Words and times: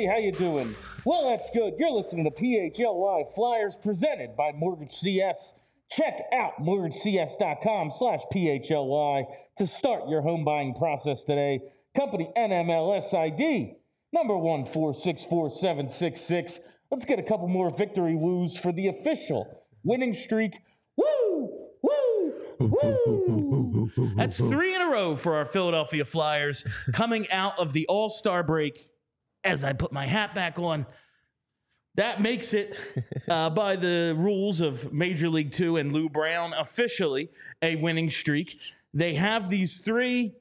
Everybody, 0.00 0.06
how 0.06 0.24
you 0.24 0.32
doing? 0.32 0.74
Well, 1.04 1.30
that's 1.30 1.50
good. 1.50 1.74
You're 1.78 1.90
listening 1.90 2.24
to 2.24 2.30
PHLY 2.30 3.34
Flyers 3.34 3.76
presented 3.76 4.36
by 4.36 4.52
Mortgage 4.52 4.92
CS. 4.92 5.54
Check 5.90 6.20
out 6.32 6.52
mortgagecs.com 6.60 7.90
slash 7.90 8.20
PHLY 8.32 9.24
to 9.56 9.66
start 9.66 10.08
your 10.08 10.22
home 10.22 10.44
buying 10.44 10.74
process 10.74 11.24
today. 11.24 11.60
Company 11.96 12.30
NMLS 12.36 13.12
ID 13.12 13.76
number 14.12 14.36
one 14.36 14.64
four 14.64 14.94
six 14.94 15.24
four 15.24 15.50
seven 15.50 15.88
six 15.88 16.20
six. 16.20 16.60
Let's 16.90 17.04
get 17.04 17.18
a 17.18 17.22
couple 17.22 17.48
more 17.48 17.70
victory 17.70 18.14
woos 18.14 18.56
for 18.56 18.72
the 18.72 18.88
official 18.88 19.64
winning 19.82 20.14
streak. 20.14 20.54
Woo! 20.96 21.68
Woo! 21.82 22.34
Woo! 22.60 23.90
That's 24.16 24.38
three 24.38 24.74
in 24.74 24.82
a 24.82 24.90
row 24.90 25.16
for 25.16 25.36
our 25.36 25.44
Philadelphia 25.44 26.04
Flyers 26.04 26.64
coming 26.92 27.28
out 27.30 27.58
of 27.58 27.72
the 27.72 27.86
All 27.88 28.08
Star 28.08 28.42
break. 28.42 28.86
As 29.44 29.64
I 29.64 29.72
put 29.72 29.92
my 29.92 30.06
hat 30.06 30.34
back 30.34 30.58
on, 30.58 30.86
that 31.94 32.20
makes 32.20 32.54
it, 32.54 32.76
uh, 33.28 33.50
by 33.50 33.76
the 33.76 34.14
rules 34.16 34.60
of 34.60 34.92
Major 34.92 35.28
League 35.28 35.50
Two 35.50 35.76
and 35.76 35.92
Lou 35.92 36.08
Brown, 36.08 36.52
officially 36.52 37.30
a 37.62 37.76
winning 37.76 38.10
streak. 38.10 38.58
They 38.94 39.14
have 39.14 39.48
these 39.50 39.78
three, 39.80 40.34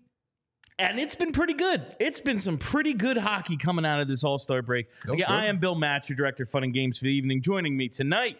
and 0.77 0.99
it's 0.99 1.15
been 1.15 1.31
pretty 1.31 1.53
good. 1.53 1.95
It's 1.99 2.19
been 2.19 2.39
some 2.39 2.57
pretty 2.57 2.93
good 2.93 3.17
hockey 3.17 3.57
coming 3.57 3.85
out 3.85 3.99
of 3.99 4.07
this 4.07 4.23
All 4.23 4.37
Star 4.37 4.61
break. 4.61 4.87
Again, 5.07 5.27
I 5.27 5.45
am 5.45 5.59
Bill 5.59 5.75
Match, 5.75 6.09
your 6.09 6.15
director 6.15 6.43
of 6.43 6.49
fun 6.49 6.63
and 6.63 6.73
games 6.73 6.99
for 6.99 7.05
the 7.05 7.13
evening. 7.13 7.41
Joining 7.41 7.75
me 7.75 7.89
tonight, 7.89 8.37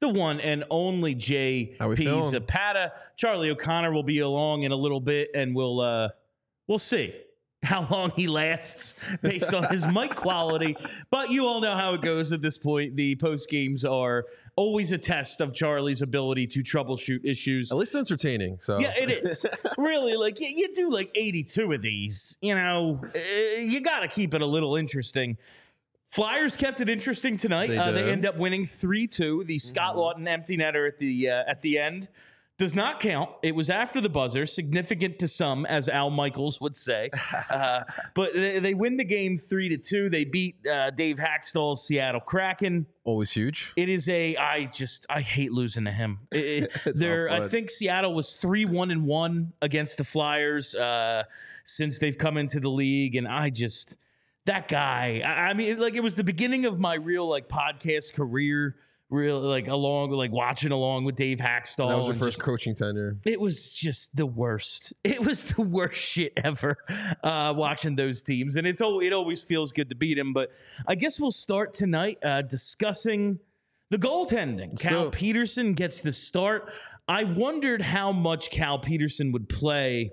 the 0.00 0.08
one 0.08 0.40
and 0.40 0.64
only 0.70 1.14
Jay 1.14 1.76
How 1.78 1.88
we 1.88 1.96
P. 1.96 2.04
feeling? 2.04 2.30
Zapata. 2.30 2.92
Charlie 3.16 3.50
O'Connor 3.50 3.92
will 3.92 4.02
be 4.02 4.18
along 4.20 4.62
in 4.62 4.72
a 4.72 4.76
little 4.76 5.00
bit, 5.00 5.30
and 5.34 5.54
we'll 5.54 5.80
uh, 5.80 6.08
we'll 6.68 6.78
see 6.78 7.14
how 7.74 7.86
long 7.90 8.12
he 8.14 8.26
lasts 8.26 8.94
based 9.22 9.54
on 9.54 9.64
his 9.64 9.86
mic 9.86 10.14
quality. 10.14 10.76
But 11.10 11.30
you 11.30 11.46
all 11.46 11.60
know 11.60 11.74
how 11.74 11.94
it 11.94 12.02
goes 12.02 12.30
at 12.32 12.42
this 12.42 12.58
point. 12.58 12.96
The 12.96 13.16
post 13.16 13.48
games 13.48 13.84
are 13.84 14.26
always 14.56 14.92
a 14.92 14.98
test 14.98 15.40
of 15.40 15.54
Charlie's 15.54 16.02
ability 16.02 16.46
to 16.48 16.62
troubleshoot 16.62 17.24
issues. 17.24 17.72
At 17.72 17.78
least 17.78 17.94
entertaining. 17.94 18.58
So 18.60 18.78
Yeah, 18.78 18.92
it 18.96 19.10
is. 19.10 19.46
really, 19.78 20.16
like 20.16 20.40
you, 20.40 20.48
you 20.48 20.74
do 20.74 20.90
like 20.90 21.10
82 21.14 21.72
of 21.72 21.82
these, 21.82 22.36
you 22.40 22.54
know, 22.54 23.00
uh, 23.02 23.58
you 23.58 23.80
got 23.80 24.00
to 24.00 24.08
keep 24.08 24.34
it 24.34 24.42
a 24.42 24.46
little 24.46 24.76
interesting. 24.76 25.38
Flyers 26.06 26.56
kept 26.56 26.80
it 26.80 26.88
interesting 26.88 27.36
tonight. 27.36 27.70
They 27.70 27.78
uh, 27.78 27.90
they 27.90 28.12
end 28.12 28.24
up 28.24 28.36
winning 28.36 28.66
3-2. 28.66 29.46
The 29.46 29.58
Scott 29.58 29.96
Laughton 29.96 30.28
empty 30.28 30.56
netter 30.56 30.86
at 30.86 30.98
the 30.98 31.30
uh, 31.30 31.42
at 31.48 31.62
the 31.62 31.78
end 31.78 32.08
does 32.64 32.74
not 32.74 32.98
count. 32.98 33.28
It 33.42 33.54
was 33.54 33.68
after 33.68 34.00
the 34.00 34.08
buzzer, 34.08 34.46
significant 34.46 35.18
to 35.18 35.28
some, 35.28 35.66
as 35.66 35.86
Al 35.90 36.08
Michaels 36.08 36.60
would 36.62 36.74
say. 36.74 37.10
Uh, 37.50 37.84
but 38.14 38.32
they, 38.32 38.58
they 38.58 38.74
win 38.74 38.96
the 38.96 39.04
game 39.04 39.36
three 39.36 39.68
to 39.68 39.76
two. 39.76 40.08
They 40.08 40.24
beat 40.24 40.56
uh, 40.66 40.90
Dave 40.90 41.18
Hakstol's 41.18 41.86
Seattle 41.86 42.20
Kraken. 42.20 42.86
always 43.04 43.30
huge. 43.32 43.72
It 43.76 43.88
is 43.88 44.08
a. 44.08 44.34
I 44.36 44.64
just 44.66 45.06
I 45.10 45.20
hate 45.20 45.52
losing 45.52 45.84
to 45.84 45.90
him. 45.90 46.20
It- 46.32 46.72
it- 46.86 46.96
there, 46.96 47.28
I 47.30 47.46
think 47.48 47.70
Seattle 47.70 48.14
was 48.14 48.34
three 48.34 48.64
one 48.64 48.90
and 48.90 49.04
one 49.04 49.52
against 49.60 49.98
the 49.98 50.04
Flyers 50.04 50.74
uh, 50.74 51.24
since 51.64 51.98
they've 51.98 52.16
come 52.16 52.36
into 52.38 52.60
the 52.60 52.70
league, 52.70 53.14
and 53.14 53.28
I 53.28 53.50
just 53.50 53.98
that 54.46 54.66
guy. 54.68 55.22
I, 55.24 55.50
I 55.50 55.54
mean, 55.54 55.78
like 55.78 55.94
it 55.94 56.02
was 56.02 56.16
the 56.16 56.24
beginning 56.24 56.64
of 56.66 56.80
my 56.80 56.94
real 56.94 57.26
like 57.28 57.48
podcast 57.48 58.14
career. 58.14 58.76
Real 59.10 59.38
like 59.38 59.68
along 59.68 60.10
like 60.10 60.32
watching 60.32 60.72
along 60.72 61.04
with 61.04 61.14
Dave 61.14 61.38
Hakstol. 61.38 61.88
that 61.88 61.98
was 61.98 62.06
your 62.06 62.16
first 62.16 62.38
just- 62.38 62.42
coaching 62.42 62.74
tenure. 62.74 63.18
it 63.26 63.38
was 63.40 63.72
just 63.74 64.16
the 64.16 64.26
worst. 64.26 64.92
It 65.04 65.24
was 65.24 65.44
the 65.44 65.62
worst 65.62 65.96
shit 66.00 66.32
ever 66.42 66.76
uh, 67.22 67.52
watching 67.56 67.94
those 67.96 68.22
teams, 68.22 68.56
and 68.56 68.66
it's 68.66 68.80
al- 68.80 69.00
it 69.00 69.12
always 69.12 69.42
feels 69.42 69.70
good 69.72 69.90
to 69.90 69.94
beat 69.94 70.14
them. 70.14 70.32
But 70.32 70.50
I 70.88 70.94
guess 70.94 71.20
we'll 71.20 71.30
start 71.30 71.74
tonight 71.74 72.18
uh, 72.24 72.42
discussing 72.42 73.38
the 73.90 73.98
goaltending. 73.98 74.80
Cal. 74.80 75.10
Petersen 75.10 75.74
gets 75.74 76.00
the 76.00 76.12
start. 76.12 76.72
I 77.06 77.24
wondered 77.24 77.82
how 77.82 78.10
much 78.10 78.50
Cal 78.50 78.78
Petersen 78.78 79.30
would 79.32 79.48
play. 79.48 80.12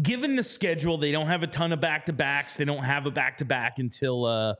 Given 0.00 0.36
the 0.36 0.44
schedule, 0.44 0.98
they 0.98 1.10
don't 1.10 1.26
have 1.26 1.42
a 1.42 1.48
ton 1.48 1.72
of 1.72 1.80
back 1.80 2.06
to 2.06 2.12
backs. 2.12 2.56
They 2.56 2.64
don't 2.64 2.84
have 2.84 3.06
a 3.06 3.10
back 3.10 3.38
to 3.38 3.44
back 3.44 3.78
until 3.78 4.24
uh, 4.24 4.54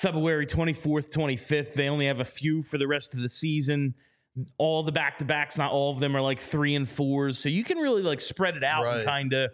February 0.00 0.46
24th, 0.46 1.12
25th. 1.12 1.74
They 1.74 1.88
only 1.88 2.06
have 2.06 2.20
a 2.20 2.24
few 2.24 2.62
for 2.62 2.78
the 2.78 2.86
rest 2.86 3.12
of 3.14 3.20
the 3.20 3.28
season. 3.28 3.94
All 4.56 4.82
the 4.82 4.92
back 4.92 5.18
to 5.18 5.24
backs, 5.26 5.58
not 5.58 5.72
all 5.72 5.92
of 5.92 6.00
them 6.00 6.16
are 6.16 6.22
like 6.22 6.40
three 6.40 6.74
and 6.74 6.88
fours. 6.88 7.38
So 7.38 7.48
you 7.50 7.64
can 7.64 7.76
really 7.78 8.02
like 8.02 8.20
spread 8.20 8.56
it 8.56 8.64
out 8.64 8.84
and 8.86 9.04
kind 9.04 9.32
of. 9.34 9.50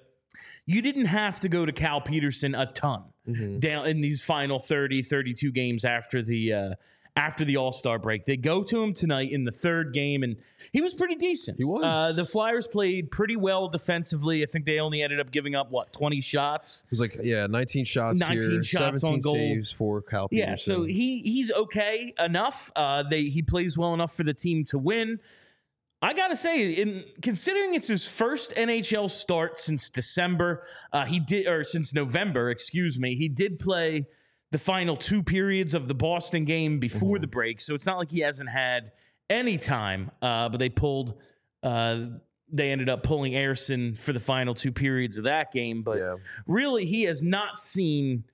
You 0.66 0.82
didn't 0.82 1.06
have 1.06 1.40
to 1.40 1.48
go 1.48 1.64
to 1.66 1.72
Cal 1.72 2.00
Petersen 2.00 2.54
a 2.54 2.66
ton 2.66 3.04
Mm-hmm. 3.26 3.58
down 3.58 3.88
in 3.88 4.00
these 4.02 4.22
final 4.22 4.60
30, 4.60 5.02
32 5.02 5.50
games 5.50 5.84
after 5.84 6.22
the 6.22 6.52
uh, 6.52 6.70
after 7.16 7.44
the 7.44 7.56
All 7.56 7.72
Star 7.72 7.98
break. 7.98 8.26
They 8.26 8.36
go 8.36 8.62
to 8.62 8.82
him 8.82 8.92
tonight 8.92 9.32
in 9.32 9.44
the 9.44 9.50
third 9.50 9.92
game, 9.94 10.22
and 10.22 10.36
he 10.72 10.80
was 10.80 10.94
pretty 10.94 11.14
decent. 11.14 11.56
He 11.56 11.64
was. 11.64 11.82
Uh, 11.84 12.12
the 12.12 12.24
Flyers 12.24 12.66
played 12.66 13.10
pretty 13.10 13.36
well 13.36 13.68
defensively. 13.68 14.42
I 14.42 14.46
think 14.46 14.66
they 14.66 14.78
only 14.78 15.02
ended 15.02 15.18
up 15.18 15.30
giving 15.30 15.54
up 15.54 15.70
what 15.70 15.92
twenty 15.92 16.20
shots. 16.20 16.84
It 16.84 16.90
was 16.90 17.00
like 17.00 17.16
yeah, 17.22 17.46
19 17.46 17.84
shots 17.84 18.18
19 18.18 18.50
here, 18.50 18.62
shots 18.62 19.00
17 19.00 19.12
on 19.12 19.20
goal. 19.20 19.34
saves 19.34 19.72
for 19.72 20.02
Cal 20.02 20.28
Petersen. 20.28 20.48
Yeah, 20.50 20.56
so 20.56 20.84
he 20.84 21.20
he's 21.22 21.50
okay 21.50 22.14
enough. 22.18 22.70
Uh, 22.76 23.02
they 23.02 23.24
he 23.24 23.42
plays 23.42 23.78
well 23.78 23.94
enough 23.94 24.14
for 24.14 24.22
the 24.22 24.34
team 24.34 24.64
to 24.66 24.78
win. 24.78 25.18
I 26.02 26.12
gotta 26.12 26.36
say, 26.36 26.72
in 26.72 27.04
considering 27.22 27.74
it's 27.74 27.88
his 27.88 28.06
first 28.06 28.54
NHL 28.54 29.08
start 29.08 29.58
since 29.58 29.88
December, 29.88 30.62
uh, 30.92 31.06
he 31.06 31.18
did 31.18 31.46
or 31.48 31.64
since 31.64 31.94
November, 31.94 32.50
excuse 32.50 33.00
me, 33.00 33.14
he 33.14 33.30
did 33.30 33.58
play 33.58 34.06
the 34.52 34.58
final 34.58 34.96
two 34.96 35.22
periods 35.22 35.74
of 35.74 35.88
the 35.88 35.94
Boston 35.94 36.44
game 36.44 36.78
before 36.78 37.18
the 37.18 37.26
break, 37.26 37.60
so 37.60 37.74
it's 37.74 37.86
not 37.86 37.98
like 37.98 38.10
he 38.10 38.20
hasn't 38.20 38.48
had 38.50 38.92
any 39.28 39.58
time. 39.58 40.10
Uh, 40.22 40.48
but 40.48 40.58
they 40.58 40.68
pulled, 40.68 41.14
uh, 41.62 42.00
they 42.48 42.70
ended 42.70 42.88
up 42.88 43.02
pulling 43.02 43.32
Ersson 43.32 43.98
for 43.98 44.12
the 44.12 44.20
final 44.20 44.54
two 44.54 44.70
periods 44.72 45.18
of 45.18 45.24
that 45.24 45.50
game. 45.52 45.82
But 45.82 45.98
Yeah. 45.98 46.14
really, 46.46 46.84
he 46.86 47.02
has 47.04 47.22
not 47.22 47.58
seen 47.58 48.24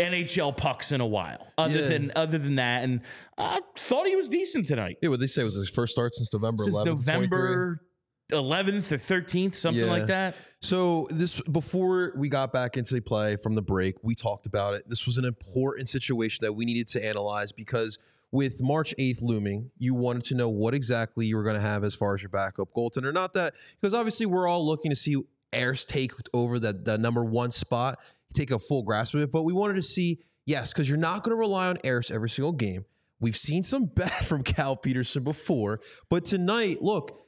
NHL 0.00 0.56
pucks 0.56 0.92
in 0.92 1.00
a 1.00 1.06
while. 1.06 1.46
Other 1.56 1.82
Yeah. 1.82 1.88
than 1.88 2.12
other 2.14 2.38
than 2.38 2.56
that, 2.56 2.84
and 2.84 3.00
I 3.36 3.60
thought 3.76 4.06
he 4.06 4.14
was 4.16 4.28
decent 4.28 4.66
tonight 4.66 4.96
yeah, 5.02 5.08
what 5.08 5.18
they 5.20 5.26
say 5.26 5.42
was 5.44 5.54
his 5.54 5.68
first 5.70 5.92
start 5.92 6.14
since 6.14 6.32
November 6.32 6.62
since 6.64 6.74
11th, 6.76 6.84
23. 7.04 7.20
November 7.20 7.82
11th 8.30 8.92
or 8.92 8.98
13th, 8.98 9.54
something 9.54 9.84
Yeah. 9.84 9.90
like 9.90 10.06
that. 10.06 10.34
So 10.60 11.06
this 11.10 11.40
before 11.42 12.12
we 12.16 12.28
got 12.28 12.52
back 12.52 12.76
into 12.76 13.00
play 13.00 13.36
from 13.36 13.54
the 13.54 13.62
break, 13.62 13.96
we 14.02 14.14
talked 14.14 14.46
about 14.46 14.74
it. 14.74 14.88
This 14.88 15.06
was 15.06 15.18
an 15.18 15.24
important 15.24 15.88
situation 15.88 16.42
that 16.44 16.52
we 16.52 16.64
needed 16.64 16.88
to 16.88 17.04
analyze 17.06 17.52
because 17.52 17.98
with 18.30 18.62
March 18.62 18.94
8th 18.98 19.22
looming, 19.22 19.70
you 19.78 19.94
wanted 19.94 20.24
to 20.24 20.34
know 20.34 20.48
what 20.50 20.74
exactly 20.74 21.26
you 21.26 21.36
were 21.36 21.42
going 21.44 21.54
to 21.54 21.60
have 21.62 21.84
as 21.84 21.94
far 21.94 22.14
as 22.14 22.20
your 22.22 22.28
backup 22.28 22.68
goaltender. 22.76 23.12
Not 23.12 23.32
that 23.34 23.54
because 23.80 23.94
obviously 23.94 24.26
we're 24.26 24.46
all 24.46 24.66
looking 24.66 24.90
to 24.90 24.96
see 24.96 25.16
Ayers 25.52 25.86
take 25.86 26.12
over 26.34 26.58
the, 26.58 26.74
the 26.74 26.98
number 26.98 27.24
one 27.24 27.50
spot, 27.50 27.98
take 28.34 28.50
a 28.50 28.58
full 28.58 28.82
grasp 28.82 29.14
of 29.14 29.20
it, 29.22 29.32
but 29.32 29.44
we 29.44 29.54
wanted 29.54 29.74
to 29.74 29.82
see, 29.82 30.18
yes, 30.44 30.72
because 30.74 30.88
you're 30.90 30.98
not 30.98 31.22
going 31.22 31.34
to 31.34 31.38
rely 31.38 31.68
on 31.68 31.78
Ayers 31.84 32.10
every 32.10 32.28
single 32.28 32.52
game. 32.52 32.84
We've 33.20 33.36
seen 33.36 33.62
some 33.64 33.86
bad 33.94 34.26
from 34.26 34.42
Cal 34.42 34.76
Petersen 34.76 35.24
before, 35.24 35.80
but 36.10 36.26
tonight, 36.26 36.82
look, 36.82 37.18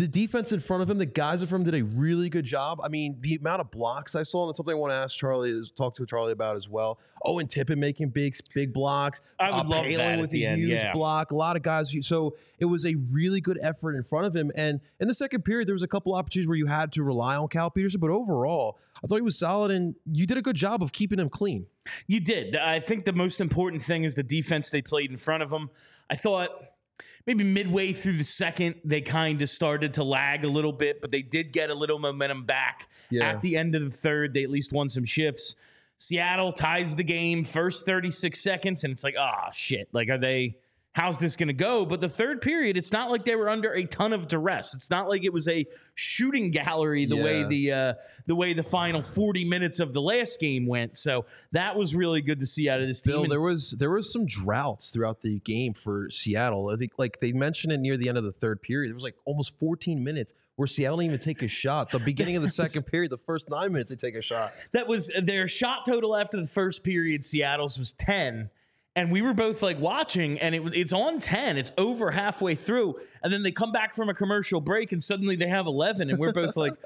the 0.00 0.08
defense 0.08 0.50
in 0.52 0.60
front 0.60 0.82
of 0.82 0.88
him, 0.88 0.98
the 0.98 1.06
guys 1.06 1.42
in 1.42 1.46
front 1.46 1.66
of 1.66 1.74
him 1.74 1.80
did 1.80 1.86
a 1.86 2.00
really 2.00 2.30
good 2.30 2.44
job. 2.44 2.80
I 2.82 2.88
mean, 2.88 3.18
the 3.20 3.36
amount 3.36 3.60
of 3.60 3.70
blocks 3.70 4.14
I 4.14 4.22
saw, 4.22 4.42
and 4.42 4.50
that's 4.50 4.56
something 4.56 4.74
I 4.74 4.78
want 4.78 4.92
to 4.92 4.96
ask 4.96 5.16
Charlie, 5.16 5.50
is 5.50 5.70
talk 5.70 5.94
to 5.96 6.06
Charlie 6.06 6.32
about 6.32 6.56
as 6.56 6.68
well. 6.68 6.98
Oh, 7.22 7.38
and 7.38 7.48
Tippett 7.48 7.76
making 7.76 8.08
big, 8.08 8.34
big 8.54 8.72
blocks. 8.72 9.20
I 9.38 9.50
would 9.50 9.66
uh, 9.66 9.68
love 9.68 9.84
Poehling 9.84 9.96
that 9.98 10.14
at 10.14 10.18
with 10.18 10.34
a 10.34 10.44
end, 10.44 10.58
huge 10.58 10.82
yeah. 10.82 10.92
block. 10.92 11.32
A 11.32 11.34
lot 11.34 11.56
of 11.56 11.62
guys. 11.62 11.94
So 12.06 12.36
it 12.58 12.64
was 12.64 12.86
a 12.86 12.94
really 13.12 13.40
good 13.40 13.58
effort 13.60 13.94
in 13.94 14.02
front 14.02 14.26
of 14.26 14.34
him. 14.34 14.50
And 14.54 14.80
in 15.00 15.06
the 15.06 15.14
second 15.14 15.44
period, 15.44 15.68
there 15.68 15.74
was 15.74 15.82
a 15.82 15.88
couple 15.88 16.14
opportunities 16.14 16.48
where 16.48 16.58
you 16.58 16.66
had 16.66 16.92
to 16.92 17.02
rely 17.02 17.36
on 17.36 17.48
Cal 17.48 17.70
Petersen, 17.70 18.00
but 18.00 18.10
overall, 18.10 18.78
I 19.04 19.06
thought 19.06 19.16
he 19.16 19.22
was 19.22 19.38
solid, 19.38 19.70
and 19.70 19.94
you 20.12 20.26
did 20.26 20.36
a 20.36 20.42
good 20.42 20.56
job 20.56 20.82
of 20.82 20.92
keeping 20.92 21.18
him 21.18 21.30
clean. 21.30 21.66
You 22.06 22.20
did. 22.20 22.56
I 22.56 22.80
think 22.80 23.06
the 23.06 23.12
most 23.12 23.40
important 23.40 23.82
thing 23.82 24.04
is 24.04 24.14
the 24.14 24.22
defense 24.22 24.70
they 24.70 24.82
played 24.82 25.10
in 25.10 25.16
front 25.16 25.42
of 25.42 25.50
him. 25.50 25.70
I 26.10 26.16
thought 26.16 26.50
maybe 27.26 27.44
midway 27.44 27.92
through 27.92 28.16
the 28.16 28.24
second, 28.24 28.76
they 28.84 29.00
kind 29.00 29.40
of 29.42 29.50
started 29.50 29.94
to 29.94 30.04
lag 30.04 30.44
a 30.44 30.48
little 30.48 30.72
bit, 30.72 31.00
but 31.00 31.10
they 31.10 31.22
did 31.22 31.52
get 31.52 31.70
a 31.70 31.74
little 31.74 31.98
momentum 31.98 32.44
back. 32.44 32.88
Yeah. 33.10 33.28
At 33.28 33.40
the 33.42 33.56
end 33.56 33.74
of 33.74 33.82
the 33.82 33.90
third, 33.90 34.34
they 34.34 34.42
at 34.42 34.50
least 34.50 34.72
won 34.72 34.88
some 34.88 35.04
shifts. 35.04 35.56
Seattle 35.96 36.52
ties 36.52 36.96
the 36.96 37.04
game 37.04 37.44
first 37.44 37.84
36 37.84 38.40
seconds, 38.40 38.84
and 38.84 38.92
it's 38.92 39.04
like, 39.04 39.16
ah, 39.18 39.50
shit. 39.52 39.88
Like, 39.92 40.08
are 40.08 40.18
they. 40.18 40.56
How's 40.92 41.18
this 41.18 41.36
going 41.36 41.46
to 41.46 41.52
go? 41.54 41.86
But 41.86 42.00
the 42.00 42.08
third 42.08 42.40
period, 42.40 42.76
it's 42.76 42.90
not 42.90 43.12
like 43.12 43.24
they 43.24 43.36
were 43.36 43.48
under 43.48 43.72
a 43.72 43.84
ton 43.84 44.12
of 44.12 44.26
duress. 44.26 44.74
It's 44.74 44.90
not 44.90 45.08
like 45.08 45.22
it 45.22 45.32
was 45.32 45.46
a 45.46 45.64
shooting 45.94 46.50
gallery 46.50 47.04
the 47.04 47.16
way 47.16 47.44
the 47.44 47.72
uh, 47.72 47.94
the 48.26 48.34
way 48.34 48.54
the 48.54 48.64
final 48.64 49.00
forty 49.00 49.44
minutes 49.44 49.78
of 49.78 49.92
the 49.92 50.02
last 50.02 50.40
game 50.40 50.66
went. 50.66 50.96
So 50.96 51.26
that 51.52 51.76
was 51.76 51.94
really 51.94 52.20
good 52.22 52.40
to 52.40 52.46
see 52.46 52.68
out 52.68 52.80
of 52.80 52.88
this 52.88 53.02
team. 53.02 53.12
Bill, 53.12 53.22
And- 53.22 53.30
there 53.30 53.40
was 53.40 53.76
there 53.78 53.90
was 53.92 54.12
some 54.12 54.26
droughts 54.26 54.90
throughout 54.90 55.22
the 55.22 55.38
game 55.40 55.74
for 55.74 56.10
Seattle. 56.10 56.70
I 56.70 56.76
think 56.76 56.90
like 56.98 57.20
they 57.20 57.32
mentioned 57.32 57.72
it 57.72 57.78
near 57.78 57.96
the 57.96 58.08
end 58.08 58.18
of 58.18 58.24
the 58.24 58.32
third 58.32 58.60
period. 58.60 58.88
There 58.90 58.96
was 58.96 59.04
like 59.04 59.16
almost 59.24 59.60
14 59.60 60.02
minutes 60.02 60.34
where 60.56 60.66
Seattle 60.66 60.98
didn't 60.98 61.12
even 61.12 61.20
take 61.20 61.40
a 61.42 61.48
shot. 61.48 61.90
The 61.90 62.00
beginning 62.00 62.34
of 62.36 62.42
the 62.42 62.48
second 62.50 62.82
period, 62.82 63.12
the 63.12 63.16
first 63.18 63.48
nine 63.48 63.70
minutes, 63.72 63.90
they 63.92 63.96
take 63.96 64.16
a 64.16 64.22
shot. 64.22 64.50
that 64.72 64.88
was 64.88 65.08
their 65.22 65.46
shot 65.46 65.86
total 65.86 66.16
after 66.16 66.38
the 66.40 66.48
first 66.48 66.82
period. 66.82 67.24
Seattle's 67.24 67.78
was 67.78 67.92
ten, 67.92 68.50
and 68.96 69.12
we 69.12 69.22
were 69.22 69.34
both 69.34 69.62
like 69.62 69.78
watching, 69.78 70.38
and 70.38 70.54
it 70.54 70.62
it's 70.74 70.92
on 70.92 71.20
ten. 71.20 71.56
It's 71.56 71.72
over 71.78 72.10
halfway 72.10 72.54
through, 72.54 72.96
and 73.22 73.32
then 73.32 73.42
they 73.42 73.52
come 73.52 73.72
back 73.72 73.94
from 73.94 74.08
a 74.08 74.14
commercial 74.14 74.60
break, 74.60 74.92
and 74.92 75.02
suddenly 75.02 75.36
they 75.36 75.48
have 75.48 75.66
eleven, 75.66 76.10
and 76.10 76.18
we're 76.18 76.32
both 76.32 76.56
like. 76.56 76.74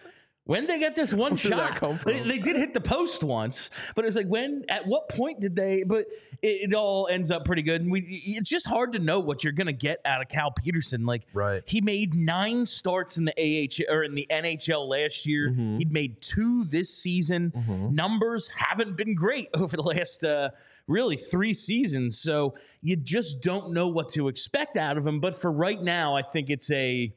When 0.46 0.66
they 0.66 0.78
get 0.78 0.94
this 0.94 1.14
one 1.14 1.36
shot, 1.38 1.80
They, 2.04 2.20
they 2.20 2.38
did 2.38 2.56
hit 2.56 2.74
the 2.74 2.80
post 2.80 3.24
once, 3.24 3.70
but 3.94 4.04
it's 4.04 4.14
like 4.14 4.26
when, 4.26 4.64
at 4.68 4.86
what 4.86 5.08
point 5.08 5.40
did 5.40 5.56
they? 5.56 5.84
But 5.84 6.04
it, 6.42 6.70
it 6.70 6.74
all 6.74 7.08
ends 7.10 7.30
up 7.30 7.46
pretty 7.46 7.62
good, 7.62 7.80
and 7.80 7.90
we. 7.90 8.00
It's 8.26 8.50
just 8.50 8.66
hard 8.66 8.92
to 8.92 8.98
know 8.98 9.20
what 9.20 9.42
you're 9.42 9.54
gonna 9.54 9.72
get 9.72 10.00
out 10.04 10.20
of 10.20 10.28
Cal 10.28 10.50
Petersen. 10.50 11.06
Like, 11.06 11.22
Right. 11.32 11.62
he 11.66 11.80
made 11.80 12.14
nine 12.14 12.66
starts 12.66 13.16
in 13.16 13.24
the 13.24 13.32
AH 13.38 13.90
or 13.90 14.04
in 14.04 14.14
the 14.14 14.26
NHL 14.30 14.86
last 14.86 15.24
year. 15.24 15.48
Mm-hmm. 15.50 15.78
He'd 15.78 15.92
made 15.92 16.20
two 16.20 16.64
this 16.64 16.90
season. 16.94 17.52
Numbers 17.92 18.48
haven't 18.54 18.96
been 18.98 19.14
great 19.14 19.48
over 19.54 19.76
the 19.76 19.82
last 19.82 20.24
uh, 20.24 20.50
really 20.86 21.16
three 21.16 21.54
seasons, 21.54 22.18
so 22.18 22.54
you 22.82 22.96
just 22.96 23.40
don't 23.42 23.72
know 23.72 23.88
what 23.88 24.10
to 24.10 24.28
expect 24.28 24.76
out 24.76 24.98
of 24.98 25.06
him. 25.06 25.20
But 25.20 25.34
for 25.34 25.50
right 25.50 25.82
now, 25.82 26.16
I 26.16 26.22
think 26.22 26.50
it's 26.50 26.70
a 26.70 27.14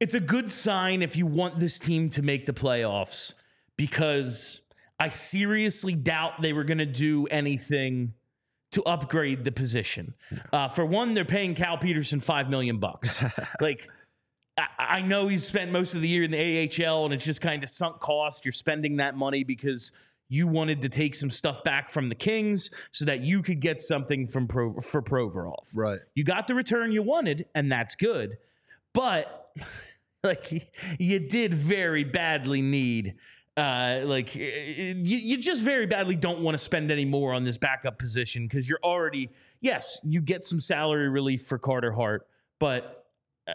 it's 0.00 0.14
a 0.14 0.20
good 0.20 0.50
sign 0.50 1.02
if 1.02 1.16
you 1.16 1.26
want 1.26 1.58
this 1.58 1.78
team 1.78 2.08
to 2.10 2.22
make 2.22 2.46
the 2.46 2.54
playoffs 2.54 3.34
because 3.76 4.62
I 4.98 5.08
seriously 5.08 5.94
doubt 5.94 6.40
they 6.40 6.52
were 6.52 6.64
going 6.64 6.78
to 6.78 6.86
do 6.86 7.26
anything 7.26 8.14
to 8.72 8.82
upgrade 8.84 9.44
the 9.44 9.52
position. 9.52 10.14
Uh, 10.52 10.68
for 10.68 10.86
one, 10.86 11.14
they're 11.14 11.24
paying 11.24 11.54
Cal 11.54 11.76
Petersen 11.76 12.20
five 12.20 12.48
million 12.48 12.78
bucks. 12.78 13.22
like, 13.60 13.88
I, 14.56 14.66
I 14.78 15.02
know 15.02 15.28
he's 15.28 15.46
spent 15.46 15.70
most 15.70 15.94
of 15.94 16.02
the 16.02 16.08
year 16.08 16.22
in 16.22 16.30
the 16.30 16.86
AHL, 16.86 17.04
and 17.04 17.14
it's 17.14 17.24
just 17.24 17.40
kind 17.40 17.62
of 17.62 17.68
sunk 17.68 18.00
cost. 18.00 18.44
You're 18.44 18.52
spending 18.52 18.96
that 18.98 19.16
money 19.16 19.44
because 19.44 19.92
you 20.28 20.46
wanted 20.46 20.82
to 20.82 20.88
take 20.88 21.14
some 21.14 21.30
stuff 21.30 21.64
back 21.64 21.90
from 21.90 22.08
the 22.08 22.14
Kings 22.14 22.70
so 22.92 23.04
that 23.04 23.20
you 23.20 23.42
could 23.42 23.60
get 23.60 23.80
something 23.80 24.26
from 24.26 24.46
Pro, 24.46 24.74
for 24.80 25.02
Provorov. 25.02 25.66
Right. 25.74 25.98
You 26.14 26.24
got 26.24 26.46
the 26.46 26.54
return 26.54 26.92
you 26.92 27.02
wanted, 27.02 27.46
and 27.54 27.70
that's 27.70 27.96
good. 27.96 28.38
But 28.92 29.50
like 30.24 30.70
you 30.98 31.18
did 31.18 31.54
very 31.54 32.04
badly 32.04 32.60
need 32.62 33.14
uh 33.56 34.00
like 34.04 34.34
you, 34.34 34.94
you 35.02 35.36
just 35.38 35.62
very 35.62 35.86
badly 35.86 36.14
don't 36.14 36.40
want 36.40 36.54
to 36.54 36.62
spend 36.62 36.90
any 36.90 37.04
more 37.04 37.32
on 37.32 37.42
this 37.42 37.56
backup 37.56 37.98
position 37.98 38.44
because 38.46 38.68
you're 38.68 38.78
already 38.84 39.30
yes 39.60 39.98
you 40.04 40.20
get 40.20 40.44
some 40.44 40.60
salary 40.60 41.08
relief 41.08 41.46
for 41.46 41.58
carter 41.58 41.90
hart 41.90 42.26
but 42.58 43.06
uh, 43.48 43.54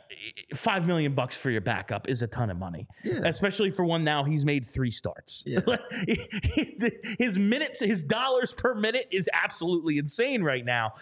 five 0.55 0.85
million 0.87 1.13
bucks 1.13 1.37
for 1.37 1.49
your 1.51 1.61
backup 1.61 2.09
is 2.09 2.23
a 2.23 2.27
ton 2.27 2.49
of 2.49 2.57
money 2.57 2.87
Yeah. 3.03 3.21
especially 3.25 3.69
for 3.69 3.85
one 3.85 4.03
now 4.03 4.23
he's 4.23 4.43
made 4.43 4.65
three 4.65 4.91
starts 4.91 5.43
Yeah. 5.45 5.59
his 7.19 7.37
minutes 7.37 7.79
his 7.79 8.03
dollars 8.03 8.53
per 8.53 8.73
minute 8.75 9.07
is 9.11 9.29
absolutely 9.33 9.97
insane 9.99 10.43
right 10.43 10.65
now 10.65 10.93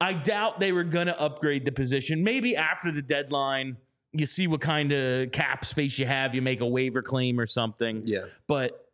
i 0.00 0.12
doubt 0.12 0.58
they 0.60 0.72
were 0.72 0.84
gonna 0.84 1.14
upgrade 1.18 1.64
the 1.64 1.72
position 1.72 2.24
maybe 2.24 2.56
after 2.56 2.90
the 2.90 3.02
deadline 3.02 3.76
you 4.12 4.26
see 4.26 4.46
what 4.46 4.60
kind 4.60 4.92
of 4.92 5.30
cap 5.32 5.64
space 5.64 5.98
you 5.98 6.06
have 6.06 6.34
you 6.34 6.42
make 6.42 6.60
a 6.60 6.66
waiver 6.66 7.02
claim 7.02 7.38
or 7.38 7.46
something 7.46 8.02
Yeah. 8.04 8.24
but 8.48 8.86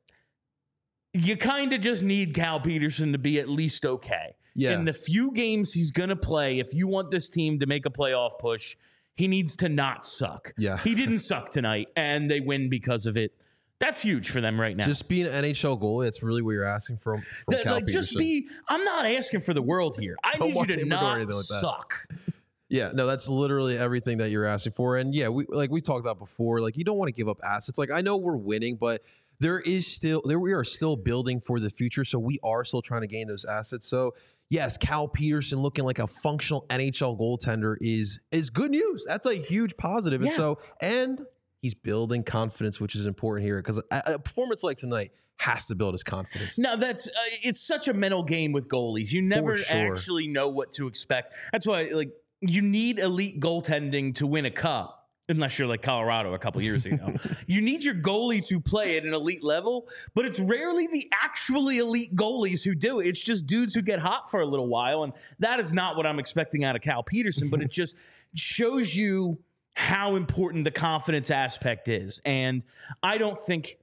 you 1.12 1.36
kind 1.36 1.72
of 1.72 1.80
just 1.80 2.02
need 2.02 2.34
cal 2.34 2.60
petersen 2.60 3.12
to 3.12 3.18
be 3.18 3.38
at 3.40 3.48
least 3.48 3.86
okay 3.86 4.34
Yeah. 4.54 4.74
in 4.74 4.84
the 4.84 4.92
few 4.92 5.32
games 5.32 5.72
he's 5.72 5.90
gonna 5.90 6.16
play 6.16 6.58
if 6.58 6.74
you 6.74 6.86
want 6.88 7.10
this 7.10 7.28
team 7.28 7.58
to 7.60 7.66
make 7.66 7.86
a 7.86 7.90
playoff 7.90 8.38
push 8.38 8.76
he 9.14 9.26
needs 9.28 9.56
to 9.56 9.68
not 9.70 10.04
suck 10.06 10.52
Yeah. 10.58 10.76
he 10.78 10.94
didn't 10.94 11.18
suck 11.18 11.50
tonight 11.50 11.88
and 11.96 12.30
they 12.30 12.40
win 12.40 12.68
because 12.68 13.06
of 13.06 13.16
it 13.16 13.32
that's 13.78 14.00
huge 14.02 14.30
for 14.30 14.40
them 14.40 14.58
right 14.60 14.74
now 14.76 14.86
Just 14.86 15.06
be 15.06 15.20
an 15.20 15.26
NHL 15.44 15.78
goalie. 15.78 16.04
That's 16.04 16.22
really 16.22 16.40
what 16.40 16.52
you're 16.52 16.64
asking 16.64 16.96
from, 16.96 17.20
from 17.20 17.62
like 17.66 17.86
just 17.86 18.16
be 18.16 18.48
i'm 18.68 18.82
not 18.84 19.04
asking 19.06 19.40
for 19.40 19.52
the 19.54 19.60
world 19.62 19.98
here 19.98 20.16
i 20.24 20.36
Don't 20.36 20.48
need 20.48 20.56
you 20.56 20.66
to 20.66 20.72
him 20.72 20.78
or 20.78 20.82
do 20.82 20.86
not 20.88 21.18
like 21.18 21.28
that. 21.28 22.25
Yeah, 22.68 22.90
no, 22.92 23.06
that's 23.06 23.28
literally 23.28 23.78
everything 23.78 24.18
that 24.18 24.30
you're 24.30 24.44
asking 24.44 24.72
for. 24.72 24.96
And 24.96 25.14
yeah, 25.14 25.28
we 25.28 25.46
like 25.48 25.70
we 25.70 25.80
talked 25.80 26.00
about 26.00 26.18
before, 26.18 26.60
like 26.60 26.76
you 26.76 26.84
don't 26.84 26.98
want 26.98 27.08
to 27.08 27.12
give 27.12 27.28
up 27.28 27.38
assets. 27.44 27.78
Like 27.78 27.90
I 27.90 28.00
know 28.00 28.16
we're 28.16 28.36
winning, 28.36 28.76
but 28.76 29.02
there 29.38 29.60
is 29.60 29.86
still 29.86 30.20
there 30.24 30.40
we 30.40 30.52
are 30.52 30.64
still 30.64 30.96
building 30.96 31.40
for 31.40 31.60
the 31.60 31.70
future. 31.70 32.04
So 32.04 32.18
we 32.18 32.38
are 32.42 32.64
still 32.64 32.82
trying 32.82 33.02
to 33.02 33.06
gain 33.06 33.28
those 33.28 33.44
assets. 33.44 33.88
So 33.88 34.14
yes, 34.50 34.76
Cal 34.76 35.06
Petersen 35.06 35.60
looking 35.60 35.84
like 35.84 36.00
a 36.00 36.08
functional 36.08 36.66
NHL 36.68 37.18
goaltender 37.18 37.76
is 37.80 38.18
is 38.32 38.50
good 38.50 38.72
news. 38.72 39.04
That's 39.06 39.26
a 39.26 39.34
huge 39.34 39.76
positive. 39.76 40.22
And 40.22 40.32
so 40.32 40.58
and 40.82 41.24
he's 41.62 41.74
building 41.74 42.24
confidence, 42.24 42.80
which 42.80 42.96
is 42.96 43.06
important 43.06 43.46
here 43.46 43.62
because 43.62 43.78
a, 43.78 44.02
a 44.06 44.18
performance 44.18 44.64
like 44.64 44.76
tonight 44.76 45.12
has 45.38 45.66
to 45.66 45.74
build 45.74 45.94
his 45.94 46.02
confidence. 46.02 46.58
No, 46.58 46.76
that's 46.76 47.06
uh, 47.08 47.12
it's 47.42 47.64
such 47.64 47.88
a 47.88 47.94
mental 47.94 48.24
game 48.24 48.52
with 48.52 48.68
goalies. 48.68 49.12
You 49.12 49.22
never 49.22 49.54
sure. 49.56 49.92
actually 49.92 50.26
know 50.26 50.48
what 50.48 50.72
to 50.72 50.86
expect. 50.86 51.34
That's 51.52 51.66
why 51.66 51.90
like 51.92 52.10
you 52.40 52.62
need 52.62 52.98
elite 52.98 53.40
goaltending 53.40 54.14
to 54.16 54.26
win 54.26 54.44
a 54.44 54.50
cup. 54.50 54.92
Unless 55.28 55.58
you're 55.58 55.66
like 55.66 55.82
Colorado 55.82 56.34
a 56.34 56.38
couple 56.38 56.62
years 56.62 56.86
ago, 56.86 57.12
you 57.48 57.60
need 57.60 57.82
your 57.82 57.96
goalie 57.96 58.46
to 58.46 58.60
play 58.60 58.96
at 58.96 59.02
an 59.02 59.12
elite 59.12 59.42
level, 59.42 59.88
but 60.14 60.24
it's 60.24 60.38
rarely 60.38 60.86
the 60.86 61.10
actually 61.12 61.78
elite 61.78 62.14
goalies 62.14 62.62
who 62.62 62.76
do 62.76 63.00
it. 63.00 63.08
It's 63.08 63.24
just 63.24 63.44
dudes 63.44 63.74
who 63.74 63.82
get 63.82 63.98
hot 63.98 64.30
for 64.30 64.40
a 64.40 64.46
little 64.46 64.68
while, 64.68 65.02
and 65.02 65.12
that 65.40 65.58
is 65.58 65.74
not 65.74 65.96
what 65.96 66.06
I'm 66.06 66.20
expecting 66.20 66.62
out 66.62 66.76
of 66.76 66.82
Cal 66.82 67.02
Petersen. 67.02 67.50
But 67.50 67.60
it 67.60 67.70
just 67.72 67.96
shows 68.36 68.94
you 68.94 69.40
how 69.74 70.14
important 70.14 70.62
the 70.62 70.70
confidence 70.70 71.32
aspect 71.32 71.88
is, 71.88 72.22
and 72.24 72.64
I 73.02 73.18
don't 73.18 73.36
think 73.36 73.78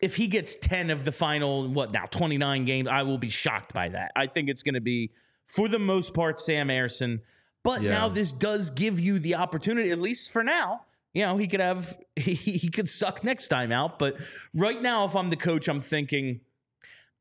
if 0.00 0.16
he 0.16 0.28
gets 0.28 0.56
10 0.56 0.90
of 0.90 1.04
the 1.04 1.12
final, 1.12 1.68
what 1.68 1.92
now, 1.92 2.06
29 2.06 2.64
games, 2.64 2.88
I 2.88 3.02
will 3.02 3.18
be 3.18 3.30
shocked 3.30 3.72
by 3.72 3.88
that. 3.88 4.12
I 4.14 4.26
think 4.26 4.48
it's 4.48 4.62
going 4.62 4.74
to 4.74 4.80
be, 4.80 5.10
for 5.46 5.68
the 5.68 5.78
most 5.78 6.14
part, 6.14 6.38
Sam 6.38 6.68
Ersson. 6.68 7.20
But 7.64 7.82
Yeah. 7.82 7.90
now 7.90 8.08
this 8.08 8.32
does 8.32 8.70
give 8.70 8.98
you 9.00 9.18
the 9.18 9.34
opportunity, 9.36 9.90
at 9.90 9.98
least 10.00 10.30
for 10.30 10.42
now. 10.44 10.82
You 11.14 11.26
know, 11.26 11.36
he 11.36 11.48
could 11.48 11.60
have, 11.60 11.98
he, 12.16 12.34
he 12.34 12.68
could 12.70 12.88
suck 12.88 13.24
next 13.24 13.48
time 13.48 13.72
out. 13.72 13.98
But 13.98 14.16
right 14.54 14.80
now, 14.80 15.04
if 15.04 15.16
I'm 15.16 15.30
the 15.30 15.36
coach, 15.36 15.68
I'm 15.68 15.80
thinking, 15.80 16.40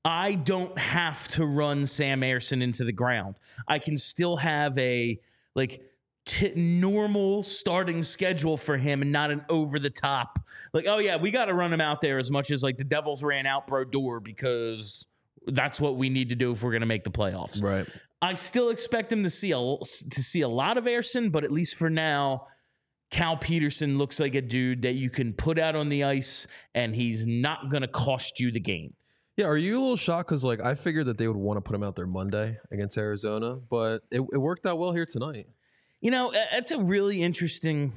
I 0.06 0.36
don't 0.36 0.78
have 0.78 1.28
to 1.30 1.46
run 1.46 1.86
Sam 1.86 2.22
Ersson 2.22 2.62
into 2.62 2.84
the 2.84 2.92
ground. 2.94 3.40
I 3.68 3.80
can 3.80 3.98
still 3.98 4.38
have 4.38 4.78
a, 4.78 5.20
like, 5.56 5.82
t- 6.26 6.54
normal 6.56 7.44
starting 7.44 8.04
schedule 8.04 8.56
for 8.58 8.78
him 8.78 9.02
and 9.02 9.12
not 9.12 9.32
an 9.32 9.44
over 9.50 9.80
the 9.80 9.90
top 9.90 10.40
like 10.74 10.84
oh 10.86 10.98
yeah 10.98 11.16
we 11.16 11.32
got 11.32 11.46
to 11.46 11.54
run 11.54 11.72
him 11.72 11.80
out 11.80 12.02
there 12.02 12.20
as 12.20 12.30
much 12.30 12.52
as 12.52 12.62
like 12.62 12.76
the 12.76 12.84
devils 12.84 13.24
ran 13.24 13.46
out 13.46 13.66
brodeur 13.66 14.20
because 14.20 15.08
that's 15.48 15.80
what 15.80 15.96
we 15.96 16.10
need 16.10 16.28
to 16.28 16.36
do 16.36 16.52
if 16.52 16.62
we're 16.62 16.72
going 16.72 16.82
to 16.82 16.86
make 16.86 17.06
the 17.06 17.10
playoffs 17.10 17.64
Right. 17.64 17.88
I 18.22 18.34
still 18.34 18.70
expect 18.70 19.12
him 19.12 19.24
to 19.24 19.30
see 19.30 19.52
a 19.52 19.58
to 19.58 20.24
see 20.24 20.42
a 20.42 20.50
lot 20.50 20.78
of 20.78 20.86
Ersson, 20.86 21.32
but 21.32 21.44
at 21.44 21.52
least 21.52 21.76
for 21.76 21.90
now 21.90 22.48
cal 23.10 23.38
petersen 23.38 23.98
looks 23.98 24.20
like 24.20 24.36
a 24.36 24.42
dude 24.42 24.82
that 24.82 24.96
you 24.96 25.10
can 25.10 25.34
put 25.34 25.58
out 25.58 25.76
on 25.76 25.90
the 25.90 26.04
ice 26.04 26.46
and 26.76 26.94
he's 26.94 27.26
not 27.26 27.70
going 27.70 27.82
to 27.82 27.88
cost 27.88 28.40
you 28.40 28.52
the 28.52 28.60
game 28.60 28.94
Yeah, 29.38 29.46
are 29.46 29.56
you 29.56 29.78
a 29.78 29.80
little 29.80 29.96
shocked? 29.96 30.28
Because 30.28 30.44
like 30.44 30.60
I 30.62 30.76
figured 30.76 31.06
that 31.06 31.18
they 31.18 31.28
would 31.28 31.38
want 31.38 31.58
to 31.58 31.62
put 31.62 31.76
him 31.76 31.84
out 31.84 31.96
there 31.96 32.08
Monday 32.08 32.58
against 32.72 32.98
Arizona, 32.98 33.56
but 33.56 34.02
it, 34.12 34.22
it 34.34 34.38
worked 34.38 34.66
out 34.66 34.78
well 34.78 34.92
here 34.92 35.06
tonight. 35.06 35.46
You 36.02 36.12
know, 36.12 36.32
it's 36.34 36.72
a 36.72 36.80
really 36.80 37.22
interesting. 37.22 37.94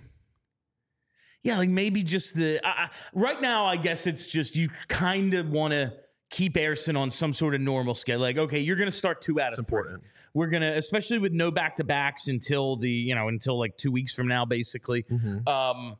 Yeah, 1.42 1.58
like 1.58 1.70
maybe 1.70 2.02
just 2.02 2.36
the 2.36 2.60
uh, 2.66 2.88
right 3.14 3.40
now. 3.40 3.64
I 3.64 3.76
guess 3.76 4.06
it's 4.06 4.26
just 4.26 4.54
you 4.54 4.68
kind 4.88 5.34
of 5.34 5.48
want 5.48 5.72
to 5.72 5.92
keep 6.30 6.54
Ersson 6.54 6.96
on 6.98 7.10
some 7.10 7.32
sort 7.32 7.54
of 7.54 7.60
normal 7.60 7.94
schedule. 7.94 8.22
Like, 8.22 8.38
okay, 8.38 8.60
you're 8.60 8.76
going 8.76 8.90
to 8.90 8.96
start 8.96 9.20
two 9.20 9.40
out 9.40 9.48
It's 9.50 9.58
of 9.58 9.66
three. 9.66 9.78
important. 9.78 10.04
We're 10.32 10.46
gonna, 10.46 10.72
especially 10.76 11.18
with 11.18 11.32
no 11.32 11.50
back 11.50 11.76
to 11.76 11.84
backs 11.84 12.28
until 12.28 12.76
the 12.76 12.90
you 12.90 13.14
know 13.14 13.28
until 13.28 13.58
like 13.58 13.76
two 13.76 13.90
weeks 13.90 14.14
from 14.14 14.28
now, 14.28 14.44
basically. 14.44 15.02
Mhm. 15.04 15.48
Um, 15.48 15.96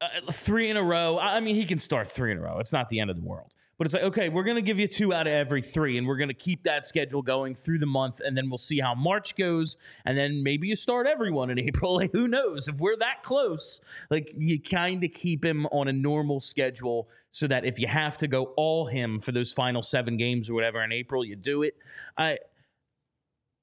uh, 0.00 0.08
three 0.30 0.70
in 0.70 0.76
a 0.76 0.82
row. 0.82 1.18
I 1.18 1.40
mean, 1.40 1.56
he 1.56 1.64
can 1.64 1.78
start 1.78 2.08
three 2.08 2.30
in 2.30 2.38
a 2.38 2.40
row. 2.42 2.58
It's 2.60 2.72
not 2.72 2.88
the 2.88 3.00
end 3.00 3.10
of 3.10 3.16
the 3.16 3.22
world. 3.22 3.54
But 3.78 3.86
it's 3.86 3.94
like, 3.94 4.02
okay, 4.02 4.28
we're 4.28 4.42
going 4.42 4.56
to 4.56 4.62
give 4.62 4.80
you 4.80 4.88
two 4.88 5.14
out 5.14 5.28
of 5.28 5.32
every 5.32 5.62
three, 5.62 5.98
and 5.98 6.06
we're 6.06 6.16
going 6.16 6.28
to 6.28 6.34
keep 6.34 6.64
that 6.64 6.84
schedule 6.84 7.22
going 7.22 7.54
through 7.54 7.78
the 7.78 7.86
month, 7.86 8.20
and 8.20 8.36
then 8.36 8.50
we'll 8.50 8.58
see 8.58 8.80
how 8.80 8.92
March 8.96 9.36
goes, 9.36 9.76
and 10.04 10.18
then 10.18 10.42
maybe 10.42 10.66
you 10.66 10.74
start 10.74 11.06
everyone 11.06 11.48
in 11.48 11.58
April. 11.60 11.94
Like, 11.94 12.12
who 12.12 12.26
knows? 12.26 12.66
If 12.66 12.76
we're 12.76 12.96
that 12.96 13.22
close, 13.22 13.80
like, 14.10 14.34
you 14.36 14.60
kind 14.60 15.04
of 15.04 15.12
keep 15.12 15.44
him 15.44 15.66
on 15.66 15.86
a 15.86 15.92
normal 15.92 16.40
schedule 16.40 17.08
so 17.30 17.46
that 17.46 17.64
if 17.64 17.78
you 17.78 17.86
have 17.86 18.18
to 18.18 18.26
go 18.26 18.52
all 18.56 18.86
him 18.86 19.20
for 19.20 19.30
those 19.30 19.52
final 19.52 19.82
seven 19.82 20.16
games 20.16 20.50
or 20.50 20.54
whatever 20.54 20.82
in 20.82 20.90
April, 20.90 21.24
you 21.24 21.36
do 21.36 21.62
it. 21.62 21.74
I, 22.16 22.38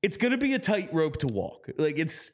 it's 0.01 0.15
going 0.15 0.31
to 0.31 0.37
be 0.37 0.53
a 0.53 0.59
tight 0.59 0.93
rope 0.93 1.17
to 1.17 1.27
walk. 1.27 1.69
Like, 1.77 1.99
it's 1.99 2.31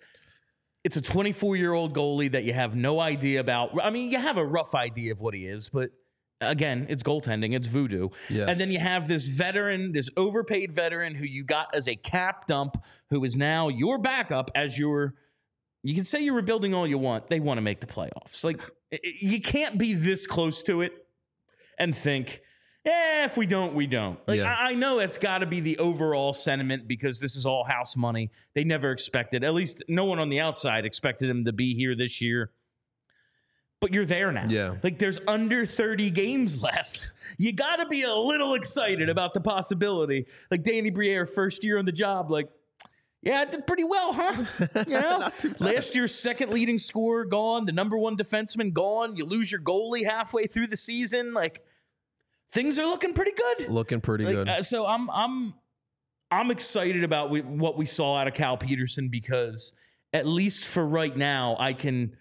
it's 0.83 0.97
a 0.97 1.01
24 1.01 1.55
year 1.55 1.73
old 1.73 1.95
goalie 1.95 2.31
that 2.31 2.43
you 2.43 2.53
have 2.53 2.75
no 2.75 3.00
idea 3.00 3.39
about. 3.39 3.71
I 3.83 3.89
mean, 3.89 4.09
you 4.09 4.19
have 4.19 4.38
a 4.38 4.45
rough 4.45 4.75
idea 4.75 5.11
of 5.11 5.21
what 5.21 5.33
he 5.33 5.45
is, 5.45 5.69
but 5.69 5.91
again, 6.41 6.88
it's 6.89 7.03
goaltending, 7.03 7.53
it's 7.55 7.67
voodoo. 7.67 8.10
Yes. 8.29 8.50
And 8.50 8.60
then 8.60 8.71
you 8.71 8.79
have 8.79 9.07
this 9.07 9.25
veteran, 9.25 9.91
this 9.91 10.10
overpaid 10.17 10.71
veteran 10.71 11.15
who 11.15 11.25
you 11.25 11.43
got 11.43 11.74
as 11.74 11.88
a 11.88 11.95
cap 11.95 12.48
dump, 12.48 12.83
who 13.10 13.24
is 13.24 13.38
now 13.38 13.69
your 13.69 13.98
backup 13.98 14.51
as 14.55 14.77
your. 14.77 15.13
You 15.83 15.95
can 15.95 16.03
say 16.03 16.21
you're 16.21 16.36
rebuilding 16.36 16.75
all 16.75 16.86
you 16.86 17.00
want. 17.00 17.29
They 17.29 17.39
want 17.39 17.57
to 17.57 17.62
make 17.62 17.79
the 17.79 17.88
playoffs. 17.88 18.43
Like 18.43 18.60
you 19.19 19.41
can't 19.41 19.77
be 19.77 19.93
this 19.93 20.27
close 20.27 20.62
to 20.63 20.81
it 20.81 20.93
and 21.79 21.95
think, 21.95 22.41
eh, 22.86 23.25
if 23.25 23.36
we 23.36 23.48
don't, 23.48 23.74
we 23.74 23.88
don't. 23.88 24.19
Like 24.27 24.39
Yeah. 24.39 24.53
I, 24.53 24.71
I 24.71 24.74
know 24.75 25.00
it's 25.00 25.17
got 25.17 25.39
to 25.39 25.48
be 25.48 25.60
the 25.60 25.79
overall 25.79 26.33
sentiment 26.33 26.88
because 26.88 27.19
this 27.19 27.36
is 27.36 27.48
all 27.48 27.63
house 27.63 27.95
money. 27.98 28.29
They 28.53 28.63
never 28.63 28.91
expected, 28.91 29.43
at 29.43 29.55
least 29.55 29.83
no 29.88 30.05
one 30.05 30.19
on 30.19 30.29
the 30.29 30.39
outside 30.39 30.86
expected 30.86 31.29
him 31.29 31.45
to 31.45 31.53
be 31.53 31.74
here 31.74 31.95
this 31.95 32.21
year. 32.21 32.51
But 33.81 33.91
you're 33.93 34.05
there 34.05 34.31
now. 34.31 34.45
Yeah. 34.47 34.75
Like 34.83 35.00
there's 35.00 35.19
under 35.27 35.65
30 35.65 36.11
games 36.11 36.61
left. 36.61 37.11
You 37.39 37.51
got 37.51 37.77
to 37.77 37.88
be 37.88 38.03
a 38.03 38.13
little 38.13 38.53
excited 38.53 39.09
about 39.09 39.33
the 39.33 39.41
possibility. 39.41 40.27
Like 40.51 40.61
Danny 40.63 40.91
Briere, 40.91 41.25
first 41.25 41.63
year 41.63 41.79
on 41.79 41.85
the 41.85 41.91
job, 41.91 42.29
like, 42.29 42.47
yeah, 43.23 43.41
I 43.41 43.45
did 43.45 43.65
pretty 43.65 43.83
well, 43.83 44.13
huh? 44.13 44.45
You 44.88 44.93
know, 45.00 45.29
last 45.59 45.95
year's 45.95 46.13
second 46.13 46.51
leading 46.51 46.77
scorer 46.77 47.25
gone, 47.25 47.65
the 47.65 47.71
number 47.71 47.97
one 47.97 48.15
defenseman 48.15 48.71
gone. 48.71 49.15
You 49.15 49.25
lose 49.25 49.51
your 49.51 49.61
goalie 49.61 50.05
halfway 50.05 50.45
through 50.45 50.67
the 50.67 50.77
season. 50.77 51.33
Like 51.33 51.63
things 52.51 52.77
are 52.77 52.85
looking 52.85 53.13
pretty 53.13 53.31
good. 53.31 53.69
Looking 53.69 54.00
pretty 54.00 54.25
Like, 54.25 54.35
good. 54.35 54.50
uh, 54.50 54.61
so 54.61 54.85
I'm 54.85 55.09
I'm 55.09 55.53
I'm 56.29 56.51
excited 56.51 57.03
about 57.03 57.31
we, 57.31 57.41
what 57.41 57.77
we 57.77 57.85
saw 57.88 58.15
out 58.17 58.27
of 58.27 58.35
Cal 58.35 58.57
Petersen 58.57 59.09
because 59.09 59.73
at 60.13 60.27
least 60.27 60.65
for 60.65 60.85
right 60.85 61.15
now, 61.15 61.55
I 61.59 61.73
can 61.73 62.15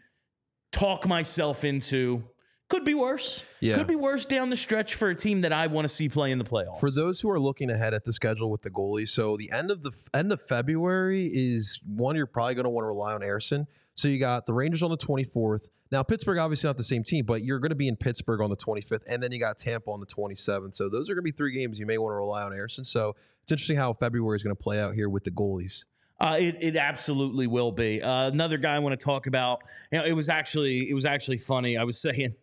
talk 0.72 1.06
myself 1.06 1.64
into 1.64 2.24
could 2.70 2.84
be 2.84 2.94
worse. 2.94 3.44
Yeah. 3.58 3.76
Could 3.76 3.88
be 3.88 3.96
worse 3.96 4.24
down 4.24 4.48
the 4.48 4.56
stretch 4.56 4.94
for 4.94 5.10
a 5.10 5.14
team 5.14 5.40
that 5.40 5.52
I 5.52 5.66
want 5.66 5.86
to 5.86 5.88
see 5.88 6.08
play 6.08 6.30
in 6.30 6.38
the 6.38 6.44
playoffs. 6.44 6.78
For 6.78 6.90
those 6.90 7.20
who 7.20 7.28
are 7.28 7.40
looking 7.40 7.68
ahead 7.68 7.94
at 7.94 8.04
the 8.04 8.12
schedule 8.12 8.48
with 8.48 8.62
the 8.62 8.70
goalies, 8.70 9.08
so 9.08 9.36
the 9.36 9.50
end 9.50 9.72
of 9.72 9.82
the 9.82 9.90
end 10.14 10.32
of 10.32 10.40
February 10.40 11.28
is 11.32 11.80
one 11.84 12.14
you're 12.14 12.26
probably 12.26 12.54
going 12.54 12.64
to 12.64 12.70
want 12.70 12.84
to 12.84 12.88
rely 12.88 13.12
on 13.12 13.22
Ersson. 13.22 13.66
So 13.94 14.06
you 14.06 14.20
got 14.20 14.46
the 14.46 14.54
Rangers 14.54 14.84
on 14.84 14.90
the 14.90 14.96
24th. 14.96 15.68
Now 15.90 16.04
Pittsburgh 16.04 16.38
obviously 16.38 16.68
not 16.68 16.76
the 16.76 16.84
same 16.84 17.02
team, 17.02 17.26
but 17.26 17.44
you're 17.44 17.58
going 17.58 17.70
to 17.70 17.76
be 17.76 17.88
in 17.88 17.96
Pittsburgh 17.96 18.40
on 18.40 18.50
the 18.50 18.56
25th, 18.56 19.02
and 19.08 19.20
then 19.20 19.32
you 19.32 19.40
got 19.40 19.58
Tampa 19.58 19.90
on 19.90 19.98
the 19.98 20.06
27th. 20.06 20.76
So 20.76 20.88
those 20.88 21.10
are 21.10 21.14
going 21.14 21.24
to 21.24 21.32
be 21.32 21.36
three 21.36 21.52
games 21.52 21.80
you 21.80 21.86
may 21.86 21.98
want 21.98 22.12
to 22.12 22.16
rely 22.16 22.44
on 22.44 22.52
Ersson. 22.52 22.86
So 22.86 23.16
it's 23.42 23.50
interesting 23.50 23.76
how 23.76 23.92
February 23.92 24.36
is 24.36 24.44
going 24.44 24.54
to 24.54 24.62
play 24.62 24.80
out 24.80 24.94
here 24.94 25.08
with 25.08 25.24
the 25.24 25.32
goalies. 25.32 25.86
Uh, 26.20 26.36
it, 26.38 26.56
it 26.60 26.76
absolutely 26.76 27.46
will 27.46 27.72
be. 27.72 28.02
Uh, 28.02 28.28
another 28.28 28.58
guy 28.58 28.76
I 28.76 28.78
want 28.78 28.98
to 28.98 29.02
talk 29.02 29.26
about. 29.26 29.62
You 29.90 29.98
know, 29.98 30.04
it 30.04 30.12
was 30.12 30.28
actually 30.28 30.90
it 30.90 30.94
was 30.94 31.06
actually 31.06 31.38
funny. 31.38 31.78
I 31.78 31.84
was 31.84 31.98
saying 32.02 32.34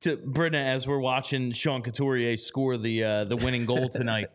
to 0.00 0.16
Britta 0.16 0.58
as 0.58 0.86
we're 0.86 0.98
watching 1.00 1.52
Sean 1.52 1.82
Couturier 1.82 2.36
score 2.36 2.76
the 2.76 3.04
uh, 3.04 3.24
the 3.24 3.36
winning 3.36 3.66
goal 3.66 3.88
tonight. 3.92 4.28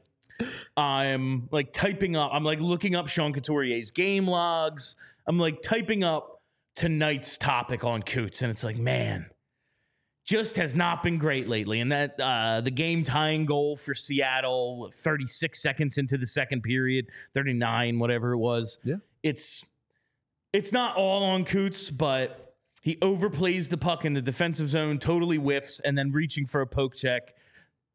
I'm 0.75 1.47
like 1.51 1.73
typing 1.73 2.15
up. 2.15 2.31
I'm 2.33 2.43
like 2.43 2.59
looking 2.59 2.95
up 2.95 3.07
Sean 3.07 3.33
Couturier's 3.33 3.91
game 3.91 4.27
logs. 4.27 4.95
I'm 5.27 5.39
like 5.39 5.62
typing 5.62 6.03
up 6.03 6.41
tonight's 6.75 7.38
topic 7.38 7.83
on 7.83 8.01
Coots, 8.01 8.41
and 8.41 8.51
it's 8.51 8.63
like, 8.63 8.77
man, 8.77 9.27
just 10.25 10.55
has 10.55 10.73
not 10.73 11.03
been 11.03 11.17
great 11.17 11.47
lately. 11.47 11.79
And 11.79 11.91
that 11.91 12.19
uh, 12.19 12.61
the 12.61 12.71
game 12.71 13.03
tying 13.03 13.45
goal 13.45 13.75
for 13.75 13.93
Seattle, 13.93 14.89
36 14.93 15.61
seconds 15.61 15.97
into 15.97 16.17
the 16.17 16.27
second 16.27 16.63
period, 16.63 17.07
39, 17.33 17.99
whatever 17.99 18.33
it 18.33 18.37
was. 18.37 18.79
Yeah. 18.83 18.95
It's 19.21 19.65
it's 20.53 20.71
not 20.71 20.95
all 20.95 21.23
on 21.23 21.45
Coots, 21.45 21.89
but 21.89 22.55
he 22.81 22.97
overplays 22.97 23.69
the 23.69 23.77
puck 23.77 24.05
in 24.05 24.13
the 24.13 24.21
defensive 24.21 24.69
zone, 24.69 24.99
totally 24.99 25.37
whiffs, 25.37 25.79
and 25.79 25.97
then 25.97 26.11
reaching 26.11 26.45
for 26.45 26.61
a 26.61 26.67
poke 26.67 26.93
check, 26.93 27.33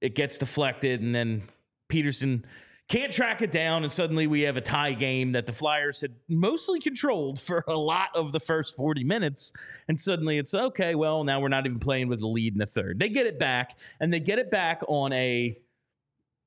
it 0.01 0.15
gets 0.15 0.39
deflected, 0.39 1.01
and 1.01 1.15
then 1.15 1.43
Petersen 1.89 2.45
can't 2.89 3.13
track 3.13 3.43
it 3.43 3.51
down, 3.51 3.83
and 3.83 3.93
suddenly 3.93 4.27
we 4.27 4.43
have 4.43 4.57
a 4.57 4.63
tie 4.63 4.95
game 4.95 5.33
that 5.33 5.45
the 5.47 5.53
Flyers 5.53 6.01
had 6.01 6.15
mostly 6.27 6.81
controlled 6.81 7.39
for 7.41 7.63
a 7.69 7.77
lot 7.77 8.09
of 8.15 8.33
the 8.33 8.41
first 8.41 8.75
40 8.77 9.05
minutes. 9.05 9.53
And 9.89 10.01
suddenly 10.01 10.39
it's 10.39 10.55
okay, 10.55 10.95
well, 10.95 11.23
now 11.23 11.41
we're 11.41 11.49
not 11.49 11.67
even 11.67 11.79
playing 11.79 12.09
with 12.09 12.21
the 12.21 12.27
lead 12.27 12.55
in 12.55 12.59
the 12.59 12.67
third. 12.67 12.99
They 12.99 13.11
get 13.11 13.27
it 13.27 13.39
back, 13.39 13.79
and 14.01 14.13
they 14.13 14.21
get 14.21 14.39
it 14.39 14.51
back 14.51 14.83
on 14.89 15.13
a 15.13 15.59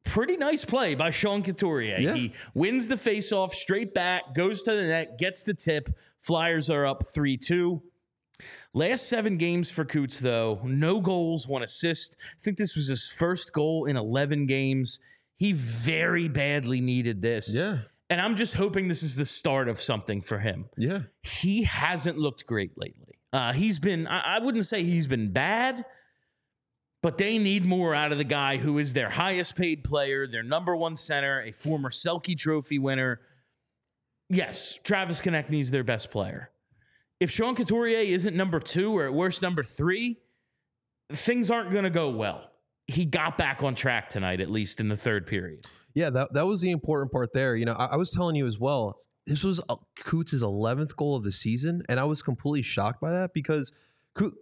pretty 0.03 0.36
nice 0.36 0.65
play 0.65 0.95
by 0.95 1.12
Sean 1.12 1.43
Couturier. 1.43 2.00
Yeah. 2.00 2.15
He 2.15 2.33
wins 2.55 2.88
the 2.88 2.95
faceoff 2.95 3.51
straight 3.51 3.93
back, 3.93 4.33
goes 4.33 4.63
to 4.63 4.75
the 4.75 4.83
net, 4.83 5.19
gets 5.19 5.43
the 5.43 5.53
tip. 5.53 5.89
Flyers 6.21 6.69
are 6.69 6.88
up 6.88 7.05
3 7.05 7.38
2. 7.38 7.81
Last 8.74 9.07
seven 9.07 9.38
games 9.38 9.69
for 9.69 9.86
Coots, 9.86 10.19
though, 10.19 10.62
no 10.63 11.00
goals, 11.01 11.48
one 11.48 11.62
assist. 11.62 12.17
I 12.39 12.41
think 12.41 12.57
this 12.57 12.75
was 12.75 12.88
his 12.88 13.07
first 13.07 13.53
goal 13.53 13.86
in 13.86 13.98
11 13.98 14.48
games. 14.48 15.00
He 15.41 15.53
very 15.53 16.27
badly 16.27 16.81
needed 16.81 17.24
this. 17.24 17.51
Yeah. 17.51 17.79
And 18.12 18.21
I'm 18.21 18.36
just 18.36 18.53
hoping 18.53 18.89
this 18.89 19.01
is 19.01 19.15
the 19.15 19.25
start 19.25 19.69
of 19.69 19.81
something 19.81 20.21
for 20.21 20.38
him. 20.38 20.69
Yeah. 20.77 21.00
He 21.24 21.63
hasn't 21.63 22.19
looked 22.19 22.45
great 22.45 22.77
lately. 22.77 23.17
Uh, 23.33 23.51
he's 23.51 23.79
been, 23.79 24.05
I, 24.05 24.36
I 24.36 24.39
wouldn't 24.39 24.67
say 24.67 24.83
he's 24.83 25.07
been 25.07 25.31
bad, 25.31 25.83
but 27.01 27.17
they 27.17 27.39
need 27.39 27.65
more 27.65 27.95
out 27.95 28.12
of 28.12 28.19
the 28.19 28.24
guy 28.24 28.57
who 28.57 28.77
is 28.77 28.93
their 28.93 29.10
highest 29.10 29.55
paid 29.55 29.83
player, 29.83 30.27
their 30.27 30.43
number 30.43 30.75
one 30.75 30.95
center, 30.95 31.41
a 31.41 31.51
former 31.51 31.89
Selke 31.89 32.38
Trophy 32.38 32.77
winner. 32.77 33.19
Yes, 34.29 34.77
Travis 34.83 35.21
Konecny 35.21 35.60
is 35.60 35.71
their 35.71 35.83
best 35.83 36.12
player. 36.12 36.51
If 37.19 37.31
Sean 37.31 37.55
Couturier 37.55 38.13
isn't 38.13 38.36
number 38.36 38.60
two 38.60 38.95
or 38.95 39.07
at 39.07 39.13
worst 39.15 39.41
number 39.41 39.63
three, 39.63 40.19
things 41.12 41.50
aren't 41.50 41.71
going 41.71 41.86
to 41.86 41.89
go 41.89 42.12
well. 42.12 42.50
He 42.91 43.05
got 43.05 43.38
back 43.38 43.63
on 43.63 43.75
track 43.75 44.10
tonight, 44.10 44.41
at 44.41 44.50
least 44.50 44.79
in 44.79 44.89
the 44.89 44.98
third 44.98 45.25
period. 45.27 45.65
Yeah, 45.93 46.10
that, 46.10 46.33
that 46.33 46.45
was 46.45 46.62
the 46.62 46.71
important 46.71 47.12
part 47.12 47.33
there. 47.33 47.55
You 47.55 47.65
know, 47.65 47.74
I, 47.74 47.86
I 47.86 47.95
was 47.95 48.12
telling 48.12 48.36
you 48.36 48.48
as 48.48 48.60
well, 48.60 48.98
this 49.27 49.43
was 49.43 49.62
uh, 49.69 49.75
Coots' 50.00 50.43
11th 50.43 50.95
goal 50.95 51.15
of 51.15 51.24
the 51.24 51.31
season, 51.31 51.83
and 51.88 52.00
I 52.00 52.03
was 52.03 52.21
completely 52.21 52.63
shocked 52.63 53.00
by 53.00 53.12
that 53.12 53.33
because 53.33 53.71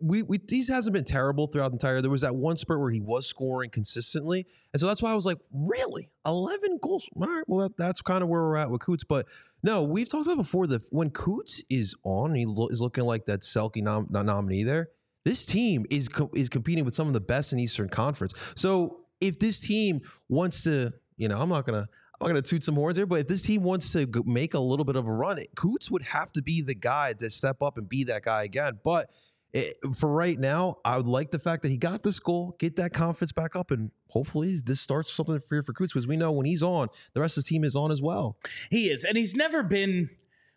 we, 0.01 0.24
we 0.24 0.39
he 0.50 0.65
hasn't 0.65 0.94
been 0.94 1.03
terrible 1.03 1.48
throughout 1.48 1.70
the 1.70 1.75
entire. 1.75 2.01
There 2.01 2.10
was 2.10 2.22
that 2.22 2.36
one 2.36 2.58
spurt 2.58 2.79
where 2.79 2.89
he 2.89 3.00
was 3.00 3.27
scoring 3.27 3.70
consistently, 3.70 4.48
and 4.74 4.79
so 4.79 4.88
that's 4.88 5.01
why 5.01 5.12
I 5.12 5.15
was 5.15 5.25
like, 5.25 5.38
really, 5.51 6.10
11 6.25 6.79
goals? 6.82 7.08
All 7.15 7.27
right, 7.27 7.44
well 7.48 7.62
that, 7.68 7.77
that's 7.77 8.01
kind 8.01 8.24
of 8.24 8.29
where 8.29 8.41
we're 8.41 8.58
at 8.58 8.72
with 8.72 8.82
Coots. 8.82 9.03
But 9.03 9.27
no, 9.62 9.84
we've 9.84 10.10
talked 10.10 10.25
about 10.25 10.38
before 10.38 10.65
that 10.68 10.82
when 10.89 11.12
Coots 11.12 11.63
is 11.70 11.96
on, 12.03 12.34
he 12.34 12.46
lo- 12.46 12.70
is 12.70 12.82
looking 12.82 13.03
like 13.03 13.25
that 13.25 13.41
Selke 13.41 13.84
nom- 13.84 14.08
nominee 14.10 14.63
there. 14.63 14.89
This 15.26 15.46
team 15.46 15.86
is 15.90 16.10
co- 16.10 16.32
is 16.36 16.50
competing 16.50 16.86
with 16.86 16.96
some 16.96 17.08
of 17.08 17.14
the 17.14 17.22
best 17.22 17.54
in 17.54 17.60
Eastern 17.60 17.90
Conference. 17.90 18.34
So 18.56 19.02
if 19.22 19.40
this 19.40 19.60
team 19.60 20.02
wants 20.30 20.64
to, 20.64 20.94
you 21.18 21.28
know, 21.28 21.40
I'm 21.40 21.50
not 21.50 21.66
gonna 21.66 21.88
I'm 22.22 22.28
not 22.28 22.28
gonna 22.28 22.42
toot 22.42 22.64
some 22.64 22.76
horns 22.76 22.98
here, 22.98 23.06
but 23.06 23.22
if 23.22 23.28
this 23.28 23.42
team 23.42 23.64
wants 23.64 23.92
to 23.94 24.06
go 24.06 24.24
make 24.26 24.54
a 24.54 24.60
little 24.60 24.86
bit 24.86 24.96
of 24.96 25.08
a 25.08 25.12
run, 25.12 25.38
it, 25.38 25.50
Coots 25.56 25.90
would 25.92 26.04
have 26.04 26.32
to 26.34 26.42
be 26.42 26.62
the 26.62 26.76
guy 26.76 27.14
to 27.14 27.30
step 27.30 27.62
up 27.62 27.78
and 27.78 27.88
be 27.88 28.04
that 28.06 28.24
guy 28.24 28.44
again. 28.44 28.80
But 28.84 29.10
it, 29.54 29.78
for 29.96 30.10
right 30.10 30.38
now, 30.38 30.78
I 30.86 30.98
would 30.98 31.08
like 31.08 31.32
the 31.32 31.40
fact 31.40 31.64
that 31.64 31.70
he 31.70 31.78
got 31.78 32.04
this 32.04 32.20
goal, 32.20 32.56
get 32.60 32.76
that 32.76 32.94
confidence 32.94 33.32
back 33.32 33.56
up, 33.56 33.72
and 33.72 33.92
hopefully 34.10 34.60
this 34.64 34.80
starts 34.80 35.12
something 35.12 35.42
for 35.48 35.64
for 35.64 35.74
Coots 35.74 35.94
because 35.94 36.08
we 36.08 36.18
know 36.18 36.32
when 36.32 36.46
he's 36.46 36.64
on, 36.64 36.90
the 37.14 37.22
rest 37.22 37.38
of 37.38 37.44
the 37.44 37.48
team 37.48 37.64
is 37.64 37.76
on 37.76 37.92
as 37.92 38.02
well. 38.02 38.38
He 38.70 38.90
is, 38.90 39.04
and 39.04 39.18
he's 39.18 39.36
never 39.36 39.64
been 39.64 40.10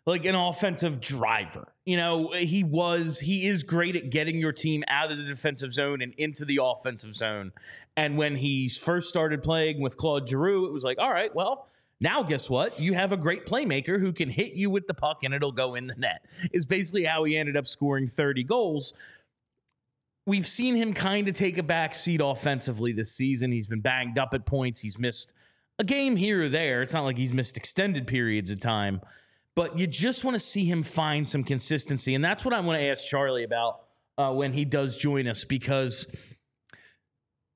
like 0.05 0.25
an 0.25 0.35
offensive 0.35 0.99
driver. 0.99 1.67
You 1.85 1.97
know, 1.97 2.31
he 2.31 2.63
was, 2.63 3.19
he 3.19 3.47
is 3.47 3.63
great 3.63 3.95
at 3.95 4.09
getting 4.09 4.37
your 4.37 4.51
team 4.51 4.83
out 4.87 5.11
of 5.11 5.17
the 5.17 5.23
defensive 5.23 5.71
zone 5.71 6.01
and 6.01 6.13
into 6.15 6.45
the 6.45 6.59
offensive 6.61 7.13
zone. 7.13 7.51
And 7.95 8.17
when 8.17 8.35
he 8.35 8.69
first 8.69 9.09
started 9.09 9.43
playing 9.43 9.81
with 9.81 9.97
Claude 9.97 10.27
Giroux, 10.27 10.65
it 10.65 10.73
was 10.73 10.83
like, 10.83 10.99
all 10.99 11.11
right, 11.11 11.33
well, 11.33 11.67
now 12.01 12.21
guess 12.21 12.49
what? 12.49 12.79
You 12.79 12.93
have 12.93 13.13
a 13.13 13.17
great 13.17 13.45
playmaker 13.45 13.99
who 13.99 14.11
can 14.11 14.29
hit 14.29 14.53
you 14.53 14.69
with 14.69 14.87
the 14.87 14.93
puck 14.93 15.23
and 15.23 15.33
it'll 15.33 15.53
go 15.53 15.75
in 15.75 15.87
the 15.87 15.95
net. 15.95 16.25
Is 16.51 16.65
basically 16.65 17.05
how 17.05 17.23
he 17.23 17.37
ended 17.37 17.55
up 17.55 17.65
scoring 17.65 18.09
30 18.09 18.43
goals. 18.43 18.93
We've 20.25 20.47
seen 20.47 20.75
him 20.75 20.93
kind 20.93 21.27
of 21.27 21.35
take 21.35 21.57
a 21.57 21.63
back 21.63 21.95
seat 21.95 22.21
offensively 22.23 22.91
this 22.91 23.11
season. 23.11 23.51
He's 23.51 23.67
been 23.67 23.81
banged 23.81 24.17
up 24.17 24.33
at 24.33 24.45
points. 24.45 24.81
He's 24.81 24.99
missed 24.99 25.33
a 25.79 25.83
game 25.85 26.17
here 26.17 26.43
or 26.43 26.49
there. 26.49 26.81
It's 26.81 26.93
not 26.93 27.03
like 27.03 27.17
he's 27.17 27.33
missed 27.33 27.55
extended 27.55 28.07
periods 28.07 28.49
of 28.51 28.59
time 28.59 29.01
but 29.55 29.77
you 29.77 29.87
just 29.87 30.23
want 30.23 30.35
to 30.35 30.39
see 30.39 30.65
him 30.65 30.83
find 30.83 31.27
some 31.27 31.43
consistency. 31.43 32.15
And 32.15 32.23
that's 32.23 32.43
what 32.43 32.53
I 32.53 32.59
want 32.59 32.79
to 32.79 32.87
ask 32.87 33.05
Charlie 33.05 33.43
about 33.43 33.81
uh, 34.17 34.31
when 34.31 34.53
he 34.53 34.65
does 34.65 34.97
join 34.97 35.27
us 35.27 35.43
because 35.43 36.07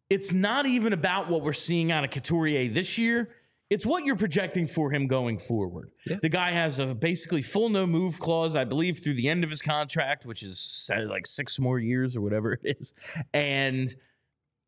it's 0.10 0.32
not 0.32 0.66
even 0.66 0.94
about 0.94 1.30
what 1.30 1.42
we're 1.42 1.54
seeing 1.54 1.92
out 1.92 2.04
of 2.04 2.12
Couturier 2.12 2.70
this 2.70 2.98
year. 2.98 3.30
It's 3.70 3.86
what 3.86 4.06
you're 4.06 4.16
projecting 4.16 4.66
for 4.66 4.92
him 4.92 5.08
going 5.08 5.40
forward. 5.40 5.92
Yeah. 6.06 6.18
The 6.22 6.30
guy 6.30 6.52
has 6.52 6.80
a 6.80 6.96
basically 6.96 7.42
full 7.42 7.68
no 7.68 7.86
move 7.86 8.18
clause, 8.18 8.56
I 8.56 8.64
believe, 8.64 9.00
through 9.00 9.16
the 9.16 9.28
end 9.28 9.44
of 9.44 9.50
his 9.50 9.62
contract, 9.62 10.26
which 10.26 10.42
is 10.42 10.90
like 10.90 11.28
six 11.28 11.60
more 11.60 11.78
years 11.78 12.16
or 12.16 12.22
whatever 12.22 12.54
it 12.54 12.62
is. 12.64 12.94
And 13.34 13.94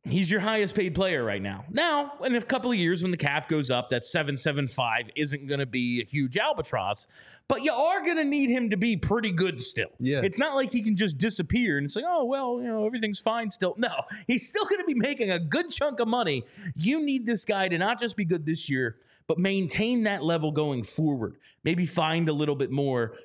He's 0.03 0.32
your 0.32 0.39
highest 0.39 0.75
paid 0.75 0.96
player 0.96 1.25
right 1.25 1.41
now. 1.41 1.65
Now, 1.70 2.13
in 2.24 2.34
a 2.34 2.41
couple 2.41 2.72
of 2.72 2.77
years, 2.77 3.01
when 3.01 3.12
the 3.12 3.18
cap 3.18 3.50
goes 3.50 3.70
up, 3.70 3.89
that 3.89 4.06
775 4.06 5.10
isn't 5.15 5.48
going 5.48 5.60
to 5.60 5.65
be 5.65 6.01
a 6.01 6.06
huge 6.06 6.38
albatross, 6.38 7.06
but 7.50 7.65
you 7.65 7.74
are 7.74 8.01
going 8.03 8.15
to 8.15 8.24
need 8.24 8.50
him 8.50 8.70
to 8.70 8.77
be 8.77 8.96
pretty 8.96 9.32
good 9.32 9.62
still. 9.62 9.89
Yeah. 10.00 10.22
It's 10.24 10.39
not 10.39 10.56
like 10.56 10.72
he 10.72 10.82
can 10.82 10.96
just 10.96 11.18
disappear 11.18 11.77
and 11.77 11.91
say, 11.91 12.01
oh, 12.08 12.24
well, 12.24 12.62
you 12.62 12.68
know, 12.70 12.86
everything's 12.86 13.20
fine 13.20 13.50
still. 13.50 13.75
No, 13.77 13.94
he's 14.25 14.48
still 14.48 14.63
going 14.63 14.79
to 14.79 14.86
be 14.86 14.96
making 14.96 15.32
a 15.32 15.39
good 15.39 15.70
chunk 15.70 16.00
of 16.00 16.08
money. 16.08 16.46
You 16.75 17.01
need 17.03 17.25
this 17.25 17.44
guy 17.44 17.68
to 17.68 17.77
not 17.77 18.00
just 18.00 18.15
be 18.15 18.24
good 18.24 18.46
this 18.46 18.70
year, 18.70 18.96
but 19.27 19.38
maintain 19.38 20.03
that 20.03 20.24
level 20.24 20.53
going 20.53 20.84
forward. 20.84 21.36
Maybe 21.65 21.86
find 21.86 22.29
a 22.29 22.34
little 22.34 22.56
bit 22.56 22.72
more. 22.72 23.15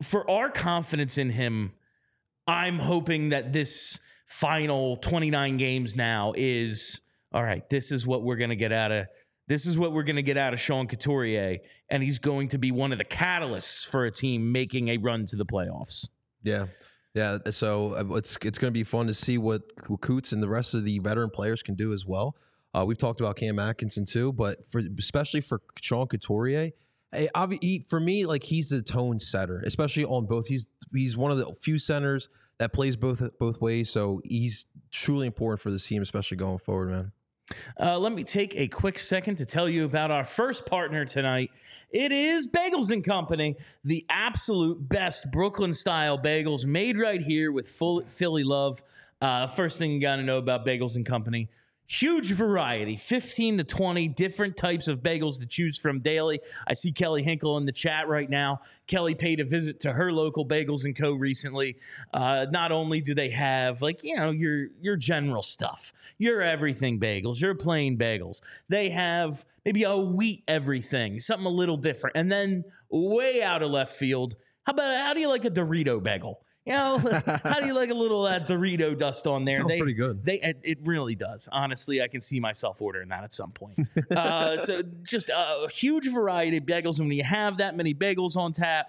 For 0.00 0.30
our 0.30 0.48
confidence 0.48 1.18
in 1.18 1.30
him, 1.30 1.72
I'm 2.46 2.78
hoping 2.78 3.30
that 3.30 3.52
this 3.52 3.98
final 4.26 4.96
29 4.96 5.56
games 5.56 5.96
now 5.96 6.32
is 6.36 7.00
all 7.32 7.42
right, 7.42 7.68
this 7.68 7.90
is 7.90 8.06
what 8.06 8.22
we're 8.22 8.36
going 8.36 8.50
to 8.50 8.56
get 8.56 8.72
out 8.72 8.92
of 8.92 9.06
this 9.46 9.66
is 9.66 9.76
what 9.76 9.92
we're 9.92 10.04
going 10.04 10.16
to 10.16 10.22
get 10.22 10.38
out 10.38 10.54
of 10.54 10.60
Sean 10.60 10.86
Couturier 10.86 11.58
and 11.90 12.02
he's 12.02 12.18
going 12.18 12.48
to 12.48 12.58
be 12.58 12.72
one 12.72 12.92
of 12.92 12.98
the 12.98 13.04
catalysts 13.04 13.86
for 13.86 14.06
a 14.06 14.10
team 14.10 14.52
making 14.52 14.88
a 14.88 14.96
run 14.96 15.26
to 15.26 15.36
the 15.36 15.44
playoffs. 15.44 16.08
Yeah. 16.42 16.66
Yeah, 17.14 17.38
so 17.50 17.94
uh, 17.94 18.16
it's 18.16 18.36
it's 18.42 18.58
going 18.58 18.72
to 18.72 18.76
be 18.76 18.82
fun 18.82 19.06
to 19.06 19.14
see 19.14 19.38
what 19.38 19.62
Coots 20.00 20.32
and 20.32 20.42
the 20.42 20.48
rest 20.48 20.74
of 20.74 20.84
the 20.84 20.98
veteran 20.98 21.30
players 21.30 21.62
can 21.62 21.76
do 21.76 21.92
as 21.92 22.04
well. 22.04 22.36
Uh, 22.74 22.84
we've 22.84 22.98
talked 22.98 23.20
about 23.20 23.36
Cam 23.36 23.60
Atkinson 23.60 24.04
too, 24.04 24.32
but 24.32 24.66
for 24.66 24.82
especially 24.98 25.40
for 25.40 25.62
Sean 25.80 26.08
Couturier, 26.08 26.72
he, 27.60 27.84
for 27.88 28.00
me, 28.00 28.26
like 28.26 28.42
he's 28.42 28.70
the 28.70 28.82
tone 28.82 29.20
setter, 29.20 29.62
especially 29.64 30.04
on 30.04 30.26
both. 30.26 30.46
He's 30.46 30.66
he's 30.92 31.16
one 31.16 31.30
of 31.30 31.38
the 31.38 31.54
few 31.62 31.78
centers 31.78 32.28
that 32.58 32.72
plays 32.72 32.96
both 32.96 33.22
both 33.38 33.60
ways. 33.60 33.90
So 33.90 34.20
he's 34.24 34.66
truly 34.90 35.26
important 35.26 35.60
for 35.60 35.70
this 35.70 35.86
team, 35.86 36.02
especially 36.02 36.36
going 36.36 36.58
forward, 36.58 36.90
man. 36.90 37.12
Uh, 37.78 37.98
let 37.98 38.12
me 38.12 38.24
take 38.24 38.56
a 38.56 38.66
quick 38.68 38.98
second 38.98 39.36
to 39.36 39.44
tell 39.44 39.68
you 39.68 39.84
about 39.84 40.10
our 40.10 40.24
first 40.24 40.64
partner 40.64 41.04
tonight. 41.04 41.50
It 41.90 42.10
is 42.10 42.48
Bagels 42.48 42.90
and 42.90 43.04
Company, 43.04 43.56
the 43.84 44.04
absolute 44.08 44.88
best 44.88 45.30
Brooklyn 45.30 45.74
style 45.74 46.18
bagels 46.18 46.64
made 46.64 46.98
right 46.98 47.20
here 47.20 47.52
with 47.52 47.68
full 47.68 48.02
Philly 48.08 48.44
love. 48.44 48.82
Uh, 49.20 49.46
first 49.46 49.78
thing 49.78 49.92
you 49.92 50.00
got 50.00 50.16
to 50.16 50.22
know 50.22 50.38
about 50.38 50.64
Bagels 50.64 50.96
and 50.96 51.04
Company 51.04 51.48
Huge 51.86 52.32
variety, 52.32 52.96
15 52.96 53.58
to 53.58 53.64
20 53.64 54.08
different 54.08 54.56
types 54.56 54.88
of 54.88 55.02
bagels 55.02 55.38
to 55.40 55.46
choose 55.46 55.78
from 55.78 56.00
daily. 56.00 56.40
I 56.66 56.72
see 56.72 56.92
Kelly 56.92 57.22
Hinkle 57.22 57.58
in 57.58 57.66
the 57.66 57.72
chat 57.72 58.08
right 58.08 58.28
now. 58.28 58.60
Kelly 58.86 59.14
paid 59.14 59.38
a 59.38 59.44
visit 59.44 59.80
to 59.80 59.92
her 59.92 60.10
local 60.10 60.46
Bagels 60.46 60.86
and 60.86 60.96
Co. 60.96 61.12
recently. 61.12 61.76
Uh, 62.12 62.46
not 62.50 62.72
only 62.72 63.02
do 63.02 63.14
they 63.14 63.28
have 63.30 63.82
like 63.82 64.02
you 64.02 64.16
know 64.16 64.30
your 64.30 64.68
your 64.80 64.96
general 64.96 65.42
stuff, 65.42 65.92
your 66.16 66.40
everything 66.40 66.98
bagels, 66.98 67.40
your 67.42 67.54
plain 67.54 67.98
bagels. 67.98 68.40
They 68.70 68.88
have 68.88 69.44
maybe 69.66 69.82
a 69.82 69.96
wheat 69.96 70.42
everything, 70.48 71.18
something 71.18 71.46
a 71.46 71.50
little 71.50 71.76
different, 71.76 72.16
and 72.16 72.32
then 72.32 72.64
way 72.88 73.42
out 73.42 73.62
of 73.62 73.70
left 73.70 73.94
field. 73.94 74.36
How 74.64 74.72
about 74.72 74.96
how 74.96 75.12
do 75.12 75.20
you 75.20 75.28
like 75.28 75.44
a 75.44 75.50
Dorito 75.50 76.02
bagel? 76.02 76.43
You 76.66 76.72
know, 76.72 76.98
how 77.44 77.60
do 77.60 77.66
you 77.66 77.74
like 77.74 77.90
a 77.90 77.94
little 77.94 78.24
uh, 78.24 78.40
Dorito 78.40 78.96
dust 78.96 79.26
on 79.26 79.44
there? 79.44 79.56
Sounds 79.56 79.68
they, 79.68 79.78
pretty 79.78 79.92
good. 79.92 80.24
They 80.24 80.40
it 80.62 80.78
really 80.84 81.14
does. 81.14 81.48
Honestly, 81.52 82.00
I 82.00 82.08
can 82.08 82.20
see 82.20 82.40
myself 82.40 82.80
ordering 82.80 83.10
that 83.10 83.22
at 83.22 83.32
some 83.32 83.50
point. 83.50 83.78
uh, 84.10 84.56
so 84.56 84.82
just 85.06 85.28
a 85.28 85.68
huge 85.70 86.10
variety 86.10 86.56
of 86.56 86.64
bagels, 86.64 86.98
and 86.98 87.08
when 87.08 87.16
you 87.16 87.24
have 87.24 87.58
that 87.58 87.76
many 87.76 87.94
bagels 87.94 88.36
on 88.36 88.52
tap. 88.52 88.88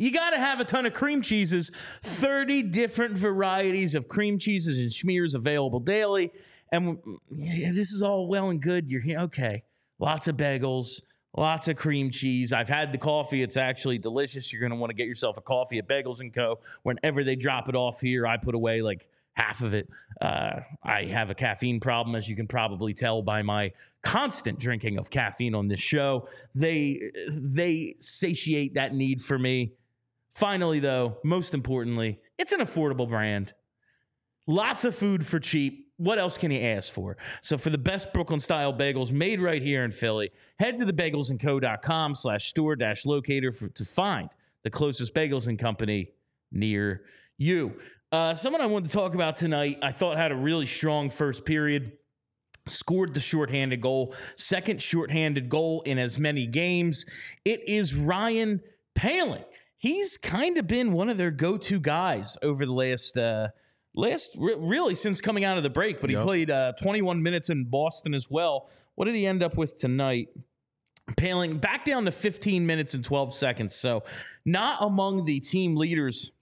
You 0.00 0.12
got 0.12 0.30
to 0.30 0.38
have 0.38 0.60
a 0.60 0.64
ton 0.64 0.86
of 0.86 0.92
cream 0.92 1.22
cheeses, 1.22 1.72
30 2.02 2.62
different 2.62 3.18
varieties 3.18 3.96
of 3.96 4.06
cream 4.06 4.38
cheeses 4.38 4.78
and 4.78 4.90
schmears 4.90 5.34
available 5.34 5.80
daily. 5.80 6.30
And 6.70 6.98
yeah, 7.28 7.72
this 7.72 7.90
is 7.90 8.00
all 8.00 8.28
well 8.28 8.48
and 8.48 8.62
good. 8.62 8.88
You're 8.88 9.00
here. 9.00 9.18
Okay. 9.22 9.64
Lots 9.98 10.28
of 10.28 10.36
bagels, 10.36 11.02
Lots 11.38 11.68
of 11.68 11.76
cream 11.76 12.10
cheese. 12.10 12.52
I've 12.52 12.68
had 12.68 12.92
the 12.92 12.98
coffee. 12.98 13.44
It's 13.44 13.56
actually 13.56 13.98
delicious. 13.98 14.52
You're 14.52 14.58
going 14.58 14.72
to 14.72 14.76
want 14.76 14.90
to 14.90 14.94
get 14.94 15.06
yourself 15.06 15.38
a 15.38 15.40
coffee 15.40 15.78
at 15.78 15.86
Bagels 15.86 16.18
and 16.18 16.34
Co. 16.34 16.58
Whenever 16.82 17.22
they 17.22 17.36
drop 17.36 17.68
it 17.68 17.76
off 17.76 18.00
here, 18.00 18.26
I 18.26 18.38
put 18.38 18.56
away 18.56 18.82
like 18.82 19.06
half 19.34 19.62
of 19.62 19.72
it. 19.72 19.88
Uh, 20.20 20.62
I 20.82 21.04
have 21.04 21.30
a 21.30 21.36
caffeine 21.36 21.78
problem, 21.78 22.16
as 22.16 22.28
you 22.28 22.34
can 22.34 22.48
probably 22.48 22.92
tell 22.92 23.22
by 23.22 23.42
my 23.42 23.70
constant 24.02 24.58
drinking 24.58 24.98
of 24.98 25.10
caffeine 25.10 25.54
on 25.54 25.68
this 25.68 25.78
show. 25.78 26.28
They 26.56 27.12
they 27.28 27.94
satiate 28.00 28.74
that 28.74 28.92
need 28.92 29.22
for 29.22 29.38
me. 29.38 29.74
Finally, 30.34 30.80
though, 30.80 31.18
most 31.22 31.54
importantly, 31.54 32.18
it's 32.36 32.50
an 32.50 32.58
affordable 32.58 33.08
brand. 33.08 33.52
Lots 34.48 34.84
of 34.84 34.96
food 34.96 35.24
for 35.24 35.38
cheap 35.38 35.87
what 35.98 36.18
else 36.18 36.38
can 36.38 36.50
you 36.50 36.60
ask 36.60 36.92
for? 36.92 37.16
So 37.42 37.58
for 37.58 37.70
the 37.70 37.78
best 37.78 38.12
Brooklyn 38.12 38.40
style 38.40 38.72
bagels 38.72 39.12
made 39.12 39.40
right 39.40 39.60
here 39.60 39.84
in 39.84 39.92
Philly, 39.92 40.30
head 40.58 40.78
to 40.78 40.84
the 40.84 40.92
bagelsandco.com 40.92 42.14
slash 42.14 42.46
store 42.46 42.76
dash 42.76 43.04
locator 43.04 43.52
for, 43.52 43.68
to 43.68 43.84
find 43.84 44.30
the 44.62 44.70
closest 44.70 45.12
bagels 45.14 45.48
and 45.48 45.58
company 45.58 46.12
near 46.52 47.02
you. 47.36 47.74
Uh, 48.10 48.32
someone 48.32 48.62
I 48.62 48.66
wanted 48.66 48.90
to 48.90 48.96
talk 48.96 49.14
about 49.14 49.36
tonight, 49.36 49.78
I 49.82 49.92
thought 49.92 50.16
had 50.16 50.32
a 50.32 50.36
really 50.36 50.66
strong 50.66 51.10
first 51.10 51.44
period. 51.44 51.92
Scored 52.66 53.14
the 53.14 53.20
shorthanded 53.20 53.80
goal, 53.80 54.14
second 54.36 54.80
shorthanded 54.80 55.48
goal 55.48 55.80
in 55.82 55.98
as 55.98 56.18
many 56.18 56.46
games. 56.46 57.06
It 57.44 57.66
is 57.66 57.94
Ryan 57.94 58.60
Poehling. 58.94 59.44
He's 59.78 60.16
kind 60.16 60.58
of 60.58 60.66
been 60.66 60.92
one 60.92 61.08
of 61.08 61.16
their 61.16 61.30
go 61.30 61.56
to 61.56 61.80
guys 61.80 62.36
over 62.42 62.66
the 62.66 62.72
last 62.72 63.16
uh, 63.16 63.48
last 63.98 64.36
re- 64.38 64.54
really 64.56 64.94
since 64.94 65.20
coming 65.20 65.44
out 65.44 65.56
of 65.56 65.62
the 65.62 65.70
break, 65.70 66.00
but 66.00 66.08
he 66.08 66.16
yep. 66.16 66.24
played 66.24 66.50
uh, 66.50 66.72
21 66.80 67.22
minutes 67.22 67.50
in 67.50 67.64
Boston 67.64 68.14
as 68.14 68.30
well. 68.30 68.70
What 68.94 69.04
did 69.04 69.14
he 69.14 69.26
end 69.26 69.42
up 69.42 69.56
with 69.56 69.78
tonight? 69.78 70.28
Poehling 71.16 71.60
back 71.60 71.84
down 71.84 72.04
to 72.04 72.10
15 72.10 72.66
minutes 72.66 72.94
and 72.94 73.04
12 73.04 73.34
seconds. 73.34 73.74
So, 73.74 74.04
not 74.44 74.78
among 74.80 75.24
the 75.24 75.40
team 75.40 75.74
leaders 75.74 76.32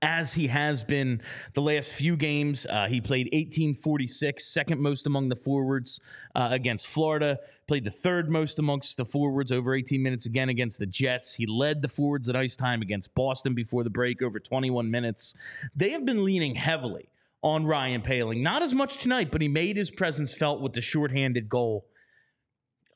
as 0.00 0.34
he 0.34 0.46
has 0.46 0.82
been 0.82 1.20
the 1.52 1.60
last 1.60 1.92
few 1.92 2.16
games. 2.16 2.66
Uh, 2.66 2.86
he 2.86 3.00
played 3.00 3.26
1846, 3.26 4.44
second 4.44 4.80
most 4.80 5.06
among 5.06 5.28
the 5.28 5.36
forwards 5.36 6.00
uh, 6.34 6.48
against 6.50 6.86
Florida. 6.86 7.38
Played 7.66 7.84
the 7.84 7.90
third 7.90 8.30
most 8.30 8.58
amongst 8.58 8.96
the 8.96 9.04
forwards, 9.04 9.52
over 9.52 9.74
18 9.74 10.02
minutes 10.02 10.26
again 10.26 10.48
against 10.48 10.78
the 10.78 10.86
Jets. 10.86 11.34
He 11.34 11.46
led 11.46 11.82
the 11.82 11.88
forwards 11.88 12.28
at 12.28 12.36
ice 12.36 12.56
time 12.56 12.82
against 12.82 13.14
Boston 13.14 13.54
before 13.54 13.84
the 13.84 13.90
break, 13.90 14.22
over 14.22 14.38
21 14.38 14.90
minutes. 14.90 15.34
They 15.74 15.90
have 15.90 16.04
been 16.04 16.24
leaning 16.24 16.54
heavily 16.54 17.08
on 17.42 17.66
Ryan 17.66 18.00
Poehling. 18.00 18.40
Not 18.40 18.62
as 18.62 18.74
much 18.74 18.98
tonight, 18.98 19.30
but 19.30 19.42
he 19.42 19.48
made 19.48 19.76
his 19.76 19.90
presence 19.90 20.32
felt 20.32 20.60
with 20.62 20.72
the 20.72 20.80
shorthanded 20.80 21.48
goal. 21.48 21.86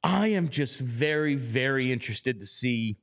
I 0.03 0.29
am 0.29 0.49
just 0.49 0.81
very, 0.81 1.35
very 1.35 1.93
interested 1.93 2.41
to 2.41 2.47
see 2.47 2.97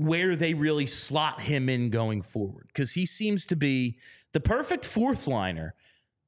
where 0.00 0.34
they 0.34 0.54
really 0.54 0.86
slot 0.86 1.42
him 1.42 1.68
in 1.68 1.90
going 1.90 2.22
forward 2.22 2.66
because 2.68 2.92
he 2.92 3.04
seems 3.04 3.44
to 3.44 3.54
be 3.54 3.98
the 4.32 4.40
perfect 4.40 4.82
fourth 4.82 5.26
liner. 5.26 5.74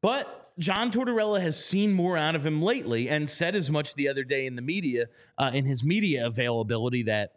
But 0.03 0.51
John 0.59 0.91
Tortorella 0.91 1.41
has 1.41 1.65
seen 1.65 1.95
more 1.95 2.19
out 2.19 2.35
of 2.35 2.45
him 2.45 2.61
lately 2.61 3.09
and 3.09 3.31
said 3.31 3.57
as 3.57 3.71
much 3.71 3.95
the 3.95 4.09
other 4.09 4.25
day 4.25 4.45
in 4.45 4.57
the 4.57 4.63
media, 4.63 5.07
uh, 5.39 5.53
in 5.55 5.65
his 5.65 5.83
media 5.83 6.27
availability, 6.27 7.05
that 7.05 7.33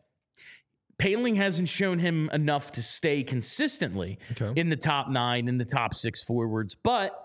Poehling 1.00 1.38
hasn't 1.38 1.69
shown 1.69 2.00
him 2.00 2.30
enough 2.34 2.69
to 2.74 2.84
stay 2.84 3.24
consistently 3.24 4.19
okay. 4.34 4.60
in 4.60 4.67
the 4.67 4.76
top 4.76 5.08
nine, 5.08 5.48
in 5.48 5.58
the 5.58 5.63
top 5.63 5.93
six 5.93 6.21
forwards, 6.21 6.76
but 6.76 7.17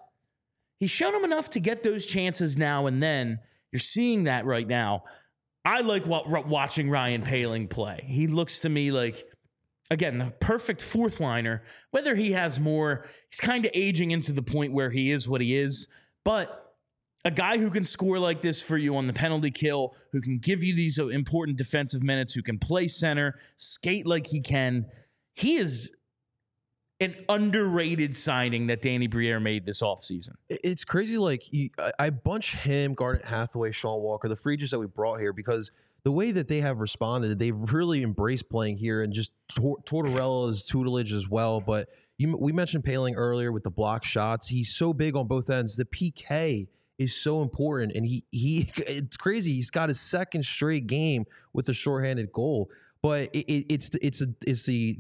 he's 0.79 0.90
shown 0.90 1.16
him 1.16 1.25
enough 1.25 1.51
to 1.51 1.59
get 1.59 1.83
those 1.83 2.07
chances 2.07 2.57
now 2.57 2.87
and 2.87 3.03
then. 3.03 3.40
You're 3.73 3.81
seeing 3.81 4.25
that 4.25 4.44
right 4.44 4.68
now. 4.68 5.03
I 5.64 5.81
like 5.81 6.07
wa- 6.07 6.27
wa- 6.27 6.46
watching 6.46 6.88
Ryan 6.90 7.23
Poehling 7.23 7.68
play. 7.68 8.05
He 8.07 8.27
looks 8.27 8.61
to 8.61 8.68
me 8.68 8.90
like 8.90 9.27
again, 9.90 10.18
the 10.18 10.33
perfect 10.40 10.81
fourth 10.81 11.20
liner. 11.20 11.62
Whether 11.90 12.14
he 12.14 12.33
has 12.33 12.61
more, 12.61 13.07
he's 13.29 13.40
kind 13.40 13.64
of 13.66 13.73
aging 13.75 14.12
into 14.12 14.33
the 14.33 14.42
point 14.42 14.73
where 14.73 14.90
he 14.90 15.11
is 15.11 15.29
what 15.29 15.40
he 15.40 15.57
is. 15.57 15.88
But 16.25 16.75
a 17.25 17.31
guy 17.31 17.59
who 17.59 17.70
can 17.70 17.85
score 17.85 18.18
like 18.18 18.40
this 18.40 18.62
for 18.62 18.79
you 18.79 18.96
on 18.96 19.07
the 19.07 19.12
penalty 19.12 19.51
kill, 19.51 19.94
who 20.12 20.20
can 20.20 20.38
give 20.38 20.62
you 20.62 20.75
these 20.75 20.99
uh, 20.99 21.09
important 21.09 21.59
defensive 21.59 22.03
minutes, 22.03 22.33
who 22.33 22.42
can 22.42 22.59
play 22.59 22.88
center, 22.88 23.35
skate 23.57 24.07
like 24.07 24.29
he 24.29 24.40
can, 24.40 24.87
he 25.35 25.57
is 25.57 25.92
an 27.00 27.16
underrated 27.28 28.16
signing 28.16 28.66
that 28.68 28.82
Danny 28.82 29.06
Briere 29.06 29.40
made 29.40 29.64
this 29.66 29.80
offseason. 29.82 30.32
It- 30.48 30.60
It's 30.64 30.84
crazy. 30.84 31.18
Like 31.18 31.44
I 31.98 32.10
bunch 32.10 32.56
him, 32.56 32.94
Garnet 32.94 33.24
Hathaway, 33.24 33.72
Sean 33.72 34.02
Walker, 34.02 34.28
the 34.28 34.36
free 34.36 34.54
agents 34.54 34.70
that 34.72 34.78
we 34.78 34.86
brought 34.86 35.18
here 35.20 35.32
because 35.32 35.70
the 36.02 36.12
way 36.12 36.30
that 36.30 36.48
they 36.48 36.60
have 36.60 36.78
responded, 36.78 37.38
they've 37.38 37.72
really 37.72 38.02
embraced 38.02 38.48
playing 38.48 38.76
here 38.78 39.02
and 39.02 39.12
just 39.12 39.32
Tor- 39.48 39.78
Tortorella's 39.84 40.64
tutelage 40.64 41.12
as 41.12 41.28
well. 41.28 41.60
But 41.60 41.88
you, 42.18 42.36
we 42.36 42.52
mentioned 42.52 42.84
Poehling 42.84 43.14
earlier 43.16 43.50
with 43.52 43.64
the 43.64 43.70
block 43.70 44.04
shots. 44.04 44.48
He's 44.48 44.74
so 44.74 44.92
big 44.92 45.16
on 45.16 45.26
both 45.26 45.50
ends. 45.50 45.76
The 45.76 45.84
PK 45.86 46.68
is 46.98 47.14
so 47.16 47.40
important, 47.42 47.92
and 47.96 48.04
he 48.06 48.24
he 48.30 48.70
it's 48.76 49.16
crazy. 49.16 49.52
He's 49.54 49.70
got 49.70 49.88
his 49.88 50.00
second 50.00 50.44
straight 50.44 50.86
game 50.86 51.24
with 51.54 51.68
a 51.70 51.74
shorthanded 51.74 52.30
goal. 52.32 52.70
But 53.02 53.34
it, 53.34 53.46
it, 53.50 53.66
it's 53.72 53.90
it's 54.02 54.20
a, 54.20 54.26
it's 54.46 54.64
the 54.64 54.98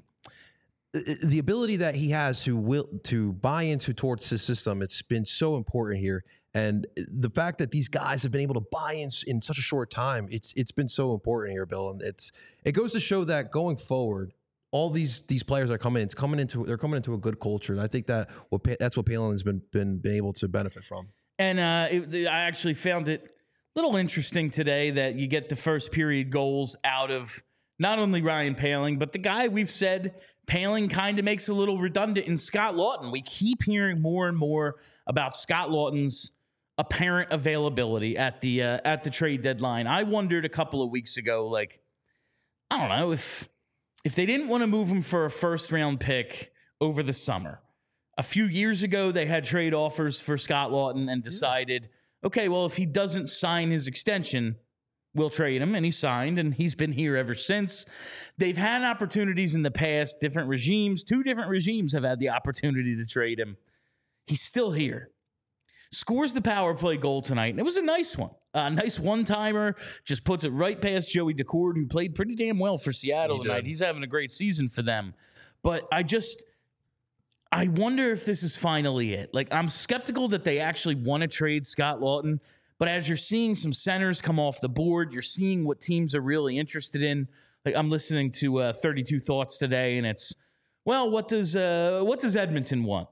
the 0.92 1.38
ability 1.38 1.76
that 1.76 1.94
he 1.94 2.10
has 2.10 2.42
to 2.44 2.56
will 2.56 2.88
to 3.04 3.32
buy 3.34 3.62
into 3.62 3.94
towards 3.94 4.28
his 4.28 4.42
system 4.42 4.82
it's 4.82 5.02
been 5.02 5.24
so 5.24 5.56
important 5.56 6.00
here. 6.00 6.24
And 6.52 6.84
the 6.96 7.30
fact 7.30 7.58
that 7.58 7.70
these 7.70 7.86
guys 7.88 8.24
have 8.24 8.32
been 8.32 8.40
able 8.40 8.54
to 8.54 8.66
buy 8.72 8.94
in 8.94 9.10
in 9.28 9.40
such 9.40 9.58
a 9.58 9.62
short 9.62 9.90
time 9.90 10.26
it's 10.30 10.52
it's 10.56 10.72
been 10.72 10.88
so 10.88 11.14
important 11.14 11.52
here 11.52 11.64
bill. 11.64 11.90
And 11.90 12.02
it's 12.02 12.32
it 12.64 12.72
goes 12.72 12.92
to 12.92 13.00
show 13.00 13.24
that 13.24 13.52
going 13.52 13.76
forward 13.76 14.32
all 14.72 14.90
these 14.90 15.22
these 15.26 15.44
players 15.44 15.70
are 15.70 15.78
coming 15.78 16.02
it's 16.02 16.14
coming 16.14 16.40
into 16.40 16.64
they're 16.64 16.78
coming 16.78 16.96
into 16.96 17.14
a 17.14 17.18
good 17.18 17.38
culture. 17.38 17.72
And 17.72 17.80
i 17.80 17.86
think 17.86 18.06
that 18.06 18.28
what 18.48 18.62
that's 18.80 18.96
what 18.96 19.06
Poehling 19.06 19.32
has 19.32 19.44
been 19.44 19.62
been 19.70 19.98
been 19.98 20.14
able 20.14 20.32
to 20.34 20.48
benefit 20.48 20.84
from. 20.84 21.08
And 21.38 21.58
uh, 21.60 21.86
it, 21.90 22.26
I 22.26 22.40
actually 22.40 22.74
found 22.74 23.08
it 23.08 23.22
a 23.24 23.80
little 23.80 23.96
interesting 23.96 24.50
today 24.50 24.90
that 24.90 25.14
you 25.14 25.28
get 25.28 25.48
the 25.48 25.56
first 25.56 25.92
period 25.92 26.30
goals 26.30 26.76
out 26.84 27.10
of 27.10 27.42
not 27.78 27.98
only 27.98 28.20
Ryan 28.20 28.54
Poehling, 28.54 28.98
but 28.98 29.12
the 29.12 29.18
guy 29.18 29.48
we've 29.48 29.70
said 29.70 30.14
Poehling 30.46 30.90
kind 30.90 31.18
of 31.18 31.24
makes 31.24 31.48
a 31.48 31.54
little 31.54 31.78
redundant 31.78 32.26
in 32.26 32.36
Scott 32.36 32.74
Laughton. 32.74 33.12
We 33.12 33.22
keep 33.22 33.62
hearing 33.62 34.00
more 34.00 34.28
and 34.28 34.36
more 34.36 34.76
about 35.06 35.36
Scott 35.36 35.70
Laughton's 35.70 36.32
apparent 36.78 37.30
availability 37.30 38.16
at 38.16 38.40
the 38.40 38.62
uh, 38.62 38.78
at 38.84 39.04
the 39.04 39.10
trade 39.10 39.42
deadline. 39.42 39.86
I 39.86 40.02
wondered 40.02 40.44
a 40.44 40.48
couple 40.48 40.82
of 40.82 40.90
weeks 40.90 41.16
ago, 41.16 41.46
like 41.46 41.80
I 42.70 42.78
don't 42.78 42.88
know 42.88 43.12
if 43.12 43.48
if 44.04 44.14
they 44.14 44.26
didn't 44.26 44.48
want 44.48 44.62
to 44.62 44.66
move 44.66 44.88
him 44.88 45.02
for 45.02 45.24
a 45.24 45.30
first 45.30 45.70
round 45.70 46.00
pick 46.00 46.52
over 46.80 47.02
the 47.02 47.12
summer. 47.12 47.60
A 48.16 48.22
few 48.22 48.44
years 48.44 48.82
ago, 48.82 49.10
they 49.12 49.26
had 49.26 49.44
trade 49.44 49.74
offers 49.74 50.20
for 50.20 50.36
Scott 50.36 50.70
Laughton 50.70 51.10
and 51.10 51.22
decided, 51.22 51.88
okay, 52.24 52.48
well, 52.48 52.66
if 52.66 52.76
he 52.76 52.86
doesn't 52.86 53.28
sign 53.28 53.70
his 53.70 53.86
extension, 53.86 54.56
we'll 55.14 55.30
trade 55.30 55.60
him. 55.62 55.74
And 55.74 55.84
he 55.84 55.90
signed, 55.90 56.38
and 56.38 56.54
he's 56.54 56.74
been 56.74 56.92
here 56.92 57.16
ever 57.16 57.34
since. 57.34 57.86
They've 58.38 58.56
had 58.56 58.82
opportunities 58.82 59.54
in 59.54 59.62
the 59.62 59.70
past, 59.70 60.20
different 60.20 60.48
regimes. 60.48 61.04
Two 61.04 61.22
different 61.22 61.50
regimes 61.50 61.92
have 61.92 62.04
had 62.04 62.20
the 62.20 62.30
opportunity 62.30 62.96
to 62.96 63.04
trade 63.06 63.38
him. 63.38 63.56
He's 64.26 64.42
still 64.42 64.70
here. 64.72 65.10
Scores 65.92 66.32
the 66.34 66.40
power 66.40 66.74
play 66.74 66.96
goal 66.96 67.20
tonight, 67.20 67.48
and 67.48 67.58
it 67.58 67.64
was 67.64 67.76
a 67.76 67.82
nice 67.82 68.16
one. 68.16 68.30
A 68.54 68.70
nice 68.70 68.98
one 68.98 69.24
timer, 69.24 69.76
just 70.04 70.24
puts 70.24 70.44
it 70.44 70.50
right 70.50 70.80
past 70.80 71.10
Joey 71.10 71.34
Daccord, 71.34 71.76
who 71.76 71.86
played 71.86 72.14
pretty 72.14 72.34
damn 72.36 72.58
well 72.58 72.78
for 72.78 72.92
Seattle 72.92 73.38
He 73.38 73.42
tonight. 73.44 73.56
did. 73.56 73.66
He's 73.66 73.80
having 73.80 74.02
a 74.02 74.08
great 74.08 74.30
season 74.30 74.68
for 74.68 74.82
them. 74.82 75.14
But 75.62 75.86
I 75.92 76.02
just, 76.04 76.44
I 77.52 77.66
wonder 77.68 78.10
if 78.10 78.24
this 78.24 78.42
is 78.44 78.56
finally 78.56 79.14
it. 79.14 79.30
Like, 79.34 79.52
I'm 79.52 79.68
skeptical 79.68 80.28
that 80.28 80.44
they 80.44 80.60
actually 80.60 80.94
want 80.96 81.22
to 81.22 81.28
trade 81.28 81.66
Scott 81.66 82.00
Laughton. 82.00 82.38
But 82.80 82.88
as 82.88 83.10
you're 83.10 83.18
seeing 83.18 83.54
some 83.54 83.74
centers 83.74 84.22
come 84.22 84.40
off 84.40 84.62
the 84.62 84.68
board, 84.68 85.12
you're 85.12 85.20
seeing 85.20 85.64
what 85.66 85.82
teams 85.82 86.14
are 86.14 86.22
really 86.22 86.58
interested 86.58 87.02
in. 87.02 87.28
Like, 87.62 87.76
I'm 87.76 87.90
listening 87.90 88.30
to 88.32 88.58
uh, 88.58 88.72
32 88.72 89.20
Thoughts 89.20 89.58
today, 89.58 89.98
and 89.98 90.06
it's, 90.06 90.34
well, 90.86 91.10
what 91.10 91.28
does 91.28 91.54
uh, 91.54 92.00
what 92.02 92.20
does 92.20 92.36
Edmonton 92.36 92.82
want? 92.84 93.08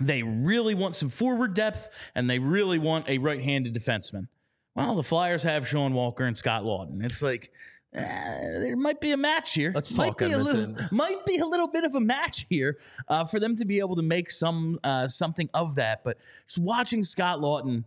They 0.00 0.24
really 0.24 0.74
want 0.74 0.96
some 0.96 1.10
forward 1.10 1.54
depth, 1.54 1.88
and 2.16 2.28
they 2.28 2.40
really 2.40 2.80
want 2.80 3.08
a 3.08 3.18
right-handed 3.18 3.72
defenseman. 3.72 4.26
Well, 4.74 4.96
the 4.96 5.04
Flyers 5.04 5.44
have 5.44 5.68
Sean 5.68 5.94
Walker 5.94 6.24
and 6.24 6.36
Scott 6.36 6.64
Laughton. 6.64 7.04
It's 7.04 7.22
like 7.22 7.52
uh, 7.96 8.00
there 8.00 8.74
might 8.74 9.00
be 9.00 9.12
a 9.12 9.16
match 9.16 9.52
here. 9.52 9.70
Let's 9.72 9.96
might 9.96 10.08
talk 10.08 10.18
be 10.18 10.32
a 10.32 10.38
little, 10.38 10.60
Edmonton. 10.60 10.88
might 10.90 11.24
be 11.24 11.38
a 11.38 11.46
little 11.46 11.68
bit 11.68 11.84
of 11.84 11.94
a 11.94 12.00
match 12.00 12.46
here 12.50 12.78
uh, 13.06 13.24
for 13.26 13.38
them 13.38 13.54
to 13.56 13.64
be 13.64 13.78
able 13.78 13.94
to 13.94 14.02
make 14.02 14.28
some 14.28 14.80
uh, 14.82 15.06
something 15.06 15.48
of 15.54 15.76
that. 15.76 16.02
But 16.02 16.18
just 16.48 16.58
watching 16.58 17.04
Scott 17.04 17.38
Laughton, 17.38 17.84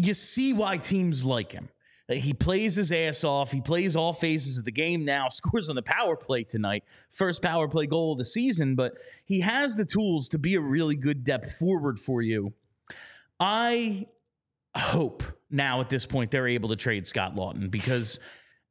you 0.00 0.14
see 0.14 0.52
why 0.52 0.76
teams 0.78 1.24
like 1.24 1.52
him. 1.52 1.68
Uh, 2.08 2.14
He 2.14 2.32
plays 2.32 2.74
his 2.74 2.90
ass 2.92 3.24
off. 3.24 3.52
He 3.52 3.60
plays 3.60 3.96
all 3.96 4.12
phases 4.12 4.58
of 4.58 4.64
the 4.64 4.72
game 4.72 5.04
now, 5.04 5.28
scores 5.30 5.68
on 5.68 5.76
the 5.76 5.82
power 5.82 6.16
play 6.16 6.44
tonight. 6.44 6.84
First 7.10 7.42
power 7.42 7.68
play 7.68 7.86
goal 7.86 8.12
of 8.12 8.18
the 8.18 8.24
season, 8.24 8.74
but 8.74 8.94
he 9.24 9.40
has 9.40 9.76
the 9.76 9.84
tools 9.84 10.28
to 10.30 10.38
be 10.38 10.54
a 10.54 10.60
really 10.60 10.96
good 10.96 11.24
depth 11.24 11.52
forward 11.52 11.98
for 11.98 12.22
you. 12.22 12.52
I 13.38 14.06
hope 14.76 15.22
now 15.50 15.80
at 15.80 15.88
this 15.88 16.06
point 16.06 16.30
they're 16.30 16.48
able 16.48 16.68
to 16.68 16.76
trade 16.76 17.06
Scott 17.06 17.34
Laughton 17.34 17.70
because 17.70 18.20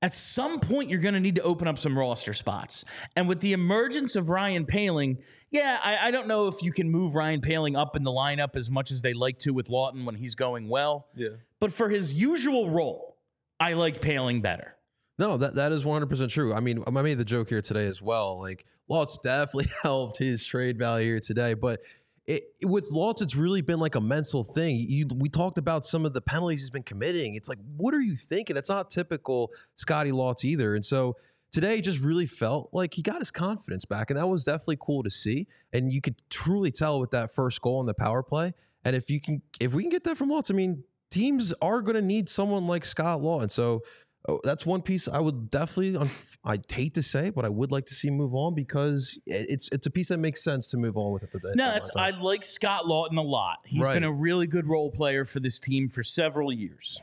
at 0.02 0.14
some 0.14 0.60
point 0.60 0.90
you're 0.90 1.00
going 1.00 1.14
to 1.14 1.20
need 1.20 1.36
to 1.36 1.42
open 1.42 1.68
up 1.68 1.78
some 1.78 1.98
roster 1.98 2.34
spots. 2.34 2.86
And 3.16 3.28
with 3.28 3.42
the 3.42 3.54
emergence 3.54 4.16
of 4.16 4.30
Ryan 4.30 4.66
Poehling, 4.66 5.18
yeah, 5.52 5.80
I, 5.84 6.08
I 6.08 6.12
don't 6.12 6.28
know 6.28 6.48
if 6.48 6.62
you 6.64 6.72
can 6.72 6.90
move 6.90 7.16
Ryan 7.16 7.42
Poehling 7.42 7.78
up 7.78 7.96
in 7.96 8.04
the 8.04 8.12
lineup 8.12 8.56
as 8.56 8.70
much 8.70 8.92
as 8.92 9.02
they 9.02 9.14
like 9.14 9.40
to 9.40 9.54
with 9.54 9.68
Laughton 9.68 10.06
when 10.06 10.16
he's 10.16 10.36
going 10.36 10.70
well. 10.70 11.08
yeah 11.16 11.30
But 11.60 11.74
for 11.74 11.90
his 11.90 12.14
usual 12.14 12.70
role, 12.70 13.18
I 13.60 13.74
like 13.74 14.00
Poehling 14.02 14.42
better. 14.42 14.76
No, 15.18 15.36
that, 15.36 15.56
that 15.56 15.74
is 15.74 15.84
100% 15.84 16.30
true. 16.30 16.54
I 16.54 16.62
mean, 16.62 16.82
I 16.88 16.92
made 16.92 17.18
the 17.18 17.26
joke 17.26 17.50
here 17.50 17.62
today 17.62 17.88
as 17.88 18.02
well. 18.02 18.40
Like, 18.40 18.66
Lutz 18.88 19.18
definitely 19.18 19.70
helped 19.84 20.18
his 20.18 20.46
trade 20.46 20.80
value 20.80 21.12
here 21.12 21.20
today. 21.20 21.56
But 21.56 21.82
it, 22.30 22.44
with 22.62 22.92
Lutz, 22.92 23.24
it's 23.24 23.36
really 23.36 23.62
been 23.62 23.80
like 23.80 23.96
a 23.96 24.02
mental 24.02 24.44
thing. 24.44 24.76
You, 24.78 25.08
we 25.16 25.30
talked 25.30 25.58
about 25.58 25.84
some 25.84 26.06
of 26.06 26.14
the 26.14 26.22
penalties 26.22 26.62
he's 26.62 26.70
been 26.70 26.84
committing. 26.84 27.34
It's 27.34 27.50
like, 27.50 27.58
what 27.76 27.92
are 27.96 28.02
you 28.02 28.16
thinking? 28.16 28.56
It's 28.56 28.70
not 28.70 28.92
typical 28.92 29.50
Scotty 29.76 30.12
Lutz 30.12 30.46
either. 30.46 30.76
And 30.76 30.86
so 30.86 31.16
today 31.52 31.82
just 31.82 32.04
really 32.04 32.28
felt 32.28 32.70
like 32.72 32.94
he 32.94 33.02
got 33.02 33.18
his 33.18 33.32
confidence 33.32 33.84
back. 33.84 34.12
And 34.12 34.20
that 34.20 34.28
was 34.28 34.44
definitely 34.44 34.78
cool 34.80 35.02
to 35.02 35.10
see. 35.10 35.48
And 35.74 35.92
you 35.92 36.02
could 36.02 36.22
truly 36.30 36.70
tell 36.70 37.00
with 37.00 37.10
that 37.12 37.34
first 37.34 37.64
goal 37.64 37.80
in 37.80 37.88
the 37.88 37.96
power 37.96 38.22
play. 38.22 38.54
And 38.86 38.96
if 38.96 39.10
you 39.10 39.20
can, 39.20 39.42
if 39.60 39.74
we 39.74 39.82
can 39.82 39.90
get 39.90 40.04
that 40.04 40.16
from 40.16 40.30
Lutz, 40.30 40.52
I 40.52 40.54
mean, 40.54 40.84
teams 41.10 41.52
are 41.64 41.82
going 41.82 41.96
to 41.96 42.02
need 42.02 42.30
someone 42.30 42.68
like 42.68 42.86
Scott 42.86 43.24
Law. 43.24 43.42
And 43.42 43.52
so 43.52 43.82
Oh, 44.28 44.40
that's 44.44 44.66
one 44.66 44.82
piece 44.82 45.08
I 45.08 45.20
would 45.20 45.50
definitely. 45.50 45.98
I'd 46.44 46.70
hate 46.70 46.94
to 46.96 47.04
say, 47.04 47.30
but 47.30 47.46
I 47.46 47.50
would 47.50 47.72
like 47.72 47.86
to 47.86 47.94
see 47.94 48.10
move 48.10 48.36
on 48.36 48.54
because 48.54 49.18
it's 49.26 49.70
it's 49.72 49.88
a 49.88 49.90
piece 49.90 50.10
that 50.10 50.20
makes 50.20 50.44
sense 50.44 50.70
to 50.72 50.78
move 50.78 50.98
on 50.98 51.14
with 51.14 51.24
it 51.24 51.32
today. 51.32 51.54
No, 51.56 51.72
that's 51.72 51.90
I 51.96 52.10
like 52.12 52.44
Scott 52.44 52.84
Laughton 52.84 53.18
a 53.18 53.22
lot. 53.22 53.60
He's 53.66 53.84
Right. 53.84 53.94
been 53.94 54.04
a 54.04 54.12
really 54.12 54.46
good 54.46 54.68
role 54.68 54.92
player 54.92 55.24
for 55.24 55.40
this 55.40 55.60
team 55.60 55.88
for 55.88 56.04
several 56.04 56.52
years. 56.52 57.02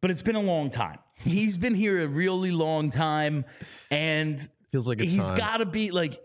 But 0.00 0.10
it's 0.10 0.22
been 0.22 0.36
a 0.36 0.40
long 0.42 0.70
time. 0.70 0.98
He's 1.14 1.56
been 1.56 1.74
here 1.74 2.02
a 2.02 2.08
really 2.08 2.50
long 2.50 2.90
time 2.90 3.44
and 3.90 4.40
feels 4.72 4.88
like 4.88 5.00
it's 5.00 5.12
he's 5.12 5.30
got 5.32 5.58
to 5.58 5.66
be 5.66 5.90
like 5.90 6.20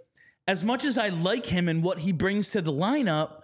as 0.48 0.64
much 0.64 0.86
as 0.86 0.98
I 0.98 1.10
like 1.10 1.46
him 1.46 1.68
and 1.68 1.84
what 1.84 2.00
he 2.00 2.12
brings 2.12 2.52
to 2.52 2.62
the 2.62 2.72
lineup, 2.72 3.42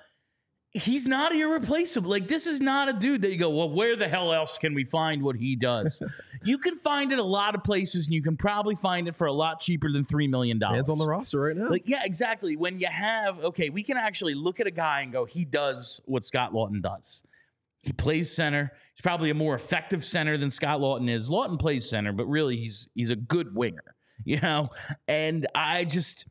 he's 0.74 1.06
not 1.06 1.36
irreplaceable. 1.36 2.10
Like 2.10 2.28
this 2.28 2.48
is 2.48 2.62
not 2.62 2.88
a 2.90 2.94
dude 2.94 3.22
that 3.24 3.32
you 3.32 3.38
go, 3.38 3.50
"Well, 3.50 3.70
where 3.70 3.96
the 3.96 4.08
hell 4.08 4.32
else 4.34 4.58
can 4.58 4.74
we 4.74 4.84
find 4.84 5.22
what 5.22 5.36
he 5.36 5.56
does?" 5.56 6.02
you 6.44 6.58
can 6.58 6.76
find 6.76 7.12
it 7.12 7.20
a 7.20 7.24
lot 7.24 7.56
of 7.56 7.64
places 7.64 8.08
and 8.08 8.14
you 8.14 8.22
can 8.22 8.38
probably 8.38 8.76
find 8.76 9.08
it 9.08 9.16
for 9.16 9.28
a 9.28 9.34
lot 9.34 9.60
cheaper 9.60 9.92
than 9.92 10.04
3 10.04 10.28
million 10.28 10.60
dollars. 10.60 10.76
hands 10.78 10.90
on 10.90 10.98
the 10.98 11.06
roster 11.08 11.42
right 11.42 11.56
now. 11.56 11.70
Like, 11.70 11.90
yeah, 11.90 12.04
exactly. 12.04 12.56
When 12.56 12.80
you 12.80 12.88
have, 12.88 13.44
okay, 13.44 13.70
we 13.70 13.84
can 13.84 13.98
actually 13.98 14.34
look 14.34 14.60
at 14.60 14.68
a 14.68 14.72
guy 14.72 15.02
and 15.02 15.12
go, 15.12 15.26
he 15.26 15.46
does 15.46 16.00
what 16.06 16.24
Scott 16.24 16.54
Laughton 16.54 16.82
does. 16.82 17.24
He 17.84 17.92
plays 17.92 18.32
center. 18.32 18.72
He's 18.94 19.02
probably 19.02 19.32
a 19.32 19.34
more 19.34 19.56
effective 19.56 20.06
center 20.06 20.38
than 20.38 20.52
Scott 20.52 20.80
Laughton 20.80 21.10
is. 21.10 21.30
Laughton 21.30 21.60
plays 21.60 21.90
center, 21.90 22.14
but 22.14 22.26
really 22.28 22.56
he's 22.56 22.90
he's 22.94 23.10
a 23.10 23.16
good 23.16 23.56
winger, 23.56 23.96
you 24.24 24.40
know? 24.40 24.70
And 25.08 25.48
I 25.56 25.86
just 25.86 26.28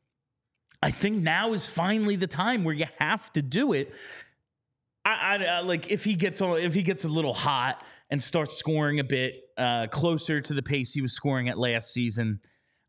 I 0.83 0.90
think 0.90 1.18
now 1.18 1.53
is 1.53 1.68
finally 1.68 2.16
the 2.16 2.26
time 2.26 2.64
where 2.64 2.74
you 2.74 2.87
have 2.98 3.33
to 3.35 3.42
do 3.42 3.72
it. 3.72 3.92
I, 5.04 5.10
I, 5.38 5.44
I 5.44 5.60
like 5.60 5.90
if 5.90 6.04
he 6.04 6.14
gets 6.14 6.40
on 6.40 6.58
if 6.58 6.74
he 6.74 6.82
gets 6.82 7.04
a 7.04 7.08
little 7.08 7.34
hot 7.34 7.82
and 8.10 8.22
starts 8.22 8.56
scoring 8.56 9.00
a 9.00 9.04
bit 9.04 9.42
uh, 9.56 9.86
closer 9.88 10.40
to 10.40 10.54
the 10.54 10.62
pace 10.62 10.92
he 10.92 11.00
was 11.00 11.12
scoring 11.14 11.48
at 11.48 11.58
last 11.58 11.92
season. 11.92 12.40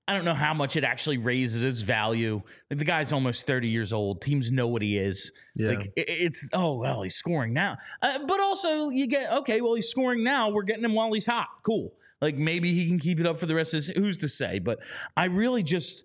I 0.08 0.16
don't 0.16 0.26
know 0.26 0.34
how 0.34 0.54
much 0.54 0.76
it 0.76 0.84
actually 0.84 1.20
raises 1.20 1.64
its 1.64 1.84
value. 1.84 2.42
Like 2.70 2.80
the 2.80 2.86
guy's 2.86 3.14
almost 3.14 3.48
30 3.48 3.70
years 3.70 3.94
old. 3.94 4.22
Teams 4.22 4.52
know 4.52 4.68
what 4.68 4.82
he 4.82 4.98
is. 4.98 5.32
Yeah. 5.56 5.70
Like 5.70 5.86
it- 5.96 6.10
it's 6.10 6.50
oh 6.54 6.76
well, 6.80 7.04
he's 7.04 7.16
scoring 7.16 7.54
now. 7.54 7.78
Uh, 8.02 8.20
but 8.28 8.42
also 8.42 8.90
you 8.90 9.08
get 9.08 9.32
okay, 9.32 9.62
well 9.62 9.76
he's 9.76 9.88
scoring 9.90 10.24
now. 10.24 10.50
We're 10.50 10.64
getting 10.64 10.84
him 10.84 10.96
while 10.96 11.14
he's 11.14 11.28
hot. 11.28 11.48
Cool. 11.66 11.94
Like 12.20 12.36
maybe 12.36 12.74
he 12.74 12.88
can 12.88 13.00
keep 13.00 13.20
it 13.22 13.26
up 13.26 13.40
for 13.40 13.46
the 13.46 13.56
rest 13.56 13.74
of 13.74 13.86
this. 13.86 13.88
Who's 13.96 14.18
to 14.18 14.28
say? 14.28 14.60
But 14.60 14.80
I 15.16 15.26
really 15.26 15.64
just 15.64 16.04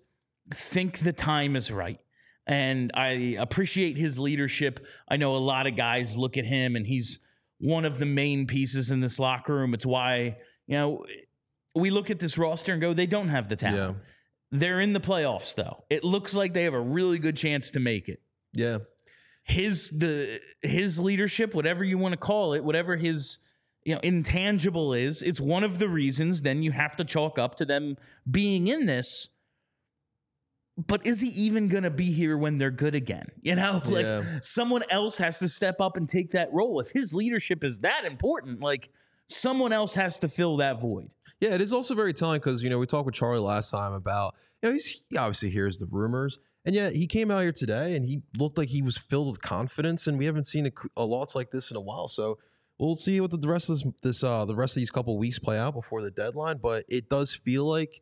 think 0.53 0.99
the 0.99 1.11
time 1.13 1.55
is 1.57 1.69
right. 1.71 1.99
And 2.47 2.91
I 2.93 3.35
appreciate 3.39 3.97
his 3.97 4.17
leadership. 4.17 4.85
I 5.09 5.17
know 5.17 5.35
a 5.35 5.37
lot 5.37 5.67
of 5.67 5.75
guys 5.75 6.15
look 6.15 6.37
at 6.37 6.45
him 6.45 6.75
and 6.75 6.87
he's 6.87 7.19
one 7.59 7.85
of 7.85 7.99
the 7.99 8.05
main 8.05 8.47
pieces 8.47 8.89
in 8.91 9.01
this 9.01 9.19
locker 9.19 9.53
room. 9.53 9.73
It's 9.73 9.85
why, 9.85 10.37
you 10.65 10.77
know, 10.77 11.05
we 11.75 11.89
look 11.89 12.09
at 12.09 12.19
this 12.19 12.37
roster 12.37 12.71
and 12.71 12.81
go, 12.81 12.93
they 12.93 13.05
don't 13.05 13.29
have 13.29 13.49
the 13.49 13.55
talent. 13.55 13.97
Yeah. 13.97 14.03
They're 14.51 14.79
in 14.79 14.93
the 14.93 14.99
playoffs 14.99 15.55
though. 15.55 15.83
It 15.89 16.03
looks 16.03 16.33
like 16.33 16.53
they 16.53 16.63
have 16.63 16.73
a 16.73 16.79
really 16.79 17.19
good 17.19 17.35
chance 17.35 17.71
to 17.71 17.79
make 17.79 18.07
it. 18.07 18.21
Yeah. 18.53 18.79
His 19.43 19.89
the 19.89 20.39
his 20.61 20.99
leadership, 20.99 21.53
whatever 21.53 21.83
you 21.83 21.97
want 21.97 22.13
to 22.13 22.17
call 22.17 22.53
it, 22.53 22.63
whatever 22.63 22.95
his 22.95 23.39
you 23.83 23.93
know 23.93 23.99
intangible 24.03 24.93
is, 24.93 25.21
it's 25.21 25.39
one 25.39 25.63
of 25.63 25.79
the 25.79 25.89
reasons 25.89 26.41
then 26.41 26.63
you 26.63 26.71
have 26.71 26.95
to 26.97 27.05
chalk 27.05 27.39
up 27.39 27.55
to 27.55 27.65
them 27.65 27.97
being 28.29 28.67
in 28.67 28.85
this. 28.85 29.29
But 30.77 31.05
is 31.07 31.21
he 31.21 31.29
even 31.29 31.67
going 31.69 31.83
to 31.83 31.89
be 31.89 32.11
here 32.11 32.37
when 32.37 32.57
they're 32.59 32.69
good 32.71 32.93
again? 32.93 33.29
You 33.41 33.55
know, 33.55 33.81
like 33.85 34.05
Yeah. 34.05 34.23
someone 34.41 34.83
else 34.89 35.17
has 35.17 35.39
to 35.39 35.47
step 35.47 35.81
up 35.81 35.97
and 35.97 36.07
take 36.07 36.31
that 36.31 36.53
role. 36.53 36.79
If 36.79 36.91
his 36.91 37.13
leadership 37.13 37.63
is 37.63 37.79
that 37.79 38.05
important, 38.05 38.59
like 38.59 38.89
someone 39.27 39.73
else 39.73 39.93
has 39.95 40.19
to 40.19 40.27
fill 40.29 40.57
that 40.57 40.79
void. 40.79 41.13
Yeah, 41.39 41.53
it 41.55 41.61
is 41.61 41.73
also 41.73 41.95
very 41.95 42.13
telling 42.13 42.39
because 42.39 42.61
you 42.63 42.69
know 42.69 42.77
we 42.79 42.85
talked 42.85 43.05
with 43.07 43.15
Charlie 43.15 43.39
last 43.39 43.71
time 43.71 43.93
about 43.93 44.35
you 44.61 44.69
know 44.69 44.73
he's, 44.73 45.03
he 45.09 45.17
obviously 45.17 45.49
hears 45.49 45.79
the 45.79 45.87
rumors, 45.87 46.39
and 46.63 46.75
yet 46.75 46.93
he 46.93 47.07
came 47.07 47.31
out 47.31 47.41
here 47.41 47.51
today 47.51 47.95
and 47.95 48.05
he 48.05 48.21
looked 48.37 48.57
like 48.57 48.69
he 48.69 48.81
was 48.81 48.97
filled 48.97 49.27
with 49.27 49.41
confidence, 49.41 50.05
and 50.07 50.17
we 50.19 50.25
haven't 50.25 50.45
seen 50.45 50.67
a, 50.67 50.71
a 50.95 51.03
lots 51.05 51.33
like 51.35 51.49
this 51.51 51.71
in 51.71 51.77
a 51.77 51.81
while. 51.81 52.07
So 52.07 52.37
we'll 52.77 52.95
see 52.95 53.19
what 53.19 53.31
the, 53.31 53.37
the 53.37 53.47
rest 53.49 53.69
of 53.71 53.79
this, 53.79 53.93
this 54.03 54.23
uh, 54.23 54.45
the 54.45 54.55
rest 54.55 54.77
of 54.77 54.81
these 54.81 54.91
couple 54.91 55.17
weeks 55.17 55.39
play 55.39 55.57
out 55.57 55.73
before 55.73 56.01
the 56.03 56.11
deadline. 56.11 56.59
But 56.61 56.85
it 56.87 57.09
does 57.09 57.33
feel 57.33 57.65
like 57.65 58.01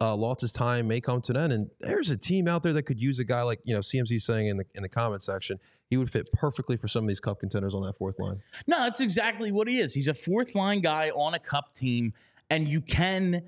uh, 0.00 0.16
Lotz's 0.16 0.52
time 0.52 0.88
may 0.88 1.00
come 1.00 1.20
to 1.22 1.32
an 1.32 1.36
end, 1.36 1.52
and 1.52 1.70
there's 1.80 2.10
a 2.10 2.16
team 2.16 2.48
out 2.48 2.62
there 2.62 2.72
that 2.72 2.82
could 2.82 3.00
use 3.00 3.18
a 3.18 3.24
guy 3.24 3.42
like 3.42 3.60
you 3.64 3.74
know 3.74 3.80
CMC 3.80 4.20
saying 4.20 4.48
in 4.48 4.56
the 4.56 4.64
in 4.74 4.82
the 4.82 4.88
comment 4.88 5.22
section. 5.22 5.58
He 5.88 5.96
would 5.96 6.10
fit 6.10 6.28
perfectly 6.32 6.76
for 6.76 6.88
some 6.88 7.04
of 7.04 7.08
these 7.08 7.20
cup 7.20 7.38
contenders 7.38 7.72
on 7.72 7.82
that 7.84 7.96
fourth 7.96 8.18
line. 8.18 8.42
No, 8.66 8.78
that's 8.80 8.98
exactly 9.00 9.52
what 9.52 9.68
he 9.68 9.78
is. 9.78 9.94
He's 9.94 10.08
a 10.08 10.14
fourth 10.14 10.56
line 10.56 10.80
guy 10.80 11.10
on 11.10 11.34
a 11.34 11.38
cup 11.38 11.74
team, 11.74 12.12
and 12.50 12.66
you 12.66 12.80
can, 12.80 13.42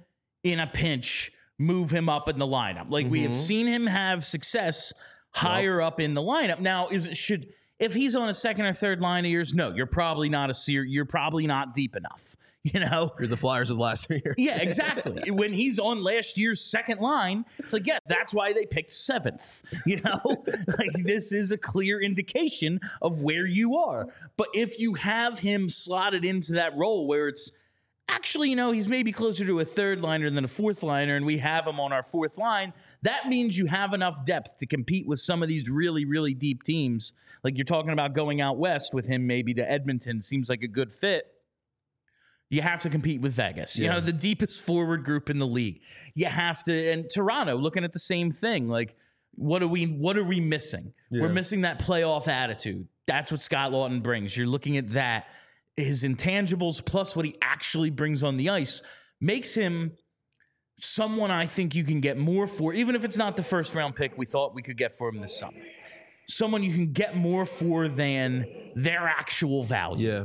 in 0.44 0.60
a 0.60 0.66
pinch, 0.68 1.32
move 1.58 1.90
him 1.90 2.08
up 2.08 2.28
in 2.28 2.38
the 2.38 2.46
lineup. 2.46 2.90
Like 2.90 3.08
we 3.08 3.22
have 3.22 3.34
seen 3.34 3.66
him 3.66 3.86
have 3.86 4.24
success 4.24 4.92
higher 5.30 5.80
up 5.80 6.00
in 6.00 6.14
the 6.14 6.22
lineup. 6.22 6.60
Now, 6.60 6.88
is 6.88 7.08
it 7.08 7.16
should 7.16 7.48
if 7.78 7.94
he's 7.94 8.14
on 8.14 8.28
a 8.28 8.34
second 8.34 8.66
or 8.66 8.72
third 8.72 9.00
line 9.00 9.24
of 9.24 9.30
yours, 9.30 9.54
no, 9.54 9.72
you're 9.72 9.86
probably 9.86 10.28
not 10.28 10.50
a 10.50 10.54
ser- 10.54 10.84
you're 10.84 11.04
probably 11.04 11.46
not 11.46 11.74
deep 11.74 11.96
enough. 11.96 12.36
You 12.64 12.80
know, 12.80 13.14
You're 13.18 13.28
the 13.28 13.36
Flyers 13.36 13.70
of 13.70 13.78
the 13.78 13.82
last 13.82 14.10
years. 14.10 14.34
yeah, 14.36 14.58
exactly. 14.60 15.30
when 15.30 15.54
he's 15.54 15.78
on 15.78 16.02
last 16.02 16.36
year's 16.36 16.60
second 16.60 17.00
line, 17.00 17.46
it's 17.58 17.72
like, 17.72 17.86
yeah, 17.86 17.98
that's 18.06 18.34
why 18.34 18.52
they 18.52 18.66
picked 18.66 18.92
seventh. 18.92 19.62
You 19.86 20.02
know, 20.02 20.20
like 20.76 20.90
this 21.04 21.32
is 21.32 21.50
a 21.50 21.56
clear 21.56 22.02
indication 22.02 22.80
of 23.00 23.22
where 23.22 23.46
you 23.46 23.76
are. 23.78 24.08
But 24.36 24.48
if 24.52 24.78
you 24.78 24.94
have 24.94 25.38
him 25.38 25.70
slotted 25.70 26.26
into 26.26 26.54
that 26.54 26.76
role 26.76 27.06
where 27.06 27.28
it's 27.28 27.52
actually, 28.08 28.50
you 28.50 28.56
know, 28.56 28.72
he's 28.72 28.88
maybe 28.88 29.12
closer 29.12 29.44
to 29.46 29.60
a 29.60 29.64
third 29.64 30.00
liner 30.00 30.30
than 30.30 30.44
a 30.44 30.48
fourth 30.48 30.82
liner, 30.82 31.16
and 31.16 31.24
we 31.26 31.38
have 31.38 31.66
him 31.66 31.78
on 31.78 31.92
our 31.92 32.02
fourth 32.02 32.38
line, 32.38 32.72
that 33.02 33.28
means 33.28 33.56
you 33.56 33.66
have 33.66 33.92
enough 33.92 34.24
depth 34.24 34.58
to 34.58 34.66
compete 34.66 35.06
with 35.06 35.20
some 35.20 35.42
of 35.42 35.48
these 35.48 35.68
really, 35.68 36.04
really 36.04 36.34
deep 36.34 36.62
teams. 36.62 37.12
Like 37.44 37.56
you're 37.56 37.64
talking 37.64 37.92
about 37.92 38.14
going 38.14 38.40
out 38.40 38.56
west 38.58 38.94
with 38.94 39.06
him 39.06 39.26
maybe 39.26 39.54
to 39.54 39.70
Edmonton 39.70 40.20
seems 40.20 40.48
like 40.48 40.62
a 40.62 40.68
good 40.68 40.92
fit 40.92 41.26
you 42.50 42.62
have 42.62 42.80
to 42.80 42.88
compete 42.88 43.20
with 43.20 43.34
Vegas. 43.34 43.76
You 43.78 43.84
Yeah. 43.84 43.92
know, 43.96 44.00
the 44.00 44.10
deepest 44.10 44.62
forward 44.62 45.04
group 45.04 45.28
in 45.28 45.38
the 45.38 45.46
league. 45.46 45.82
You 46.14 46.24
have 46.26 46.64
to 46.64 46.72
and 46.92 47.04
Toronto 47.14 47.56
looking 47.56 47.84
at 47.84 47.92
the 47.92 47.98
same 47.98 48.32
thing. 48.32 48.68
Like 48.68 48.96
what 49.34 49.62
are 49.62 49.68
we 49.68 49.84
what 49.84 50.16
are 50.16 50.24
we 50.24 50.40
missing? 50.40 50.94
We're 51.10 51.28
missing 51.28 51.60
that 51.60 51.78
playoff 51.78 52.26
attitude. 52.26 52.88
That's 53.06 53.30
what 53.30 53.42
Scott 53.42 53.72
Laughton 53.72 54.02
brings. 54.02 54.34
You're 54.34 54.46
looking 54.46 54.78
at 54.78 54.88
that 54.92 55.26
his 55.78 56.04
intangibles 56.04 56.84
plus 56.84 57.14
what 57.14 57.24
he 57.24 57.36
actually 57.40 57.90
brings 57.90 58.22
on 58.22 58.36
the 58.36 58.48
ice 58.48 58.82
makes 59.20 59.54
him 59.54 59.92
someone 60.80 61.30
I 61.30 61.46
think 61.46 61.74
you 61.74 61.84
can 61.84 62.00
get 62.00 62.18
more 62.18 62.46
for 62.46 62.72
even 62.72 62.94
if 62.94 63.04
it's 63.04 63.16
not 63.16 63.36
the 63.36 63.42
first 63.42 63.74
round 63.74 63.96
pick 63.96 64.16
we 64.16 64.26
thought 64.26 64.54
we 64.54 64.62
could 64.62 64.76
get 64.76 64.96
for 64.96 65.08
him 65.08 65.20
this 65.20 65.38
summer. 65.38 65.58
Someone 66.28 66.62
you 66.62 66.72
can 66.72 66.92
get 66.92 67.16
more 67.16 67.46
for 67.46 67.88
than 67.88 68.44
their 68.74 69.06
actual 69.06 69.62
value. 69.62 70.08
Yeah. 70.08 70.24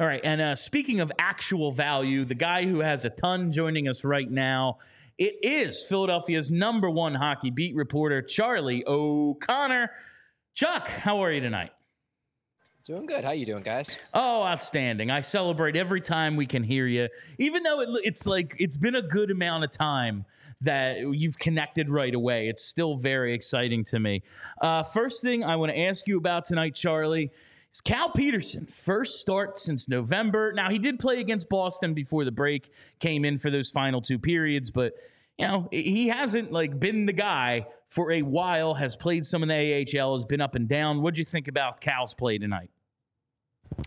All 0.00 0.06
right. 0.06 0.20
And 0.24 0.40
uh, 0.40 0.54
speaking 0.56 1.00
of 1.00 1.12
actual 1.18 1.70
value, 1.70 2.24
the 2.24 2.34
guy 2.34 2.64
who 2.64 2.80
has 2.80 3.04
a 3.04 3.10
ton 3.10 3.52
joining 3.52 3.86
us 3.88 4.04
right 4.04 4.28
now, 4.28 4.78
it 5.18 5.36
is 5.42 5.84
Philadelphia's 5.84 6.50
number 6.50 6.90
one 6.90 7.14
hockey 7.14 7.50
beat 7.50 7.76
reporter, 7.76 8.20
Charlie 8.20 8.82
O'Connor. 8.86 9.90
Chuck, 10.54 10.88
how 10.88 11.20
are 11.20 11.30
you 11.30 11.40
tonight? 11.40 11.70
Doing 12.84 13.06
good. 13.06 13.24
How 13.24 13.30
you 13.30 13.46
doing, 13.46 13.62
guys? 13.62 13.96
Oh, 14.12 14.42
outstanding. 14.42 15.10
I 15.10 15.22
celebrate 15.22 15.74
every 15.74 16.02
time 16.02 16.36
we 16.36 16.44
can 16.44 16.62
hear 16.62 16.86
you. 16.86 17.08
Even 17.38 17.62
though 17.62 17.80
it, 17.80 17.88
it's 18.04 18.26
like 18.26 18.54
it's 18.58 18.76
been 18.76 18.94
a 18.94 19.00
good 19.00 19.30
amount 19.30 19.64
of 19.64 19.70
time 19.70 20.26
that 20.60 20.98
you've 20.98 21.38
connected 21.38 21.88
right 21.88 22.14
away, 22.14 22.48
it's 22.48 22.62
still 22.62 22.96
very 22.96 23.32
exciting 23.32 23.84
to 23.84 23.98
me. 23.98 24.22
Uh, 24.60 24.82
first 24.82 25.22
thing 25.22 25.42
I 25.42 25.56
want 25.56 25.72
to 25.72 25.78
ask 25.78 26.06
you 26.06 26.18
about 26.18 26.44
tonight, 26.44 26.74
Charlie, 26.74 27.30
is 27.72 27.80
Cal 27.80 28.10
Petersen. 28.10 28.66
First 28.66 29.18
start 29.18 29.56
since 29.56 29.88
November. 29.88 30.52
Now, 30.52 30.68
he 30.68 30.78
did 30.78 30.98
play 30.98 31.20
against 31.20 31.48
Boston 31.48 31.94
before 31.94 32.26
the 32.26 32.32
break, 32.32 32.70
came 32.98 33.24
in 33.24 33.38
for 33.38 33.50
those 33.50 33.70
final 33.70 34.02
two 34.02 34.18
periods, 34.18 34.70
but 34.70 34.92
you 35.38 35.48
know, 35.48 35.68
he 35.72 36.08
hasn't 36.08 36.52
like 36.52 36.78
been 36.78 37.06
the 37.06 37.14
guy 37.14 37.66
for 37.88 38.12
a 38.12 38.20
while, 38.20 38.74
has 38.74 38.94
played 38.94 39.24
some 39.24 39.42
in 39.42 39.48
the 39.48 39.98
AHL, 39.98 40.16
has 40.16 40.26
been 40.26 40.42
up 40.42 40.54
and 40.54 40.68
down. 40.68 41.00
What'd 41.00 41.16
you 41.16 41.24
think 41.24 41.48
about 41.48 41.80
Cal's 41.80 42.12
play 42.12 42.36
tonight? 42.36 42.70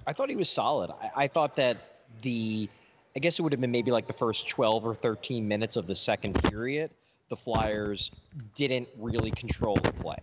I 0.06 0.14
thought 0.14 0.30
he 0.30 0.36
was 0.36 0.50
solid. 0.50 0.92
I, 0.92 1.24
I 1.24 1.28
thought 1.28 1.56
that 1.58 1.78
the, 2.22 2.70
I 3.16 3.20
guess 3.20 3.40
it 3.40 3.42
would 3.42 3.52
have 3.52 3.62
been 3.62 3.72
maybe 3.72 3.92
like 3.92 4.08
the 4.08 4.14
first 4.14 4.48
12 4.50 4.86
or 4.86 4.96
13 4.96 5.48
minutes 5.48 5.76
of 5.76 5.88
the 5.88 5.96
second 5.96 6.42
period, 6.44 6.92
the 7.30 7.36
Flyers 7.36 8.12
didn't 8.56 8.88
really 8.98 9.32
control 9.32 9.76
the 9.76 9.92
play. 9.92 10.18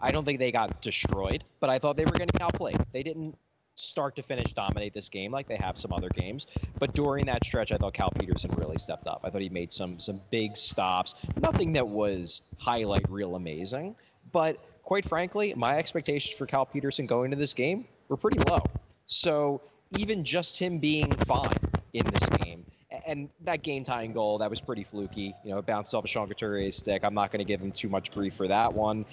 I 0.00 0.10
don't 0.12 0.24
think 0.24 0.38
they 0.38 0.52
got 0.52 0.80
destroyed, 0.82 1.44
but 1.60 1.70
I 1.70 1.78
thought 1.78 1.96
they 1.96 2.04
were 2.04 2.12
to 2.12 2.42
outplayed. 2.42 2.78
They 2.92 3.02
didn't 3.02 3.36
start 3.76 4.16
to 4.16 4.22
finish 4.22 4.52
dominate 4.52 4.94
this 4.94 5.08
game 5.08 5.30
like 5.30 5.46
they 5.48 5.56
have 5.56 5.78
some 5.78 5.92
other 5.92 6.08
games. 6.08 6.46
But 6.78 6.94
during 6.94 7.26
that 7.26 7.44
stretch, 7.44 7.72
I 7.72 7.76
thought 7.76 7.94
Cal 7.94 8.10
Petersen 8.10 8.50
really 8.56 8.78
stepped 8.78 9.06
up. 9.06 9.20
I 9.24 9.30
thought 9.30 9.42
he 9.42 9.48
made 9.48 9.70
some 9.70 9.98
some 9.98 10.20
big 10.30 10.56
stops. 10.56 11.14
Nothing 11.36 11.72
that 11.74 11.86
was 11.86 12.42
highlight 12.58 13.08
real 13.10 13.36
amazing, 13.36 13.96
but 14.32 14.82
quite 14.82 15.04
frankly, 15.04 15.52
my 15.56 15.76
expectations 15.76 16.36
for 16.36 16.46
Cal 16.46 16.64
Petersen 16.64 17.06
going 17.06 17.26
into 17.26 17.36
this 17.36 17.54
game 17.54 17.86
were 18.08 18.16
pretty 18.16 18.38
low. 18.38 18.62
So 19.06 19.60
even 19.98 20.24
just 20.24 20.58
him 20.58 20.78
being 20.78 21.10
fine 21.12 21.58
in 21.92 22.04
this 22.06 22.28
game, 22.40 22.64
and 23.06 23.28
that 23.44 23.62
game 23.62 23.84
tying 23.84 24.12
goal 24.12 24.38
that 24.38 24.50
was 24.50 24.60
pretty 24.60 24.84
fluky. 24.84 25.34
You 25.44 25.50
know, 25.50 25.58
it 25.58 25.66
bounced 25.66 25.94
off 25.94 26.04
a 26.04 26.08
Sean 26.08 26.28
Couturier's 26.28 26.76
stick. 26.76 27.04
I'm 27.04 27.14
not 27.14 27.30
going 27.30 27.38
to 27.38 27.44
give 27.44 27.60
him 27.60 27.70
too 27.70 27.88
much 27.88 28.10
grief 28.10 28.34
for 28.34 28.48
that 28.48 28.72
one. 28.72 29.04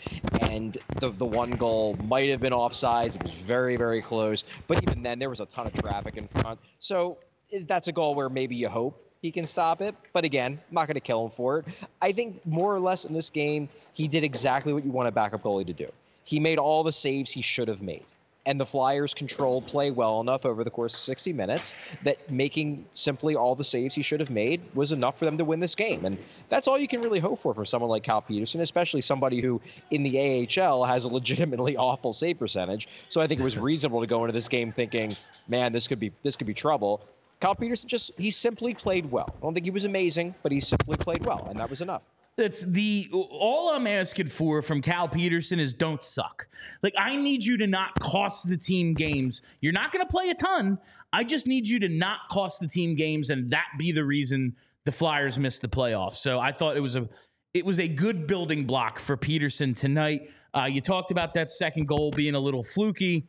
And 0.41 0.77
the 0.99 1.10
the 1.10 1.25
one 1.25 1.51
goal 1.51 1.95
might 2.03 2.29
have 2.29 2.41
been 2.41 2.53
offsides. 2.53 3.15
It 3.15 3.23
was 3.23 3.34
very 3.34 3.77
very 3.77 4.01
close. 4.01 4.43
But 4.67 4.82
even 4.84 5.03
then, 5.03 5.19
there 5.19 5.29
was 5.29 5.39
a 5.39 5.45
ton 5.45 5.67
of 5.67 5.73
traffic 5.73 6.17
in 6.17 6.27
front. 6.27 6.60
So 6.79 7.17
eh, 7.51 7.62
that's 7.67 7.88
a 7.88 7.91
goal 7.91 8.15
where 8.15 8.29
maybe 8.29 8.56
you 8.56 8.69
hope 8.69 8.99
he 9.21 9.32
can 9.32 9.45
stop 9.45 9.82
it. 9.82 9.95
But 10.12 10.25
again, 10.25 10.60
I'm 10.69 10.75
not 10.75 10.88
going 10.88 10.95
to 10.95 11.01
kill 11.01 11.25
him 11.25 11.32
for 11.32 11.60
it. 11.60 11.65
I 12.01 12.12
think 12.12 12.45
more 12.45 12.75
or 12.75 12.79
less 12.79 13.06
in 13.06 13.13
this 13.13 13.29
game, 13.29 13.69
he 13.93 14.08
did 14.08 14.23
exactly 14.23 14.73
what 14.73 14.84
you 14.84 14.91
want 14.91 15.08
a 15.08 15.12
backup 15.12 15.43
goalie 15.43 15.65
to 15.65 15.73
do. 15.73 15.88
He 16.25 16.39
made 16.39 16.58
all 16.58 16.84
the 16.84 16.91
saves 16.91 17.32
he 17.32 17.41
should 17.41 17.67
have 17.67 17.82
made. 17.82 18.06
And 18.45 18.60
the 18.60 18.65
Flyers 18.65 19.13
controlled 19.13 19.67
play 19.67 19.89
well 19.89 20.19
enough 20.19 20.45
over 20.45 20.63
the 20.63 20.69
course 20.69 20.93
of 20.93 20.99
60 20.99 21.32
minutes 21.32 21.73
that 22.03 22.29
making 22.29 22.86
simply 22.91 23.36
all 23.36 23.56
the 23.56 23.63
saves 23.63 23.95
he 23.95 24.01
should 24.01 24.19
have 24.19 24.29
made 24.29 24.62
was 24.73 24.91
enough 24.91 25.17
for 25.17 25.25
them 25.25 25.38
to 25.38 25.45
win 25.45 25.62
this 25.62 25.75
game. 25.75 26.06
And 26.06 26.17
that's 26.49 26.67
all 26.67 26.77
you 26.77 26.88
can 26.88 27.01
really 27.01 27.19
hope 27.19 27.39
for 27.39 27.53
from 27.53 27.65
someone 27.65 27.89
like 27.89 28.03
Cal 28.03 28.21
Petersen, 28.21 28.60
especially 28.60 29.01
somebody 29.01 29.39
who 29.39 29.62
in 29.91 30.03
the 30.03 30.49
AHL 30.60 30.84
has 30.84 31.06
a 31.06 31.08
legitimately 31.08 31.77
awful 31.77 32.12
save 32.12 32.38
percentage. 32.39 32.89
So 33.08 33.21
I 33.21 33.27
think 33.27 33.39
it 33.39 33.43
was 33.43 33.58
reasonable 33.69 34.01
to 34.01 34.08
go 34.08 34.25
into 34.25 34.34
this 34.34 34.49
game 34.49 34.71
thinking, 34.71 35.15
man, 35.47 35.71
this 35.71 35.88
could 35.88 35.99
be 35.99 36.12
this 36.21 36.36
could 36.36 36.47
be 36.47 36.53
trouble. 36.53 37.01
Cal 37.39 37.56
Petersen 37.56 37.89
just 37.89 38.12
he 38.17 38.32
simply 38.32 38.73
played 38.73 39.10
well. 39.12 39.34
I 39.38 39.41
don't 39.41 39.53
think 39.53 39.65
he 39.65 39.71
was 39.71 39.84
amazing, 39.86 40.36
but 40.43 40.51
he 40.51 40.60
simply 40.60 40.97
played 40.97 41.25
well, 41.25 41.47
and 41.49 41.60
that 41.60 41.69
was 41.69 41.82
enough. 41.82 42.03
That's 42.36 42.65
the 42.65 43.10
all 43.13 43.69
I'm 43.69 43.86
asking 43.86 44.28
for 44.28 44.63
from 44.63 44.82
Cal 44.82 45.08
Petersen 45.08 45.60
is 45.60 45.74
don't 45.74 46.02
suck. 46.02 46.48
Like 46.82 46.96
I 46.98 47.15
need 47.15 47.43
you 47.43 47.58
to 47.58 47.67
not 47.67 48.00
cost 48.00 48.50
the 48.50 48.58
team 48.58 48.96
games. 48.96 49.43
You're 49.62 49.74
not 49.74 49.91
going 49.91 50.04
to 50.04 50.10
play 50.10 50.30
a 50.30 50.34
ton. 50.34 50.80
I 51.12 51.24
just 51.24 51.46
need 51.46 51.67
you 51.67 51.78
to 51.80 51.89
not 51.89 52.19
cost 52.32 52.60
the 52.60 52.67
team 52.67 52.96
games 52.96 53.30
and 53.30 53.52
that 53.52 53.67
be 53.78 53.91
the 53.91 54.04
reason 54.04 54.56
the 54.86 54.91
Flyers 54.91 55.38
missed 55.38 55.62
the 55.62 55.67
playoffs. 55.67 56.15
So 56.15 56.39
I 56.39 56.52
thought 56.52 56.76
it 56.76 56.82
was 56.82 56.96
a 56.96 57.08
it 57.54 57.65
was 57.65 57.80
a 57.80 57.88
good 57.88 58.26
building 58.26 58.65
block 58.65 58.98
for 58.98 59.15
Petersen 59.15 59.76
tonight. 59.76 60.30
Uh, 60.56 60.65
you 60.65 60.82
talked 60.82 61.12
about 61.12 61.36
that 61.36 61.52
second 61.52 61.88
goal 61.88 62.10
being 62.10 62.34
a 62.34 62.39
little 62.39 62.63
fluky. 62.63 63.28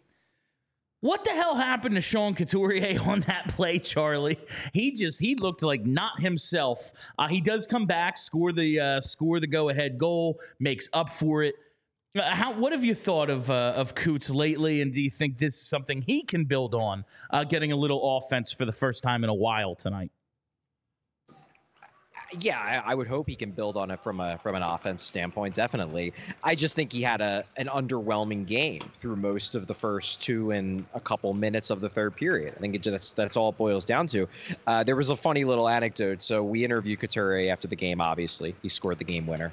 What 1.04 1.22
the 1.22 1.32
hell 1.32 1.56
happened 1.56 1.96
to 1.96 2.00
Sean 2.00 2.34
Couturier 2.34 2.98
on 3.06 3.20
that 3.20 3.48
play, 3.48 3.78
Charlie? 3.78 4.38
He 4.72 4.90
just 4.92 5.20
he 5.20 5.34
looked 5.34 5.62
like 5.62 5.84
not 5.84 6.18
himself. 6.18 6.92
Uh, 7.18 7.28
he 7.28 7.42
does 7.42 7.66
come 7.66 7.84
back, 7.84 8.16
score 8.16 8.52
the 8.52 8.80
uh, 8.80 9.00
score 9.02 9.38
the 9.38 9.46
go 9.46 9.68
ahead 9.68 9.98
goal, 9.98 10.40
makes 10.58 10.88
up 10.94 11.10
for 11.10 11.42
it. 11.42 11.56
Uh, 12.16 12.22
how 12.22 12.54
what 12.54 12.72
have 12.72 12.86
you 12.86 12.94
thought 12.94 13.28
of 13.28 13.50
uh, 13.50 13.74
of 13.76 13.94
Coots 13.94 14.30
lately, 14.30 14.80
and 14.80 14.94
do 14.94 15.02
you 15.02 15.10
think 15.10 15.36
this 15.36 15.56
is 15.56 15.68
something 15.68 16.00
he 16.00 16.22
can 16.22 16.46
build 16.46 16.74
on, 16.74 17.04
uh, 17.28 17.44
getting 17.44 17.70
a 17.70 17.76
little 17.76 18.16
offense 18.16 18.50
for 18.50 18.64
the 18.64 18.72
first 18.72 19.02
time 19.02 19.24
in 19.24 19.28
a 19.28 19.34
while 19.34 19.74
tonight? 19.74 20.10
Yeah, 22.40 22.58
I, 22.58 22.92
I, 22.92 22.94
would 22.94 23.06
hope 23.06 23.28
he 23.28 23.34
can 23.34 23.50
build 23.50 23.76
on 23.76 23.90
it 23.90 24.02
from 24.02 24.20
a 24.20 24.38
from 24.38 24.54
an 24.54 24.62
offense 24.62 25.02
standpoint. 25.02 25.54
Definitely, 25.54 26.12
I 26.42 26.54
just 26.54 26.74
think 26.74 26.92
he 26.92 27.02
had 27.02 27.20
a 27.20 27.44
an 27.56 27.66
underwhelming 27.66 28.46
game 28.46 28.90
through 28.94 29.16
most 29.16 29.54
of 29.54 29.66
the 29.66 29.74
first 29.74 30.22
two 30.22 30.50
and 30.50 30.84
a 30.94 31.00
couple 31.00 31.32
minutes 31.34 31.70
of 31.70 31.80
the 31.80 31.88
third 31.88 32.16
period. 32.16 32.54
I 32.56 32.60
think 32.60 32.74
it, 32.74 32.82
that's 32.82 33.12
that's 33.12 33.36
all 33.36 33.50
it 33.50 33.58
boils 33.58 33.84
down 33.84 34.06
to. 34.08 34.28
Uh, 34.66 34.84
there 34.84 34.96
was 34.96 35.10
a 35.10 35.16
funny 35.16 35.44
little 35.44 35.68
anecdote. 35.68 36.22
So 36.22 36.42
we 36.42 36.64
interviewed 36.64 37.00
Couturier 37.00 37.52
after 37.52 37.68
the 37.68 37.76
game. 37.76 38.00
Obviously, 38.00 38.54
he 38.62 38.68
scored 38.68 38.98
the 38.98 39.04
game 39.04 39.26
winner, 39.26 39.52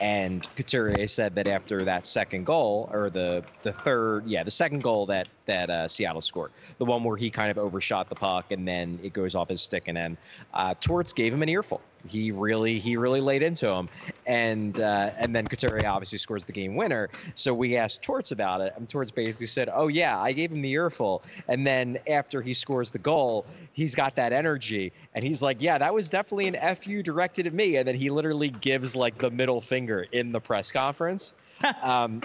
and 0.00 0.48
Couturier 0.56 1.06
said 1.06 1.34
that 1.34 1.48
after 1.48 1.82
that 1.84 2.06
second 2.06 2.44
goal 2.44 2.88
or 2.92 3.10
the 3.10 3.44
the 3.62 3.72
third, 3.72 4.26
yeah, 4.26 4.44
the 4.44 4.50
second 4.50 4.82
goal 4.82 5.06
that 5.06 5.28
that 5.50 5.68
uh, 5.68 5.88
Seattle 5.88 6.20
scored, 6.20 6.52
the 6.78 6.84
one 6.84 7.04
where 7.04 7.16
he 7.16 7.30
kind 7.30 7.50
of 7.50 7.58
overshot 7.58 8.08
the 8.08 8.14
puck 8.14 8.52
and 8.52 8.66
then 8.66 8.98
it 9.02 9.12
goes 9.12 9.34
off 9.34 9.48
his 9.48 9.60
stick 9.60 9.84
and 9.86 9.96
then 9.96 10.16
uh, 10.54 10.74
Torts 10.80 11.12
gave 11.12 11.34
him 11.34 11.42
an 11.42 11.48
earful 11.48 11.80
he 12.06 12.30
really 12.30 12.78
he 12.78 12.96
really 12.96 13.20
laid 13.20 13.42
into 13.42 13.68
him, 13.68 13.88
and 14.26 14.78
uh, 14.80 15.10
and 15.18 15.34
then 15.34 15.46
Couturier 15.46 15.86
obviously 15.86 16.18
scores 16.18 16.44
the 16.44 16.52
game 16.52 16.74
winner. 16.74 17.08
So 17.34 17.52
we 17.52 17.76
asked 17.76 18.02
Torts 18.02 18.32
about 18.32 18.60
it, 18.60 18.72
and 18.76 18.88
Torts 18.88 19.10
basically 19.10 19.46
said, 19.46 19.68
"Oh 19.72 19.88
yeah, 19.88 20.18
I 20.18 20.32
gave 20.32 20.50
him 20.50 20.62
the 20.62 20.72
earful." 20.72 21.22
And 21.48 21.66
then 21.66 21.98
after 22.08 22.40
he 22.40 22.54
scores 22.54 22.90
the 22.90 22.98
goal, 22.98 23.44
he's 23.72 23.94
got 23.94 24.16
that 24.16 24.32
energy, 24.32 24.92
and 25.14 25.24
he's 25.24 25.42
like, 25.42 25.60
"Yeah, 25.60 25.78
that 25.78 25.92
was 25.92 26.08
definitely 26.08 26.48
an 26.48 26.76
fu 26.76 27.02
directed 27.02 27.46
at 27.46 27.54
me." 27.54 27.76
And 27.76 27.86
then 27.86 27.96
he 27.96 28.10
literally 28.10 28.50
gives 28.50 28.96
like 28.96 29.18
the 29.18 29.30
middle 29.30 29.60
finger 29.60 30.06
in 30.12 30.32
the 30.32 30.40
press 30.40 30.72
conference. 30.72 31.34
Um, 31.82 32.22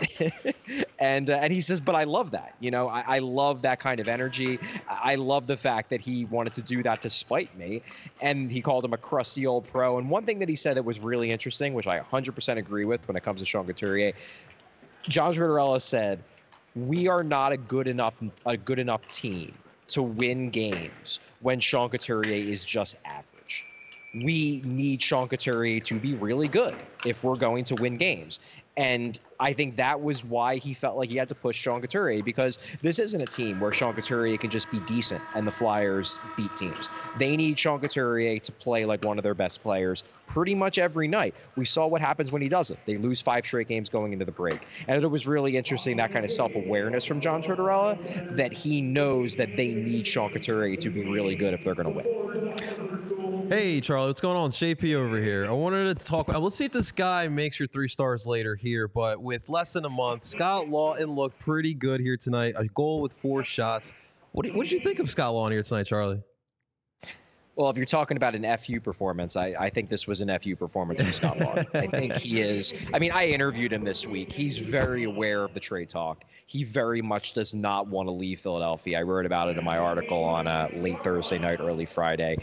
and 0.99 1.29
uh, 1.29 1.33
and 1.33 1.51
he 1.51 1.61
says, 1.61 1.81
but 1.81 1.95
I 1.95 2.03
love 2.05 2.31
that. 2.31 2.55
You 2.59 2.71
know, 2.71 2.87
I, 2.87 3.17
I 3.17 3.19
love 3.19 3.61
that 3.63 3.79
kind 3.79 3.99
of 3.99 4.07
energy. 4.07 4.59
I 4.87 5.15
love 5.15 5.47
the 5.47 5.57
fact 5.57 5.89
that 5.89 6.01
he 6.01 6.25
wanted 6.25 6.53
to 6.55 6.63
do 6.63 6.83
that 6.83 7.01
to 7.03 7.09
spite 7.09 7.55
me, 7.55 7.83
and 8.21 8.49
he 8.49 8.61
called 8.61 8.85
him 8.85 8.93
a 8.93 8.97
crusty 8.97 9.45
old 9.45 9.67
pro. 9.67 9.97
And 9.97 10.09
one 10.09 10.25
thing 10.25 10.39
that 10.39 10.49
he 10.49 10.55
said 10.55 10.77
that 10.77 10.83
was 10.83 10.99
really 10.99 11.31
interesting, 11.31 11.73
which 11.73 11.87
I 11.87 11.99
100% 11.99 12.57
agree 12.57 12.85
with 12.85 13.07
when 13.07 13.17
it 13.17 13.23
comes 13.23 13.41
to 13.41 13.45
Sean 13.45 13.65
Couturier, 13.67 14.13
John 15.09 15.33
Tortorella 15.33 15.81
said, 15.81 16.25
"We 16.73 17.07
are 17.07 17.23
not 17.23 17.51
a 17.51 17.57
good 17.57 17.87
enough 17.87 18.21
a 18.45 18.57
good 18.57 18.79
enough 18.79 19.07
team." 19.09 19.61
To 19.89 20.01
win 20.01 20.49
games 20.49 21.19
when 21.37 21.59
Sean 21.59 21.91
Couturier 21.91 22.51
is 22.51 22.65
just 22.65 22.95
average 23.05 23.67
we 24.15 24.61
need 24.63 25.01
Sean 25.03 25.27
Couturier 25.27 25.81
to 25.81 25.99
be 25.99 26.13
really 26.13 26.47
good 26.47 26.87
if 27.03 27.23
we're 27.23 27.35
going 27.35 27.65
to 27.65 27.75
win 27.75 27.97
games. 27.97 28.39
And 28.77 29.19
I 29.39 29.53
think 29.53 29.77
that 29.77 30.01
was 30.01 30.23
why 30.23 30.57
he 30.57 30.73
felt 30.73 30.97
like 30.97 31.09
he 31.09 31.15
had 31.15 31.27
to 31.29 31.35
push 31.35 31.57
Sean 31.57 31.81
Couturier 31.81 32.23
because 32.23 32.57
this 32.81 32.99
isn't 32.99 33.21
a 33.21 33.25
team 33.25 33.59
where 33.59 33.71
Sean 33.71 33.93
Couturier 33.93 34.37
can 34.37 34.49
just 34.49 34.69
be 34.69 34.79
decent 34.81 35.21
and 35.33 35.47
the 35.47 35.51
Flyers 35.51 36.17
beat 36.35 36.53
teams. 36.55 36.89
They 37.17 37.37
need 37.37 37.57
Sean 37.57 37.79
Couturier 37.79 38.39
to 38.39 38.51
play 38.51 38.85
like 38.85 39.03
one 39.03 39.17
of 39.17 39.23
their 39.23 39.33
best 39.33 39.61
players 39.61 40.03
pretty 40.27 40.55
much 40.55 40.77
every 40.77 41.07
night. 41.07 41.35
We 41.55 41.65
saw 41.65 41.87
what 41.87 42.01
happens 42.01 42.31
when 42.31 42.41
he 42.41 42.49
doesn't. 42.49 42.79
They 42.85 42.97
lose 42.97 43.21
five 43.21 43.45
straight 43.45 43.67
games 43.67 43.89
going 43.89 44.13
into 44.13 44.25
the 44.25 44.31
break. 44.31 44.65
And 44.87 45.01
it 45.01 45.07
was 45.07 45.27
really 45.27 45.55
interesting 45.55 45.97
that 45.97 46.11
kind 46.11 46.25
of 46.25 46.31
self 46.31 46.55
awareness 46.55 47.05
from 47.05 47.19
John 47.21 47.41
Tortorella 47.41 48.35
that 48.35 48.51
he 48.53 48.81
knows 48.81 49.35
that 49.35 49.55
they 49.55 49.73
need 49.73 50.07
Sean 50.07 50.31
Couturier 50.31 50.77
to 50.77 50.89
be 50.89 51.03
really 51.03 51.35
good 51.35 51.53
if 51.53 51.63
they're 51.63 51.75
going 51.75 51.93
to 51.93 51.95
win. 51.95 53.49
Hey, 53.49 53.79
Charlie, 53.79 54.07
what's 54.07 54.21
going 54.21 54.37
on? 54.37 54.49
JP 54.49 54.95
over 54.95 55.21
here. 55.21 55.45
I 55.45 55.51
wanted 55.51 55.99
to 55.99 56.05
talk. 56.05 56.33
Uh, 56.33 56.39
let's 56.39 56.55
see 56.55 56.65
if 56.65 56.71
this 56.71 56.91
guy 56.91 57.27
makes 57.27 57.59
your 57.59 57.67
three 57.67 57.87
stars 57.87 58.25
later 58.25 58.55
here, 58.65 58.87
but 58.87 59.21
with 59.21 59.47
less 59.47 59.73
than 59.73 59.85
a 59.85 59.89
month, 59.89 60.25
Scott 60.25 60.65
Laughton 60.65 61.15
looked 61.15 61.39
pretty 61.39 61.73
good 61.73 62.01
here 62.01 62.17
tonight. 62.17 62.55
A 62.57 62.65
goal 62.65 63.01
with 63.01 63.13
four 63.13 63.43
shots. 63.43 63.93
What 64.31 64.45
did, 64.45 64.55
what 64.55 64.63
did 64.63 64.73
you 64.73 64.79
think 64.79 64.99
of 64.99 65.09
Scott 65.09 65.33
Laughton 65.33 65.51
here 65.51 65.63
tonight, 65.63 65.85
Charlie? 65.85 66.21
Well, 67.55 67.69
if 67.69 67.77
you're 67.77 67.85
talking 67.85 68.17
about 68.17 68.35
an 68.35 68.57
FU 68.57 68.81
performance, 68.81 69.37
I, 69.37 69.55
I 69.57 69.69
think 69.69 69.89
this 69.89 70.07
was 70.07 70.19
an 70.19 70.37
FU 70.39 70.57
performance 70.57 70.99
from 70.99 71.13
Scott 71.13 71.37
Laughton. 71.37 71.73
I 71.73 71.87
think 71.99 72.13
he 72.13 72.41
is. 72.41 72.73
I 72.93 72.99
mean, 72.99 73.11
I 73.13 73.27
interviewed 73.27 73.71
him 73.71 73.85
this 73.85 74.05
week. 74.05 74.29
He's 74.29 74.57
very 74.57 75.05
aware 75.05 75.45
of 75.45 75.53
the 75.53 75.61
trade 75.61 75.87
talk. 75.87 76.25
He 76.47 76.65
very 76.65 77.01
much 77.01 77.33
does 77.33 77.55
not 77.55 77.87
want 77.87 78.07
to 78.07 78.11
leave 78.11 78.41
Philadelphia. 78.41 78.99
I 78.99 79.03
wrote 79.03 79.25
about 79.25 79.49
it 79.49 79.57
in 79.57 79.63
my 79.63 79.77
article 79.77 80.21
on 80.21 80.47
uh, 80.47 80.67
late 80.73 80.99
Thursday 81.01 81.37
night, 81.37 81.61
early 81.61 81.85
Friday 81.85 82.37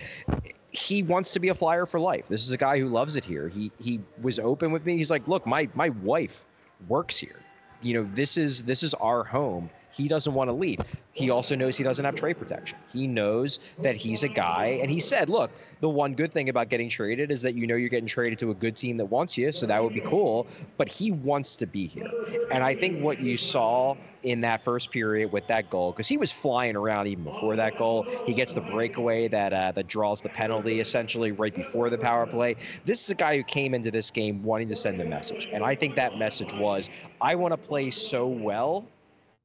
he 0.73 1.03
wants 1.03 1.35
to 1.35 1.41
be 1.41 1.51
a 1.51 1.55
flyer 1.55 1.85
for 1.85 2.01
life. 2.01 2.27
This 2.29 2.45
is 2.47 2.51
a 2.51 2.57
guy 2.57 2.79
who 2.79 2.89
loves 2.89 3.17
it 3.17 3.25
here. 3.25 3.49
He 3.49 3.71
he 3.79 4.01
was 4.21 4.39
open 4.39 4.73
with 4.73 4.85
me. 4.85 4.97
He's 4.97 5.11
like, 5.11 5.29
"Look, 5.29 5.47
my 5.47 5.69
my 5.75 5.91
wife 5.91 6.45
works 6.89 7.19
here. 7.19 7.39
You 7.83 7.95
know, 7.95 8.11
this 8.15 8.37
is 8.37 8.65
this 8.65 8.83
is 8.83 8.95
our 8.95 9.23
home 9.23 9.71
he 9.93 10.09
doesn't 10.09 10.33
want 10.33 10.51
to 10.51 10.55
leave. 10.55 10.81
He 11.13 11.31
also 11.31 11.55
knows 11.55 11.77
he 11.77 11.85
doesn't 11.85 12.05
have 12.05 12.15
trade 12.15 12.39
protection. 12.39 12.79
He 12.93 13.07
knows 13.07 13.61
that 13.81 13.97
he's 13.97 14.23
a 14.23 14.29
guy, 14.29 14.79
and 14.83 14.91
he 14.91 15.01
said, 15.01 15.29
"Look, 15.29 15.51
the 15.81 15.89
one 15.89 16.15
good 16.15 16.33
thing 16.33 16.49
about 16.49 16.69
getting 16.69 16.89
traded 16.89 17.31
is 17.31 17.43
that 17.43 17.55
you 17.55 17.67
know 17.67 17.77
you're 17.77 17.91
getting 17.91 18.07
traded 18.07 18.39
to 18.41 18.51
a 18.51 18.55
good 18.55 18.77
team 18.77 18.97
that 18.97 19.07
wants 19.07 19.37
you, 19.37 19.53
so 19.53 19.67
that 19.67 19.83
would 19.83 19.95
be 19.95 20.01
cool." 20.01 20.47
But 20.77 20.89
he 20.89 21.11
wants 21.11 21.57
to 21.57 21.67
be 21.67 21.87
here, 21.87 22.11
and 22.51 22.65
I 22.65 22.75
think 22.75 23.03
what 23.03 23.21
you 23.21 23.37
saw 23.37 23.97
in 24.23 24.43
that 24.43 24.63
first 24.63 24.91
period 24.91 25.33
with 25.33 25.49
that 25.49 25.69
goal, 25.69 25.91
because 25.93 26.09
he 26.09 26.17
was 26.17 26.31
flying 26.31 26.77
around 26.77 27.09
even 27.09 27.25
before 27.25 27.57
that 27.57 27.77
goal, 27.77 28.07
he 28.25 28.35
gets 28.35 28.55
the 28.55 28.61
breakaway 28.61 29.29
that 29.29 29.53
uh, 29.53 29.73
that 29.73 29.89
draws 29.89 30.23
the 30.23 30.29
penalty 30.29 30.81
essentially 30.81 31.33
right 31.33 31.55
before 31.55 31.91
the 31.91 31.99
power 31.99 32.27
play. 32.27 32.57
This 32.85 33.05
is 33.05 33.11
a 33.11 33.15
guy 33.15 33.37
who 33.37 33.43
came 33.43 33.75
into 33.75 33.91
this 33.91 34.11
game 34.11 34.43
wanting 34.43 34.69
to 34.69 34.77
send 34.77 35.01
a 35.01 35.05
message, 35.05 35.49
and 35.53 35.63
I 35.65 35.75
think 35.75 35.97
that 35.97 36.19
message 36.19 36.53
was, 36.55 36.89
"I 37.21 37.35
want 37.35 37.53
to 37.53 37.59
play 37.59 37.91
so 37.91 38.27
well." 38.27 38.89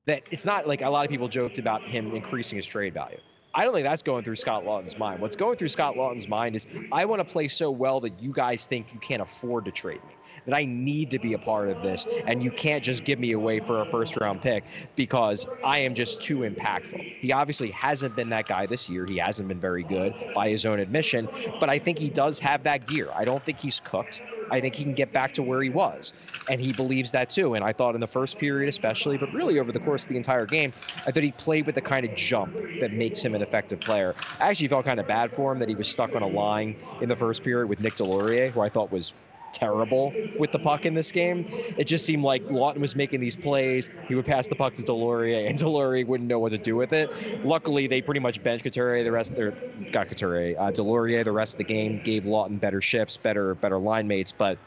That 0.08 0.24
it's 0.32 0.46
not 0.46 0.68
like 0.68 0.82
a 0.82 0.90
lot 0.90 1.06
of 1.06 1.12
people 1.12 1.28
joked 1.28 1.60
about 1.60 1.84
him 1.84 2.16
increasing 2.16 2.56
his 2.56 2.66
trade 2.66 2.94
value. 2.94 3.20
I 3.54 3.64
don't 3.64 3.74
think 3.74 3.86
that's 3.86 4.04
going 4.04 4.24
through 4.24 4.36
Scott 4.36 4.66
Laughton's 4.66 5.00
mind. 5.00 5.20
What's 5.20 5.36
going 5.36 5.58
through 5.58 5.70
Scott 5.70 5.98
Laughton's 5.98 6.28
mind 6.28 6.56
is 6.56 6.68
I 6.92 7.06
want 7.06 7.20
to 7.20 7.26
play 7.26 7.48
so 7.48 7.72
well 7.72 8.00
that 8.02 8.22
you 8.22 8.32
guys 8.32 8.66
think 8.66 8.94
you 8.94 9.00
can't 9.00 9.22
afford 9.22 9.66
to 9.66 9.72
trade 9.72 10.04
me. 10.06 10.14
That 10.46 10.56
I 10.56 10.66
need 10.66 11.12
to 11.12 11.20
be 11.20 11.34
a 11.34 11.40
part 11.40 11.70
of 11.70 11.82
this, 11.82 12.06
and 12.26 12.44
you 12.44 12.52
can't 12.52 12.84
just 12.84 13.04
give 13.04 13.18
me 13.18 13.32
away 13.32 13.60
for 13.60 13.82
a 13.82 13.86
first 13.90 14.16
round 14.18 14.42
pick 14.42 14.64
because 14.96 15.48
I 15.66 15.80
am 15.80 15.96
just 15.96 16.22
too 16.22 16.40
impactful. 16.40 17.02
He 17.20 17.32
obviously 17.32 17.72
hasn't 17.72 18.16
been 18.16 18.30
that 18.30 18.48
guy 18.48 18.68
this 18.68 18.88
year. 18.88 19.06
He 19.06 19.18
hasn't 19.18 19.48
been 19.48 19.60
very 19.60 19.84
good 19.84 20.14
by 20.36 20.50
his 20.50 20.66
own 20.66 20.80
admission, 20.80 21.28
but 21.60 21.70
I 21.70 21.80
think 21.80 21.98
he 21.98 22.10
does 22.10 22.38
have 22.40 22.64
that 22.64 22.86
gear. 22.86 23.10
I 23.16 23.26
don't 23.26 23.44
think 23.44 23.60
he's 23.60 23.80
cooked. 23.80 24.22
I 24.50 24.62
think 24.62 24.76
he 24.76 24.84
can 24.84 24.94
get 24.94 25.14
back 25.14 25.34
to 25.34 25.44
where 25.44 25.62
he 25.62 25.70
was. 25.70 26.14
And 26.50 26.62
he 26.62 26.74
believes 26.74 27.12
that 27.12 27.30
too. 27.30 27.56
And 27.56 27.64
I 27.64 27.74
thought 27.74 27.96
in 27.96 28.02
the 28.02 28.08
first 28.08 28.40
period, 28.40 28.70
especially, 28.70 29.18
but 29.18 29.34
really 29.34 29.60
over 29.60 29.72
the 29.72 29.80
course 29.80 30.04
of 30.04 30.10
the 30.10 30.18
entire 30.18 30.46
game, 30.46 30.74
I 31.06 31.12
thought 31.12 31.24
he 31.24 31.32
played 31.32 31.66
with 31.66 31.76
the 31.76 31.82
kind 31.82 32.06
of 32.06 32.16
jump 32.16 32.58
that 32.80 32.94
makes 32.94 33.24
him 33.24 33.36
an 33.36 33.42
effective 33.42 33.80
player. 33.82 34.16
I 34.40 34.50
actually 34.50 34.70
felt 34.70 34.86
kind 34.86 35.00
of 35.00 35.08
bad 35.08 35.32
for 35.32 35.52
him 35.52 35.60
that 35.60 35.70
he 35.70 35.76
was 35.76 35.88
stuck 35.88 36.16
on 36.16 36.22
a 36.22 36.28
line 36.28 36.76
in 37.02 37.10
the 37.10 37.16
first 37.16 37.44
period 37.44 37.68
with 37.68 37.80
Nick 37.80 37.96
Deslauriers, 37.96 38.52
who 38.52 38.62
I 38.62 38.70
thought 38.70 38.92
was 38.92 39.14
terrible 39.52 40.14
with 40.40 40.52
the 40.52 40.60
puck 40.60 40.86
in 40.86 40.94
this 40.94 41.12
game. 41.12 41.46
It 41.78 41.86
just 41.86 42.06
seemed 42.06 42.24
like 42.24 42.44
Laughton 42.46 42.80
was 42.80 42.96
making 42.96 43.20
these 43.20 43.36
plays. 43.36 43.90
He 44.08 44.16
would 44.16 44.26
pass 44.26 44.48
the 44.48 44.56
puck 44.56 44.74
to 44.76 44.82
Deslauriers, 44.82 45.48
and 45.50 45.58
Deslauriers 45.58 46.08
wouldn't 46.08 46.30
know 46.30 46.40
what 46.40 46.50
to 46.50 46.58
do 46.58 46.76
with 46.76 46.94
it. 46.94 47.46
Luckily, 47.46 47.88
they 47.88 48.02
pretty 48.02 48.20
much 48.20 48.42
benched 48.44 48.64
Couturier. 48.64 49.04
The 49.04 49.12
rest, 49.12 49.36
their 49.36 49.52
got 49.92 50.08
Couturier, 50.08 50.60
uh. 50.60 50.72
The 50.72 51.32
rest 51.32 51.54
of 51.56 51.58
the 51.58 51.64
game 51.64 52.02
gave 52.04 52.24
Laughton 52.24 52.60
better 52.60 52.82
shifts, 52.82 53.18
better 53.18 53.56
better 53.56 53.78
line 53.78 54.08
mates, 54.08 54.32
but. 54.32 54.58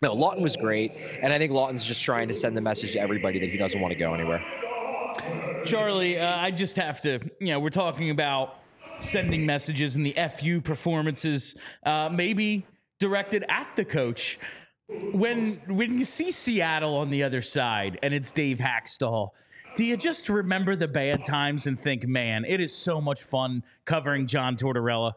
No, 0.00 0.14
Laughton 0.14 0.42
was 0.42 0.54
great, 0.54 0.92
and 1.22 1.32
I 1.32 1.38
think 1.38 1.50
Laughton's 1.50 1.84
just 1.84 2.04
trying 2.04 2.28
to 2.28 2.34
send 2.34 2.56
the 2.56 2.60
message 2.60 2.92
to 2.92 3.00
everybody 3.00 3.40
that 3.40 3.50
he 3.50 3.58
doesn't 3.58 3.80
want 3.80 3.90
to 3.90 3.98
go 3.98 4.14
anywhere. 4.14 4.40
Charlie, 5.64 6.20
uh, 6.20 6.36
I 6.36 6.52
just 6.52 6.76
have 6.76 7.00
to, 7.00 7.18
you 7.40 7.48
know, 7.48 7.58
we're 7.58 7.70
talking 7.70 8.10
about 8.10 8.62
sending 9.00 9.46
messages 9.46 9.96
and 9.96 10.04
the 10.04 10.14
FU 10.36 10.60
performances. 10.60 11.56
Uh, 11.84 12.08
maybe 12.12 12.66
directed 12.98 13.44
at 13.48 13.68
the 13.76 13.84
coach. 13.84 14.38
When 15.12 15.60
when 15.66 15.98
you 15.98 16.04
see 16.04 16.30
Seattle 16.30 16.96
on 16.96 17.10
the 17.10 17.22
other 17.22 17.42
side 17.42 17.98
and 18.02 18.14
it's 18.14 18.30
Dave 18.30 18.58
Hakstol, 18.58 19.30
do 19.74 19.84
you 19.84 19.96
just 19.96 20.28
remember 20.28 20.76
the 20.76 20.88
bad 20.88 21.24
times 21.24 21.66
and 21.66 21.78
think, 21.78 22.06
man, 22.06 22.44
it 22.46 22.60
is 22.60 22.74
so 22.74 23.00
much 23.00 23.22
fun 23.22 23.62
covering 23.84 24.26
John 24.26 24.56
Tortorella? 24.56 25.12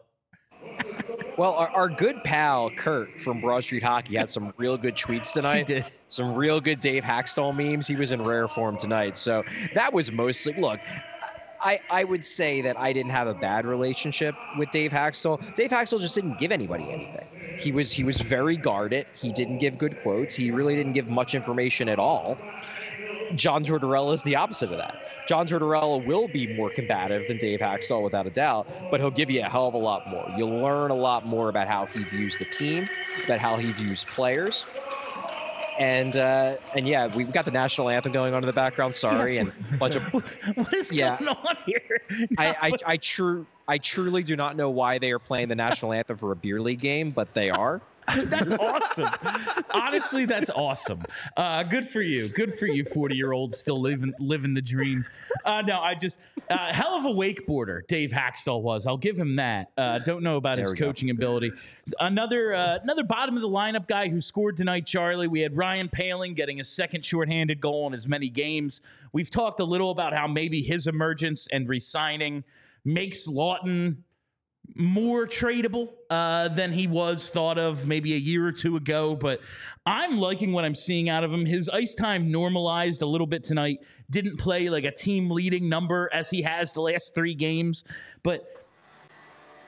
Well, 1.38 1.54
our, 1.54 1.68
our, 1.68 1.88
good 1.88 2.22
pal 2.24 2.70
Kurt 2.70 3.20
from 3.20 3.40
Broad 3.40 3.64
Street 3.64 3.82
Hockey 3.82 4.16
had 4.16 4.30
some 4.30 4.52
real 4.58 4.76
good 4.76 4.94
tweets 4.94 5.32
tonight. 5.32 5.68
He 5.68 5.74
did. 5.74 5.90
Some 6.08 6.34
real 6.34 6.60
good 6.60 6.80
Dave 6.80 7.02
Hakstol 7.02 7.56
memes. 7.56 7.86
He 7.86 7.96
was 7.96 8.12
in 8.12 8.22
rare 8.22 8.46
form 8.46 8.76
tonight. 8.76 9.16
So 9.16 9.42
that 9.74 9.92
was 9.92 10.12
mostly 10.12 10.52
look. 10.54 10.78
I, 11.62 11.80
I 11.90 12.04
would 12.04 12.24
say 12.24 12.62
that 12.62 12.78
I 12.78 12.92
didn't 12.92 13.12
have 13.12 13.28
a 13.28 13.34
bad 13.34 13.66
relationship 13.66 14.34
with 14.56 14.70
Dave 14.70 14.90
Hakstol. 14.90 15.54
Dave 15.54 15.70
Hakstol 15.70 16.00
just 16.00 16.14
didn't 16.14 16.38
give 16.38 16.50
anybody 16.50 16.84
anything. 16.90 17.24
He 17.58 17.70
was 17.70 17.92
he 17.92 18.02
was 18.02 18.20
very 18.20 18.56
guarded. 18.56 19.06
He 19.14 19.32
didn't 19.32 19.58
give 19.58 19.78
good 19.78 19.96
quotes. 20.02 20.34
He 20.34 20.50
really 20.50 20.74
didn't 20.74 20.92
give 20.92 21.08
much 21.08 21.34
information 21.34 21.88
at 21.88 21.98
all. 21.98 22.36
John 23.36 23.64
Tortorella 23.64 24.12
is 24.14 24.22
the 24.22 24.36
opposite 24.36 24.70
of 24.72 24.78
that. 24.78 24.94
John 25.28 25.46
Tortorella 25.46 26.04
will 26.04 26.28
be 26.28 26.46
more 26.48 26.70
combative 26.70 27.28
than 27.28 27.38
Dave 27.38 27.60
Hakstol 27.60 28.02
without 28.02 28.26
a 28.26 28.30
doubt, 28.30 28.66
but 28.90 29.00
he'll 29.00 29.10
give 29.10 29.30
you 29.30 29.40
a 29.40 29.48
hell 29.48 29.68
of 29.68 29.74
a 29.74 29.78
lot 29.78 30.06
more. 30.08 30.26
You'll 30.36 30.60
learn 30.60 30.90
a 30.90 30.96
lot 30.96 31.24
more 31.24 31.48
about 31.48 31.68
how 31.68 31.86
he 31.86 32.02
views 32.04 32.36
the 32.36 32.44
team, 32.46 32.88
about 33.24 33.38
how 33.38 33.56
he 33.56 33.72
views 33.72 34.04
players. 34.04 34.66
And 35.78 36.16
uh, 36.16 36.56
and 36.76 36.86
yeah, 36.86 37.06
we've 37.14 37.32
got 37.32 37.44
the 37.44 37.50
national 37.50 37.88
anthem 37.88 38.12
going 38.12 38.34
on 38.34 38.42
in 38.42 38.46
the 38.46 38.52
background. 38.52 38.94
Sorry, 38.94 39.38
and 39.38 39.52
a 39.72 39.76
bunch 39.78 39.96
of 39.96 40.02
what 40.54 40.72
is 40.74 40.92
Yeah. 40.92 41.18
going 41.18 41.28
on 41.36 41.56
here? 41.66 42.00
I 42.38 42.46
No, 42.50 42.54
I, 42.60 42.70
but- 42.70 42.82
I 42.86 42.96
true 42.98 43.46
I 43.68 43.78
truly 43.78 44.22
do 44.22 44.36
not 44.36 44.56
know 44.56 44.68
why 44.70 44.98
they 44.98 45.12
are 45.12 45.18
playing 45.18 45.48
the 45.48 45.54
national 45.54 45.92
anthem 45.92 46.16
for 46.18 46.32
a 46.32 46.36
beer 46.36 46.60
league 46.60 46.80
game, 46.80 47.10
but 47.10 47.32
they 47.34 47.48
are. 47.50 47.80
That's 48.24 48.52
awesome. 48.52 49.08
Honestly, 49.72 50.24
that's 50.24 50.50
awesome. 50.50 51.02
Uh, 51.36 51.62
good 51.62 51.88
for 51.88 52.02
you. 52.02 52.28
Good 52.28 52.58
for 52.58 52.66
you, 52.66 52.84
40 52.84 53.14
year 53.14 53.32
old 53.32 53.54
still 53.54 53.80
living 53.80 54.12
living 54.18 54.54
the 54.54 54.60
dream. 54.62 55.04
Uh, 55.44 55.62
no, 55.62 55.80
I 55.80 55.94
just 55.94 56.20
uh, 56.50 56.72
hell 56.72 56.94
of 56.96 57.04
a 57.04 57.08
wakeboarder 57.08 57.86
Dave 57.86 58.10
Hakstol 58.10 58.60
was. 58.62 58.86
I'll 58.86 58.96
give 58.96 59.16
him 59.16 59.36
that. 59.36 59.70
Uh, 59.78 59.98
don't 60.00 60.22
know 60.22 60.36
about 60.36 60.56
There 60.56 60.64
his 60.64 60.72
we 60.72 60.78
go. 60.78 60.86
coaching 60.86 61.10
ability. 61.10 61.52
Another 62.00 62.52
uh, 62.54 62.78
another 62.82 63.04
bottom 63.04 63.36
of 63.36 63.42
the 63.42 63.48
lineup 63.48 63.86
guy 63.86 64.08
who 64.08 64.20
scored 64.20 64.56
tonight, 64.56 64.84
Charlie. 64.84 65.28
We 65.28 65.40
had 65.40 65.56
Ryan 65.56 65.88
Poehling 65.88 66.34
getting 66.34 66.58
his 66.58 66.68
second 66.68 67.04
shorthanded 67.04 67.60
goal 67.60 67.86
in 67.86 67.94
as 67.94 68.08
many 68.08 68.28
games. 68.28 68.82
We've 69.12 69.30
talked 69.30 69.60
a 69.60 69.64
little 69.64 69.90
about 69.90 70.12
how 70.12 70.26
maybe 70.26 70.62
his 70.62 70.86
emergence 70.86 71.46
and 71.52 71.68
resigning 71.68 72.42
makes 72.84 73.28
Laughton 73.28 73.98
more 74.74 75.26
tradable 75.26 75.92
uh, 76.10 76.48
than 76.48 76.72
he 76.72 76.86
was 76.86 77.30
thought 77.30 77.58
of 77.58 77.86
maybe 77.86 78.14
a 78.14 78.18
year 78.18 78.46
or 78.46 78.52
two 78.52 78.76
ago. 78.76 79.14
But 79.14 79.40
I'm 79.86 80.18
liking 80.18 80.52
what 80.52 80.64
I'm 80.64 80.74
seeing 80.74 81.08
out 81.08 81.24
of 81.24 81.32
him. 81.32 81.46
His 81.46 81.68
ice 81.68 81.94
time 81.94 82.30
normalized 82.30 83.02
a 83.02 83.06
little 83.06 83.26
bit 83.26 83.44
tonight. 83.44 83.78
Didn't 84.10 84.38
play 84.38 84.68
like 84.68 84.84
a 84.84 84.92
team 84.92 85.30
leading 85.30 85.68
number 85.68 86.08
as 86.12 86.30
he 86.30 86.42
has 86.42 86.72
the 86.72 86.82
last 86.82 87.14
three 87.14 87.34
games. 87.34 87.84
But 88.22 88.46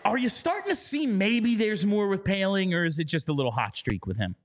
are 0.04 0.18
you 0.18 0.28
starting 0.28 0.68
to 0.68 0.76
see 0.76 1.06
maybe 1.06 1.54
there's 1.54 1.86
more 1.86 2.08
with 2.08 2.24
Poehling, 2.24 2.74
or 2.74 2.84
is 2.84 2.98
it 2.98 3.04
just 3.04 3.28
a 3.28 3.32
little 3.32 3.52
hot 3.52 3.74
streak 3.74 4.06
with 4.06 4.18
him? 4.18 4.36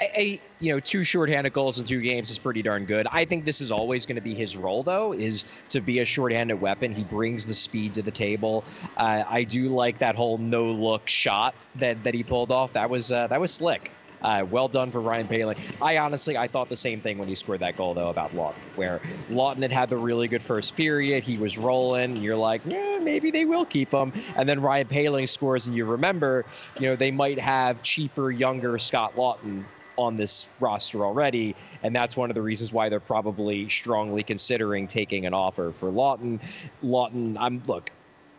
A, 0.00 0.40
you 0.58 0.72
know 0.72 0.80
two 0.80 1.04
shorthanded 1.04 1.52
goals 1.52 1.78
in 1.78 1.84
two 1.84 2.00
games 2.00 2.30
is 2.30 2.38
pretty 2.38 2.62
darn 2.62 2.86
good. 2.86 3.06
I 3.10 3.24
think 3.24 3.44
this 3.44 3.60
is 3.60 3.70
always 3.70 4.06
going 4.06 4.16
to 4.16 4.22
be 4.22 4.34
his 4.34 4.56
role 4.56 4.82
though, 4.82 5.12
is 5.12 5.44
to 5.68 5.80
be 5.80 5.98
a 5.98 6.04
shorthanded 6.04 6.60
weapon. 6.60 6.92
He 6.92 7.04
brings 7.04 7.44
the 7.44 7.54
speed 7.54 7.94
to 7.94 8.02
the 8.02 8.10
table. 8.10 8.64
Uh, 8.96 9.24
I 9.28 9.44
do 9.44 9.68
like 9.68 9.98
that 9.98 10.16
whole 10.16 10.38
no 10.38 10.64
look 10.66 11.06
shot 11.08 11.54
that 11.76 12.02
that 12.04 12.14
he 12.14 12.22
pulled 12.22 12.50
off. 12.50 12.72
That 12.72 12.88
was 12.88 13.12
uh, 13.12 13.26
that 13.26 13.40
was 13.40 13.52
slick. 13.52 13.90
Uh, 14.22 14.44
well 14.50 14.68
done 14.68 14.90
for 14.90 15.00
Ryan 15.00 15.26
Poehling. 15.26 15.58
I 15.80 15.96
honestly, 15.96 16.36
I 16.36 16.46
thought 16.46 16.68
the 16.68 16.76
same 16.76 17.00
thing 17.00 17.16
when 17.16 17.26
he 17.26 17.34
scored 17.34 17.60
that 17.60 17.76
goal, 17.76 17.94
though, 17.94 18.10
about 18.10 18.32
Laughton, 18.32 18.76
where 18.76 19.00
Laughton 19.30 19.62
had 19.62 19.72
had 19.72 19.88
the 19.88 19.96
really 19.96 20.28
good 20.28 20.42
first 20.42 20.76
period. 20.76 21.24
He 21.24 21.38
was 21.38 21.56
rolling. 21.56 22.16
And 22.16 22.22
you're 22.22 22.36
like, 22.36 22.60
yeah, 22.66 22.98
maybe 23.00 23.30
they 23.30 23.46
will 23.46 23.64
keep 23.64 23.90
him. 23.90 24.12
And 24.36 24.46
then 24.46 24.60
Ryan 24.60 24.88
Poehling 24.88 25.26
scores, 25.26 25.66
and 25.66 25.74
you 25.74 25.86
remember, 25.86 26.44
you 26.78 26.88
know, 26.88 26.96
they 26.96 27.10
might 27.10 27.38
have 27.38 27.82
cheaper, 27.82 28.30
younger 28.30 28.76
Scott 28.78 29.16
Laughton 29.16 29.64
on 30.00 30.16
this 30.16 30.48
roster 30.58 31.04
already. 31.04 31.54
And 31.82 31.94
that's 31.94 32.16
one 32.16 32.30
of 32.30 32.34
the 32.34 32.42
reasons 32.42 32.72
why 32.72 32.88
they're 32.88 33.00
probably 33.00 33.68
strongly 33.68 34.22
considering 34.22 34.86
taking 34.86 35.26
an 35.26 35.34
offer 35.34 35.72
for 35.72 35.90
Laughton. 35.90 36.40
Laughton, 36.82 37.36
I'm 37.38 37.62
look, 37.66 37.90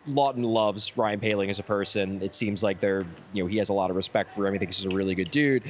Laughton 0.08 0.44
loves 0.44 0.96
Ryan 0.96 1.20
Poehling 1.20 1.48
as 1.48 1.58
a 1.58 1.62
person. 1.62 2.20
It 2.22 2.34
seems 2.34 2.62
like 2.62 2.80
they're, 2.80 3.06
you 3.32 3.44
know, 3.44 3.46
he 3.46 3.56
has 3.58 3.68
a 3.68 3.72
lot 3.72 3.90
of 3.90 3.96
respect 3.96 4.34
for 4.34 4.46
him. 4.46 4.52
He 4.52 4.58
thinks 4.58 4.82
he's 4.82 4.92
a 4.92 4.94
really 4.94 5.14
good 5.14 5.30
dude. 5.30 5.62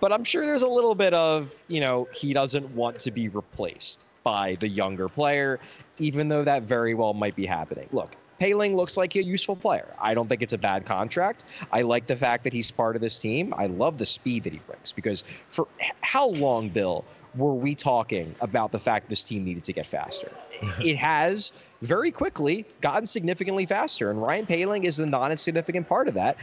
But 0.00 0.12
I'm 0.12 0.24
sure 0.24 0.44
there's 0.46 0.62
a 0.62 0.68
little 0.68 0.94
bit 0.94 1.14
of, 1.14 1.54
you 1.68 1.80
know, 1.80 2.08
he 2.12 2.32
doesn't 2.32 2.74
want 2.74 2.98
to 3.00 3.10
be 3.10 3.28
replaced 3.28 4.02
by 4.24 4.56
the 4.60 4.68
younger 4.68 5.08
player, 5.08 5.60
even 5.98 6.28
though 6.28 6.44
that 6.44 6.62
very 6.64 6.94
well 6.94 7.14
might 7.14 7.36
be 7.36 7.46
happening. 7.46 7.88
Look, 7.92 8.16
Poehling 8.40 8.74
looks 8.76 8.96
like 8.96 9.14
a 9.16 9.22
useful 9.22 9.56
player. 9.56 9.94
I 10.00 10.14
don't 10.14 10.28
think 10.28 10.42
it's 10.42 10.52
a 10.52 10.58
bad 10.58 10.84
contract. 10.84 11.44
I 11.72 11.82
like 11.82 12.06
the 12.06 12.16
fact 12.16 12.44
that 12.44 12.52
he's 12.52 12.70
part 12.70 12.96
of 12.96 13.02
this 13.02 13.18
team. 13.18 13.54
I 13.56 13.66
love 13.66 13.98
the 13.98 14.06
speed 14.06 14.44
that 14.44 14.52
he 14.52 14.60
brings 14.66 14.92
because 14.92 15.24
for 15.48 15.66
how 16.02 16.28
long, 16.28 16.68
Bill, 16.68 17.04
were 17.36 17.54
we 17.54 17.74
talking 17.74 18.34
about 18.40 18.72
the 18.72 18.78
fact 18.78 19.08
this 19.08 19.24
team 19.24 19.44
needed 19.44 19.64
to 19.64 19.72
get 19.72 19.86
faster? 19.86 20.30
it 20.84 20.96
has 20.96 21.52
very 21.82 22.10
quickly 22.10 22.66
gotten 22.80 23.06
significantly 23.06 23.66
faster, 23.66 24.10
and 24.10 24.20
Ryan 24.20 24.46
Poehling 24.46 24.84
is 24.84 24.96
the 24.96 25.06
non-insignificant 25.06 25.88
part 25.88 26.08
of 26.08 26.14
that. 26.14 26.36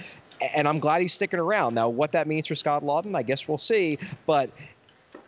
And 0.54 0.68
I'm 0.68 0.80
glad 0.80 1.02
he's 1.02 1.14
sticking 1.14 1.40
around. 1.40 1.76
Now, 1.76 1.88
what 1.90 2.12
that 2.14 2.28
means 2.28 2.48
for 2.48 2.56
Scott 2.56 2.84
Laughton, 2.84 3.16
I 3.16 3.22
guess 3.22 3.48
we'll 3.48 3.58
see. 3.58 3.98
But 4.26 4.50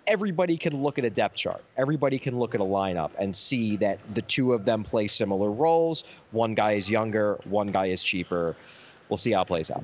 everybody 0.07 0.57
can 0.57 0.81
look 0.81 0.97
at 0.97 1.05
a 1.05 1.09
depth 1.09 1.35
chart. 1.35 1.63
Everybody 1.77 2.19
can 2.19 2.37
look 2.39 2.55
at 2.55 2.61
a 2.61 2.65
lineup 2.65 3.11
and 3.19 3.35
see 3.35 3.77
that 3.77 3.99
the 4.13 4.21
two 4.21 4.53
of 4.53 4.65
them 4.65 4.83
play 4.83 5.07
similar 5.07 5.51
roles. 5.51 6.03
One 6.31 6.53
guy 6.53 6.73
is 6.73 6.89
younger, 6.89 7.39
one 7.45 7.67
guy 7.67 7.87
is 7.87 8.03
cheaper. 8.03 8.55
We'll 9.09 9.17
see 9.17 9.31
how 9.31 9.41
it 9.41 9.47
plays 9.47 9.71
out. 9.71 9.83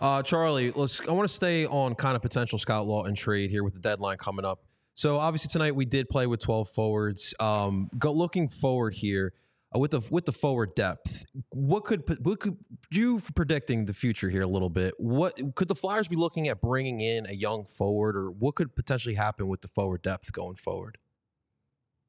Uh, 0.00 0.22
Charlie, 0.22 0.70
let's. 0.72 1.00
I 1.08 1.12
want 1.12 1.28
to 1.28 1.34
stay 1.34 1.66
on 1.66 1.94
kind 1.96 2.14
of 2.14 2.22
potential 2.22 2.58
Scott 2.58 2.86
Laughton 2.86 3.16
trade 3.16 3.50
here 3.50 3.64
with 3.64 3.74
the 3.74 3.80
deadline 3.80 4.16
coming 4.16 4.44
up. 4.44 4.60
So 4.94 5.18
obviously 5.18 5.48
tonight 5.48 5.74
we 5.74 5.84
did 5.84 6.08
play 6.08 6.26
with 6.26 6.40
12 6.40 6.68
forwards. 6.68 7.34
Um, 7.40 7.88
go 7.98 8.12
looking 8.12 8.48
forward 8.48 8.94
here 8.94 9.32
uh, 9.74 9.78
with 9.78 9.90
the 9.90 10.00
with 10.10 10.24
the 10.24 10.32
forward 10.32 10.74
depth. 10.74 11.24
What 11.50 11.84
could 11.84 12.02
what 12.24 12.40
could 12.40 12.56
you 12.90 13.20
predicting 13.34 13.84
the 13.84 13.94
future 13.94 14.30
here 14.30 14.42
a 14.42 14.46
little 14.46 14.70
bit? 14.70 14.94
What 14.98 15.54
could 15.54 15.68
the 15.68 15.74
Flyers 15.74 16.08
be 16.08 16.16
looking 16.16 16.48
at 16.48 16.60
bringing 16.60 17.00
in 17.00 17.26
a 17.26 17.32
young 17.32 17.64
forward, 17.64 18.16
or 18.16 18.30
what 18.30 18.54
could 18.54 18.74
potentially 18.74 19.14
happen 19.14 19.48
with 19.48 19.60
the 19.60 19.68
forward 19.68 20.02
depth 20.02 20.32
going 20.32 20.56
forward? 20.56 20.98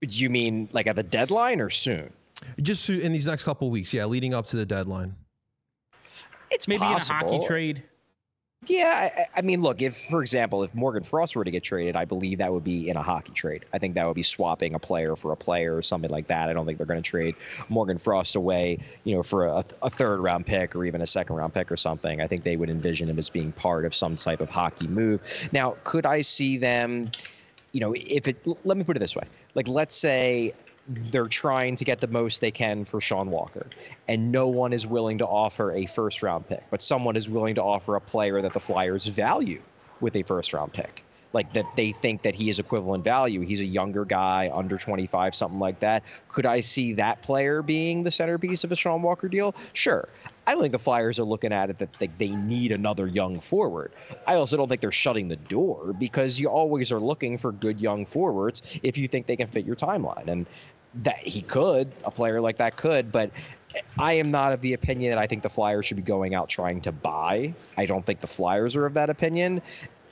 Do 0.01 0.17
you 0.19 0.29
mean 0.29 0.69
like 0.71 0.87
at 0.87 0.95
the 0.95 1.03
deadline 1.03 1.59
or 1.59 1.69
soon? 1.69 2.13
Just 2.61 2.89
in 2.89 3.11
these 3.11 3.27
next 3.27 3.43
couple 3.43 3.67
of 3.67 3.71
weeks, 3.73 3.93
yeah, 3.93 4.05
leading 4.05 4.33
up 4.33 4.45
to 4.47 4.55
the 4.55 4.65
deadline. 4.65 5.15
It's 6.51 6.67
Maybe 6.67 6.79
possible. 6.79 7.19
in 7.19 7.25
a 7.25 7.31
hockey 7.31 7.47
trade. 7.47 7.83
Yeah, 8.67 9.09
I, 9.17 9.39
I 9.39 9.41
mean, 9.41 9.61
look, 9.61 9.81
if 9.81 9.95
for 9.95 10.21
example, 10.21 10.63
if 10.63 10.75
Morgan 10.75 11.03
Frost 11.03 11.33
were 11.35 11.45
to 11.45 11.51
get 11.51 11.63
traded, 11.63 11.95
I 11.95 12.03
believe 12.03 12.39
that 12.39 12.51
would 12.51 12.63
be 12.63 12.89
in 12.89 12.97
a 12.97 13.01
hockey 13.01 13.31
trade. 13.31 13.63
I 13.71 13.77
think 13.77 13.95
that 13.95 14.05
would 14.05 14.15
be 14.15 14.23
swapping 14.23 14.73
a 14.73 14.79
player 14.79 15.15
for 15.15 15.31
a 15.31 15.37
player 15.37 15.75
or 15.75 15.81
something 15.81 16.11
like 16.11 16.27
that. 16.27 16.49
I 16.49 16.53
don't 16.53 16.65
think 16.65 16.77
they're 16.77 16.85
going 16.85 17.01
to 17.01 17.09
trade 17.09 17.35
Morgan 17.69 17.97
Frost 17.97 18.35
away, 18.35 18.79
you 19.05 19.15
know, 19.15 19.23
for 19.23 19.45
a, 19.45 19.63
a 19.81 19.89
third 19.89 20.19
round 20.19 20.45
pick 20.45 20.75
or 20.75 20.83
even 20.83 21.01
a 21.01 21.07
second 21.07 21.37
round 21.37 21.53
pick 21.53 21.71
or 21.71 21.77
something. 21.77 22.19
I 22.19 22.27
think 22.27 22.43
they 22.43 22.57
would 22.57 22.69
envision 22.69 23.09
him 23.09 23.17
as 23.17 23.29
being 23.29 23.53
part 23.53 23.85
of 23.85 23.95
some 23.95 24.17
type 24.17 24.41
of 24.41 24.49
hockey 24.49 24.87
move. 24.87 25.21
Now, 25.53 25.77
could 25.85 26.05
I 26.05 26.21
see 26.21 26.57
them? 26.57 27.11
You 27.71 27.79
know, 27.79 27.93
if 27.95 28.27
it, 28.27 28.45
let 28.65 28.77
me 28.77 28.83
put 28.83 28.97
it 28.97 28.99
this 28.99 29.15
way. 29.15 29.23
Like, 29.55 29.69
let's 29.69 29.95
say 29.95 30.53
they're 30.89 31.27
trying 31.27 31.75
to 31.75 31.85
get 31.85 32.01
the 32.01 32.07
most 32.07 32.41
they 32.41 32.51
can 32.51 32.83
for 32.83 32.99
Sean 32.99 33.29
Walker, 33.29 33.67
and 34.07 34.31
no 34.31 34.47
one 34.47 34.73
is 34.73 34.87
willing 34.87 35.19
to 35.19 35.25
offer 35.25 35.71
a 35.71 35.85
first 35.85 36.23
round 36.23 36.47
pick, 36.47 36.63
but 36.71 36.81
someone 36.81 37.15
is 37.15 37.29
willing 37.29 37.55
to 37.55 37.63
offer 37.63 37.95
a 37.95 38.01
player 38.01 38.41
that 38.41 38.53
the 38.53 38.59
Flyers 38.59 39.05
value 39.05 39.61
with 39.99 40.15
a 40.15 40.23
first 40.23 40.53
round 40.53 40.73
pick. 40.73 41.05
Like 41.31 41.53
that 41.53 41.75
they 41.75 41.91
think 41.91 42.23
that 42.23 42.33
he 42.33 42.49
is 42.49 42.57
equivalent 42.57 43.03
value. 43.03 43.41
He's 43.41 43.61
a 43.61 43.65
younger 43.65 44.03
guy, 44.03 44.49
under 44.51 44.77
25, 44.77 45.35
something 45.35 45.59
like 45.59 45.81
that. 45.81 46.03
Could 46.27 46.47
I 46.47 46.61
see 46.61 46.93
that 46.93 47.21
player 47.21 47.61
being 47.61 48.01
the 48.01 48.09
centerpiece 48.09 48.63
of 48.63 48.71
a 48.71 48.75
Sean 48.75 49.03
Walker 49.03 49.27
deal? 49.27 49.53
Sure. 49.73 50.09
I 50.47 50.53
don't 50.53 50.61
think 50.61 50.71
the 50.71 50.79
Flyers 50.79 51.19
are 51.19 51.23
looking 51.23 51.53
at 51.53 51.69
it 51.69 51.77
that 51.77 51.93
they, 51.99 52.07
they 52.17 52.31
need 52.31 52.71
another 52.71 53.05
young 53.05 53.39
forward. 53.39 53.91
I 54.25 54.35
also 54.35 54.57
don't 54.57 54.67
think 54.67 54.81
they're 54.81 54.91
shutting 54.91 55.27
the 55.27 55.35
door 55.35 55.93
because 55.93 56.39
you 56.39 56.47
always 56.47 56.91
are 56.91 56.99
looking 56.99 57.37
for 57.37 57.51
good 57.51 57.79
young 57.79 58.07
forwards 58.07 58.79
if 58.81 58.97
you 58.97 59.07
think 59.07 59.27
they 59.27 59.35
can 59.35 59.49
fit 59.49 59.65
your 59.65 59.75
timeline. 59.75 60.27
And 60.27 60.47
that 60.95 61.19
he 61.19 61.41
could, 61.41 61.91
a 62.03 62.11
player 62.11 62.41
like 62.41 62.57
that 62.57 62.75
could, 62.75 63.11
but 63.11 63.31
I 63.97 64.13
am 64.13 64.31
not 64.31 64.53
of 64.53 64.61
the 64.61 64.73
opinion 64.73 65.11
that 65.11 65.19
I 65.19 65.27
think 65.27 65.43
the 65.43 65.49
Flyers 65.49 65.85
should 65.85 65.97
be 65.97 66.03
going 66.03 66.33
out 66.33 66.49
trying 66.49 66.81
to 66.81 66.91
buy. 66.91 67.53
I 67.77 67.85
don't 67.85 68.05
think 68.05 68.21
the 68.21 68.27
Flyers 68.27 68.75
are 68.75 68.85
of 68.85 68.95
that 68.95 69.09
opinion. 69.09 69.61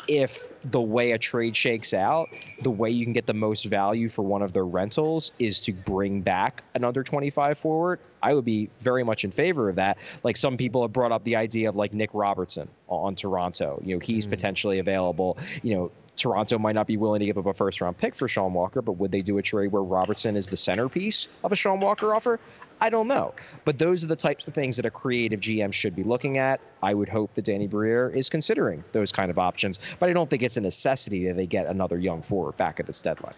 If 0.07 0.47
the 0.63 0.79
way 0.79 1.11
a 1.11 1.17
trade 1.17 1.55
shakes 1.55 1.93
out, 1.93 2.29
the 2.61 2.71
way 2.71 2.89
you 2.89 3.03
can 3.03 3.11
get 3.11 3.25
the 3.25 3.33
most 3.33 3.65
value 3.65 4.07
for 4.07 4.21
one 4.21 4.41
of 4.41 4.53
their 4.53 4.65
rentals 4.65 5.33
is 5.37 5.61
to 5.63 5.73
bring 5.73 6.21
back 6.21 6.63
an 6.75 6.85
under 6.85 7.03
25 7.03 7.57
forward, 7.57 7.99
I 8.23 8.33
would 8.33 8.45
be 8.45 8.69
very 8.79 9.03
much 9.03 9.25
in 9.25 9.31
favor 9.31 9.69
of 9.69 9.75
that. 9.75 9.97
Like 10.23 10.37
some 10.37 10.55
people 10.55 10.81
have 10.83 10.93
brought 10.93 11.11
up 11.11 11.25
the 11.25 11.35
idea 11.35 11.67
of 11.67 11.75
like 11.75 11.93
Nick 11.93 12.11
Robertson 12.13 12.69
on 12.87 13.15
Toronto. 13.15 13.81
You 13.83 13.95
know, 13.95 13.99
he's 13.99 14.27
mm. 14.27 14.29
potentially 14.29 14.79
available. 14.79 15.37
You 15.61 15.75
know, 15.75 15.91
Toronto 16.17 16.57
might 16.57 16.75
not 16.75 16.87
be 16.87 16.97
willing 16.97 17.19
to 17.19 17.25
give 17.25 17.37
up 17.37 17.45
a 17.45 17.53
first 17.53 17.79
round 17.79 17.97
pick 17.97 18.15
for 18.15 18.27
Sean 18.27 18.53
Walker, 18.53 18.81
but 18.81 18.93
would 18.93 19.11
they 19.11 19.21
do 19.21 19.37
a 19.37 19.41
trade 19.41 19.71
where 19.71 19.83
Robertson 19.83 20.35
is 20.35 20.47
the 20.47 20.57
centerpiece 20.57 21.27
of 21.43 21.51
a 21.51 21.55
Sean 21.55 21.79
Walker 21.79 22.13
offer? 22.13 22.39
I 22.81 22.89
don't 22.89 23.07
know. 23.07 23.33
But 23.65 23.79
those 23.79 24.03
are 24.03 24.07
the 24.07 24.15
types 24.15 24.47
of 24.47 24.53
things 24.53 24.77
that 24.77 24.85
a 24.85 24.91
creative 24.91 25.39
GM 25.39 25.73
should 25.73 25.95
be 25.95 26.03
looking 26.03 26.37
at. 26.37 26.59
I 26.81 26.93
would 26.93 27.09
hope 27.09 27.33
that 27.35 27.45
Danny 27.45 27.67
Briere 27.67 28.09
is 28.09 28.29
considering 28.29 28.83
those 28.91 29.11
kind 29.11 29.31
of 29.31 29.39
options, 29.39 29.79
but 29.99 30.09
I 30.09 30.13
don't 30.13 30.29
think 30.29 30.43
it's 30.43 30.57
a 30.57 30.61
necessity 30.61 31.27
that 31.27 31.37
they 31.37 31.47
get 31.47 31.67
another 31.67 31.97
young 31.97 32.21
forward 32.21 32.57
back 32.57 32.79
at 32.79 32.85
this 32.85 33.01
deadline. 33.01 33.35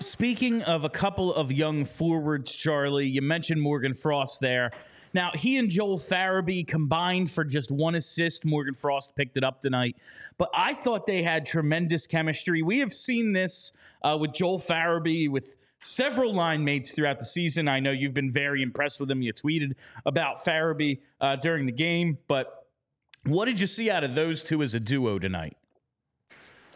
Speaking 0.00 0.62
of 0.62 0.84
a 0.84 0.88
couple 0.88 1.32
of 1.32 1.52
young 1.52 1.84
forwards, 1.84 2.52
Charlie, 2.54 3.06
you 3.06 3.22
mentioned 3.22 3.62
Morgan 3.62 3.94
Frost 3.94 4.40
there. 4.40 4.72
Now, 5.12 5.30
he 5.34 5.56
and 5.56 5.70
Joel 5.70 5.98
Farabee 5.98 6.66
combined 6.66 7.30
for 7.30 7.44
just 7.44 7.70
one 7.70 7.94
assist. 7.94 8.44
Morgan 8.44 8.74
Frost 8.74 9.14
picked 9.14 9.36
it 9.36 9.44
up 9.44 9.60
tonight. 9.60 9.96
But 10.36 10.50
I 10.52 10.74
thought 10.74 11.06
they 11.06 11.22
had 11.22 11.46
tremendous 11.46 12.08
chemistry. 12.08 12.60
We 12.60 12.80
have 12.80 12.92
seen 12.92 13.32
this 13.32 13.72
uh, 14.02 14.18
with 14.20 14.32
Joel 14.34 14.58
Farabee, 14.58 15.28
with 15.30 15.54
several 15.80 16.34
line 16.34 16.64
mates 16.64 16.92
throughout 16.92 17.20
the 17.20 17.24
season. 17.24 17.68
I 17.68 17.78
know 17.78 17.92
you've 17.92 18.14
been 18.14 18.32
very 18.32 18.62
impressed 18.62 18.98
with 18.98 19.08
him. 19.08 19.22
You 19.22 19.32
tweeted 19.32 19.74
about 20.04 20.44
Farabee 20.44 20.98
uh, 21.20 21.36
during 21.36 21.66
the 21.66 21.72
game. 21.72 22.18
But 22.26 22.66
what 23.24 23.44
did 23.44 23.60
you 23.60 23.68
see 23.68 23.90
out 23.90 24.02
of 24.02 24.16
those 24.16 24.42
two 24.42 24.60
as 24.62 24.74
a 24.74 24.80
duo 24.80 25.20
tonight? 25.20 25.56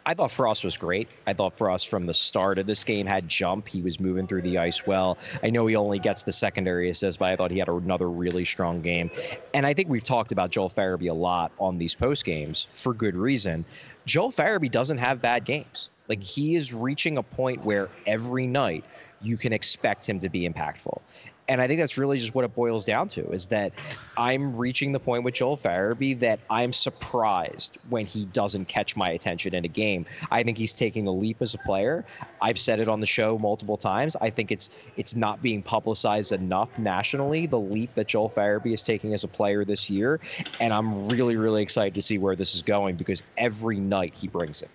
I 0.05 0.13
thought 0.13 0.31
Frost 0.31 0.63
was 0.63 0.77
great. 0.77 1.07
I 1.27 1.33
thought 1.33 1.57
Frost 1.57 1.87
from 1.87 2.05
the 2.05 2.13
start 2.13 2.59
of 2.59 2.65
this 2.65 2.83
game 2.83 3.05
had 3.05 3.27
jump. 3.27 3.67
He 3.67 3.81
was 3.81 3.99
moving 3.99 4.27
through 4.27 4.41
the 4.41 4.57
ice 4.57 4.85
well. 4.85 5.17
I 5.43 5.49
know 5.49 5.67
he 5.67 5.75
only 5.75 5.99
gets 5.99 6.23
the 6.23 6.31
secondary 6.31 6.89
assist, 6.89 7.19
but 7.19 7.25
I 7.25 7.35
thought 7.35 7.51
he 7.51 7.59
had 7.59 7.67
another 7.67 8.09
really 8.09 8.45
strong 8.45 8.81
game. 8.81 9.11
And 9.53 9.65
I 9.65 9.73
think 9.73 9.89
we've 9.89 10.03
talked 10.03 10.31
about 10.31 10.51
Joel 10.51 10.69
Farabee 10.69 11.09
a 11.09 11.13
lot 11.13 11.51
on 11.59 11.77
these 11.77 11.95
post 11.95 12.25
games 12.25 12.67
for 12.71 12.93
good 12.93 13.15
reason. 13.15 13.65
Joel 14.05 14.31
Farabee 14.31 14.71
doesn't 14.71 14.97
have 14.97 15.21
bad 15.21 15.45
games. 15.45 15.89
Like 16.07 16.23
he 16.23 16.55
is 16.55 16.73
reaching 16.73 17.17
a 17.17 17.23
point 17.23 17.63
where 17.63 17.89
every 18.07 18.47
night 18.47 18.83
you 19.21 19.37
can 19.37 19.53
expect 19.53 20.07
him 20.07 20.19
to 20.19 20.29
be 20.29 20.47
impactful 20.47 21.01
and 21.49 21.59
I 21.59 21.67
think 21.67 21.79
that's 21.79 21.97
really 21.97 22.19
just 22.19 22.35
what 22.35 22.45
it 22.45 22.53
boils 22.53 22.85
down 22.85 23.07
to 23.09 23.27
is 23.31 23.47
that 23.47 23.73
I'm 24.15 24.55
reaching 24.55 24.91
the 24.91 24.99
point 24.99 25.23
with 25.23 25.33
Joel 25.33 25.57
Farabee 25.57 26.17
that 26.19 26.39
I'm 26.47 26.71
surprised 26.71 27.79
when 27.89 28.05
he 28.05 28.25
doesn't 28.25 28.65
catch 28.65 28.95
my 28.95 29.09
attention 29.09 29.55
in 29.55 29.65
a 29.65 29.67
game. 29.67 30.05
I 30.29 30.43
think 30.43 30.59
he's 30.59 30.73
taking 30.73 31.07
a 31.07 31.11
leap 31.11 31.41
as 31.41 31.55
a 31.55 31.57
player. 31.57 32.05
I've 32.39 32.59
said 32.59 32.79
it 32.79 32.87
on 32.87 32.99
the 32.99 33.07
show 33.07 33.39
multiple 33.39 33.77
times. 33.77 34.15
I 34.21 34.29
think 34.29 34.51
it's 34.51 34.69
it's 34.95 35.15
not 35.15 35.41
being 35.41 35.63
publicized 35.63 36.33
enough 36.33 36.77
nationally 36.77 37.47
the 37.47 37.59
leap 37.59 37.95
that 37.95 38.07
Joel 38.07 38.29
Farabee 38.29 38.75
is 38.75 38.83
taking 38.83 39.15
as 39.15 39.23
a 39.23 39.27
player 39.27 39.65
this 39.65 39.89
year, 39.89 40.19
and 40.59 40.71
I'm 40.71 41.07
really 41.07 41.35
really 41.35 41.63
excited 41.63 41.95
to 41.95 42.01
see 42.03 42.19
where 42.19 42.35
this 42.35 42.53
is 42.53 42.61
going 42.61 42.95
because 42.95 43.23
every 43.39 43.79
night 43.79 44.15
he 44.15 44.27
brings 44.27 44.61
it. 44.61 44.69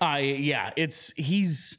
I 0.00 0.18
uh, 0.18 0.22
yeah, 0.22 0.70
it's 0.74 1.12
he's 1.16 1.78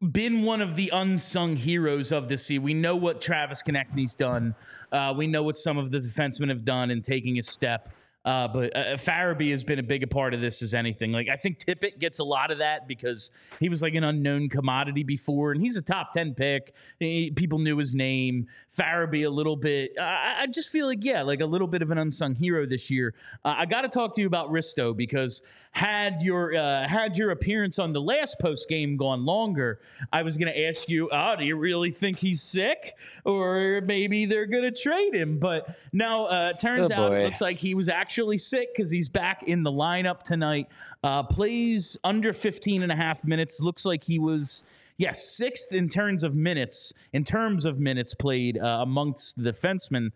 been 0.00 0.42
one 0.42 0.60
of 0.60 0.76
the 0.76 0.90
unsung 0.94 1.56
heroes 1.56 2.12
of 2.12 2.28
the 2.28 2.38
sea. 2.38 2.58
We 2.58 2.72
know 2.72 2.94
what 2.94 3.20
Travis 3.20 3.62
Konecny's 3.62 4.14
done. 4.14 4.54
Uh, 4.92 5.12
we 5.16 5.26
know 5.26 5.42
what 5.42 5.56
some 5.56 5.76
of 5.76 5.90
the 5.90 5.98
defensemen 5.98 6.48
have 6.50 6.64
done 6.64 6.90
in 6.90 7.02
taking 7.02 7.38
a 7.38 7.42
step. 7.42 7.92
Uh, 8.24 8.48
but 8.48 8.76
uh, 8.76 8.80
Farabee 8.96 9.52
has 9.52 9.64
been 9.64 9.78
a 9.78 9.82
big 9.82 10.08
part 10.10 10.34
of 10.34 10.40
this 10.40 10.60
as 10.60 10.74
anything. 10.74 11.12
Like 11.12 11.28
I 11.28 11.36
think 11.36 11.58
Tippett 11.58 11.98
gets 11.98 12.18
a 12.18 12.24
lot 12.24 12.50
of 12.50 12.58
that 12.58 12.88
because 12.88 13.30
he 13.60 13.68
was 13.68 13.80
like 13.80 13.94
an 13.94 14.04
unknown 14.04 14.48
commodity 14.48 15.02
before, 15.04 15.52
and 15.52 15.62
he's 15.62 15.76
a 15.76 15.82
top 15.82 16.12
ten 16.12 16.34
pick. 16.34 16.74
He, 16.98 17.30
people 17.30 17.58
knew 17.58 17.78
his 17.78 17.94
name. 17.94 18.46
Farabee 18.76 19.24
a 19.24 19.30
little 19.30 19.56
bit. 19.56 19.92
Uh, 19.98 20.02
I 20.02 20.46
just 20.46 20.68
feel 20.68 20.86
like 20.86 21.04
yeah, 21.04 21.22
like 21.22 21.40
a 21.40 21.46
little 21.46 21.68
bit 21.68 21.80
of 21.80 21.90
an 21.90 21.98
unsung 21.98 22.34
hero 22.34 22.66
this 22.66 22.90
year. 22.90 23.14
Uh, 23.44 23.54
I 23.56 23.66
got 23.66 23.82
to 23.82 23.88
talk 23.88 24.14
to 24.16 24.20
you 24.20 24.26
about 24.26 24.50
Risto 24.50 24.96
because 24.96 25.42
had 25.70 26.20
your 26.20 26.54
uh, 26.54 26.86
had 26.88 27.16
your 27.16 27.30
appearance 27.30 27.78
on 27.78 27.92
the 27.92 28.02
last 28.02 28.40
post 28.40 28.68
game 28.68 28.96
gone 28.96 29.24
longer, 29.24 29.80
I 30.12 30.22
was 30.22 30.36
going 30.36 30.52
to 30.52 30.66
ask 30.66 30.88
you, 30.88 31.08
oh, 31.10 31.36
do 31.36 31.44
you 31.44 31.56
really 31.56 31.92
think 31.92 32.18
he's 32.18 32.42
sick, 32.42 32.94
or 33.24 33.80
maybe 33.86 34.26
they're 34.26 34.46
going 34.46 34.64
to 34.64 34.72
trade 34.72 35.14
him? 35.14 35.38
But 35.38 35.74
now 35.92 36.26
uh, 36.26 36.52
turns 36.54 36.90
oh, 36.90 36.94
out 36.94 37.12
it 37.12 37.24
looks 37.24 37.40
like 37.40 37.58
he 37.58 37.74
was 37.74 37.88
actually 37.88 38.07
actually 38.08 38.38
sick 38.38 38.70
because 38.74 38.90
he's 38.90 39.10
back 39.10 39.42
in 39.42 39.62
the 39.62 39.70
lineup 39.70 40.22
tonight. 40.22 40.66
Uh, 41.04 41.22
plays 41.22 41.98
under 42.02 42.32
15 42.32 42.82
and 42.82 42.90
a 42.90 42.96
half 42.96 43.22
minutes. 43.22 43.60
Looks 43.60 43.84
like 43.84 44.02
he 44.02 44.18
was 44.18 44.64
yes, 44.96 45.36
sixth 45.36 45.74
in 45.74 45.90
terms 45.90 46.24
of 46.24 46.34
minutes, 46.34 46.94
in 47.12 47.22
terms 47.22 47.66
of 47.66 47.78
minutes 47.78 48.14
played 48.14 48.56
uh, 48.56 48.78
amongst 48.80 49.36
the 49.36 49.50
defensemen. 49.50 50.12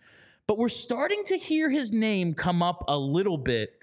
But 0.47 0.57
we're 0.57 0.71
starting 0.71 1.23
to 1.25 1.37
hear 1.37 1.69
his 1.69 1.93
name 1.93 2.33
come 2.33 2.63
up 2.63 2.83
a 2.89 2.97
little 2.97 3.37
bit 3.37 3.75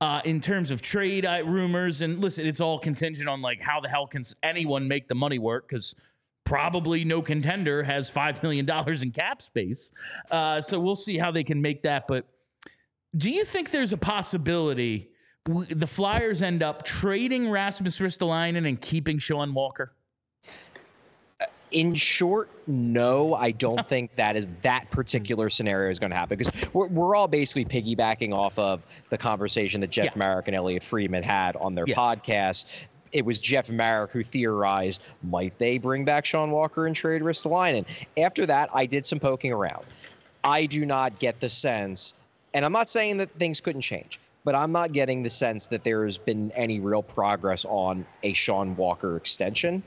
uh, 0.00 0.20
in 0.24 0.40
terms 0.40 0.70
of 0.70 0.80
trade 0.80 1.26
uh, 1.26 1.42
rumors. 1.44 2.02
And 2.02 2.20
listen, 2.20 2.46
it's 2.46 2.60
all 2.60 2.78
contingent 2.78 3.28
on 3.28 3.42
like 3.42 3.60
how 3.60 3.80
the 3.80 3.88
hell 3.88 4.06
can 4.06 4.22
anyone 4.44 4.86
make 4.86 5.08
the 5.08 5.16
money 5.16 5.40
work 5.40 5.68
because 5.68 5.96
probably 6.44 7.04
no 7.04 7.20
contender 7.20 7.82
has 7.82 8.08
five 8.08 8.44
million 8.44 8.64
dollars 8.64 9.02
in 9.02 9.10
cap 9.10 9.42
space. 9.42 9.90
Uh, 10.30 10.60
so 10.60 10.78
we'll 10.78 10.94
see 10.94 11.18
how 11.18 11.32
they 11.32 11.42
can 11.42 11.60
make 11.60 11.82
that, 11.82 12.06
but 12.06 12.28
do 13.16 13.30
you 13.30 13.44
think 13.44 13.70
there's 13.70 13.92
a 13.92 13.96
possibility 13.96 15.10
the 15.44 15.86
Flyers 15.86 16.42
end 16.42 16.62
up 16.62 16.84
trading 16.84 17.48
Rasmus 17.48 17.98
Ristolainen 17.98 18.68
and 18.68 18.80
keeping 18.80 19.18
Sean 19.18 19.54
Walker? 19.54 19.92
In 21.70 21.94
short, 21.94 22.50
no, 22.66 23.34
I 23.34 23.52
don't 23.52 23.86
think 23.86 24.14
that 24.16 24.36
is 24.36 24.48
that 24.62 24.90
particular 24.90 25.48
scenario 25.48 25.88
is 25.88 26.00
going 26.00 26.10
to 26.10 26.16
happen 26.16 26.36
because 26.36 26.52
we're, 26.72 26.88
we're 26.88 27.14
all 27.14 27.28
basically 27.28 27.64
piggybacking 27.64 28.34
off 28.34 28.58
of 28.58 28.84
the 29.08 29.16
conversation 29.16 29.80
that 29.80 29.90
Jeff 29.90 30.06
yeah. 30.06 30.18
Marek 30.18 30.48
and 30.48 30.56
Elliotte 30.56 30.82
Friedman 30.82 31.22
had 31.22 31.54
on 31.56 31.76
their 31.76 31.84
yes. 31.86 31.96
podcast. 31.96 32.66
It 33.12 33.24
was 33.24 33.40
Jeff 33.40 33.70
Marek 33.70 34.10
who 34.10 34.24
theorized 34.24 35.02
might 35.22 35.56
they 35.58 35.78
bring 35.78 36.04
back 36.04 36.24
Sean 36.24 36.50
Walker 36.50 36.86
and 36.86 36.94
trade 36.94 37.22
Ristolainen. 37.22 37.84
After 38.16 38.46
that, 38.46 38.68
I 38.74 38.86
did 38.86 39.06
some 39.06 39.20
poking 39.20 39.52
around. 39.52 39.84
I 40.42 40.66
do 40.66 40.84
not 40.84 41.20
get 41.20 41.38
the 41.38 41.50
sense 41.50 42.14
and 42.54 42.64
I'm 42.64 42.72
not 42.72 42.88
saying 42.88 43.18
that 43.18 43.30
things 43.32 43.60
couldn't 43.60 43.82
change, 43.82 44.18
but 44.44 44.54
I'm 44.54 44.72
not 44.72 44.92
getting 44.92 45.22
the 45.22 45.30
sense 45.30 45.66
that 45.68 45.84
there's 45.84 46.18
been 46.18 46.50
any 46.52 46.80
real 46.80 47.02
progress 47.02 47.64
on 47.64 48.06
a 48.22 48.32
Sean 48.32 48.76
Walker 48.76 49.16
extension. 49.16 49.82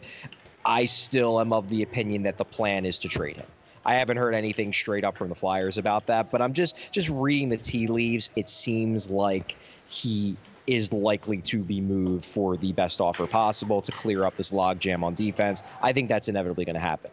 I 0.66 0.86
still 0.86 1.42
am 1.42 1.52
of 1.52 1.70
the 1.70 1.82
opinion 1.84 2.24
that 2.24 2.38
the 2.38 2.46
plan 2.46 2.86
is 2.86 3.00
to 3.00 3.10
trade 3.10 3.38
him. 3.38 3.48
I 3.86 3.96
haven't 3.96 4.16
heard 4.16 4.34
anything 4.34 4.72
straight 4.72 5.04
up 5.04 5.18
from 5.18 5.28
the 5.30 5.36
Flyers 5.36 5.78
about 5.78 6.08
that, 6.08 6.32
but 6.32 6.42
I'm 6.42 6.54
just 6.54 6.94
just 6.94 7.10
reading 7.10 7.50
the 7.50 7.58
tea 7.58 7.88
leaves. 7.88 8.30
It 8.36 8.48
seems 8.48 9.10
like 9.10 9.58
he 9.88 10.38
is 10.68 10.94
likely 10.94 11.40
to 11.42 11.62
be 11.62 11.82
moved 11.82 12.24
for 12.24 12.56
the 12.56 12.72
best 12.72 13.02
offer 13.02 13.28
possible 13.28 13.82
to 13.82 13.92
clear 13.92 14.24
up 14.24 14.38
this 14.38 14.52
logjam 14.52 15.04
on 15.04 15.14
defense. 15.14 15.62
I 15.82 15.92
think 15.92 16.08
that's 16.08 16.30
inevitably 16.30 16.64
going 16.64 16.76
to 16.76 16.80
happen. 16.80 17.12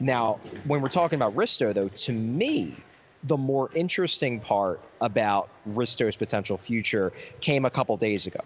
Now, 0.00 0.34
when 0.64 0.82
we're 0.82 0.88
talking 0.88 1.16
about 1.16 1.34
Risto, 1.34 1.72
though, 1.72 1.88
to 1.88 2.12
me, 2.12 2.76
the 3.24 3.36
more 3.36 3.70
interesting 3.74 4.40
part 4.40 4.80
about 5.00 5.48
Risto's 5.66 6.16
potential 6.16 6.56
future 6.56 7.12
came 7.40 7.64
a 7.64 7.70
couple 7.70 7.96
days 7.96 8.26
ago. 8.26 8.40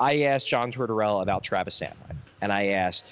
I 0.00 0.22
asked 0.22 0.48
John 0.48 0.72
Tortorella 0.72 1.22
about 1.22 1.44
Travis 1.44 1.78
Sanheim, 1.80 2.16
and 2.40 2.52
I 2.52 2.68
asked, 2.68 3.06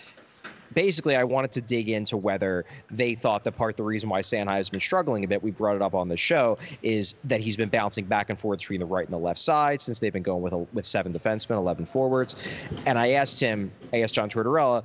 basically, 0.73 1.15
I 1.15 1.25
wanted 1.25 1.53
to 1.53 1.61
dig 1.61 1.89
into 1.89 2.17
whether 2.17 2.65
they 2.91 3.15
thought 3.15 3.45
that 3.45 3.53
part 3.53 3.77
the 3.77 3.83
reason 3.83 4.09
why 4.09 4.23
Sanheim 4.23 4.57
has 4.57 4.71
been 4.71 4.81
struggling 4.81 5.25
a 5.25 5.29
bit, 5.29 5.43
we 5.43 5.51
brought 5.51 5.77
it 5.77 5.83
up 5.83 5.95
on 5.95 6.09
the 6.09 6.17
show, 6.17 6.59
is 6.83 7.15
that 7.25 7.41
he's 7.41 7.57
been 7.57 7.69
bouncing 7.69 8.07
back 8.07 8.31
and 8.31 8.39
forth 8.39 8.61
between 8.61 8.81
the 8.81 8.87
right 8.87 9.05
and 9.05 9.13
the 9.13 9.19
left 9.19 9.39
side 9.39 9.81
since 9.81 9.99
they've 9.99 10.13
been 10.13 10.23
going 10.23 10.43
with 10.43 10.53
a, 10.53 10.59
with 10.73 10.87
seven 10.87 11.13
defensemen, 11.13 11.57
11 11.57 11.87
forwards. 11.87 12.35
And 12.87 12.99
I 12.99 13.13
asked 13.13 13.39
him, 13.39 13.71
I 13.93 14.01
asked 14.01 14.15
John 14.15 14.31
Tortorella, 14.31 14.85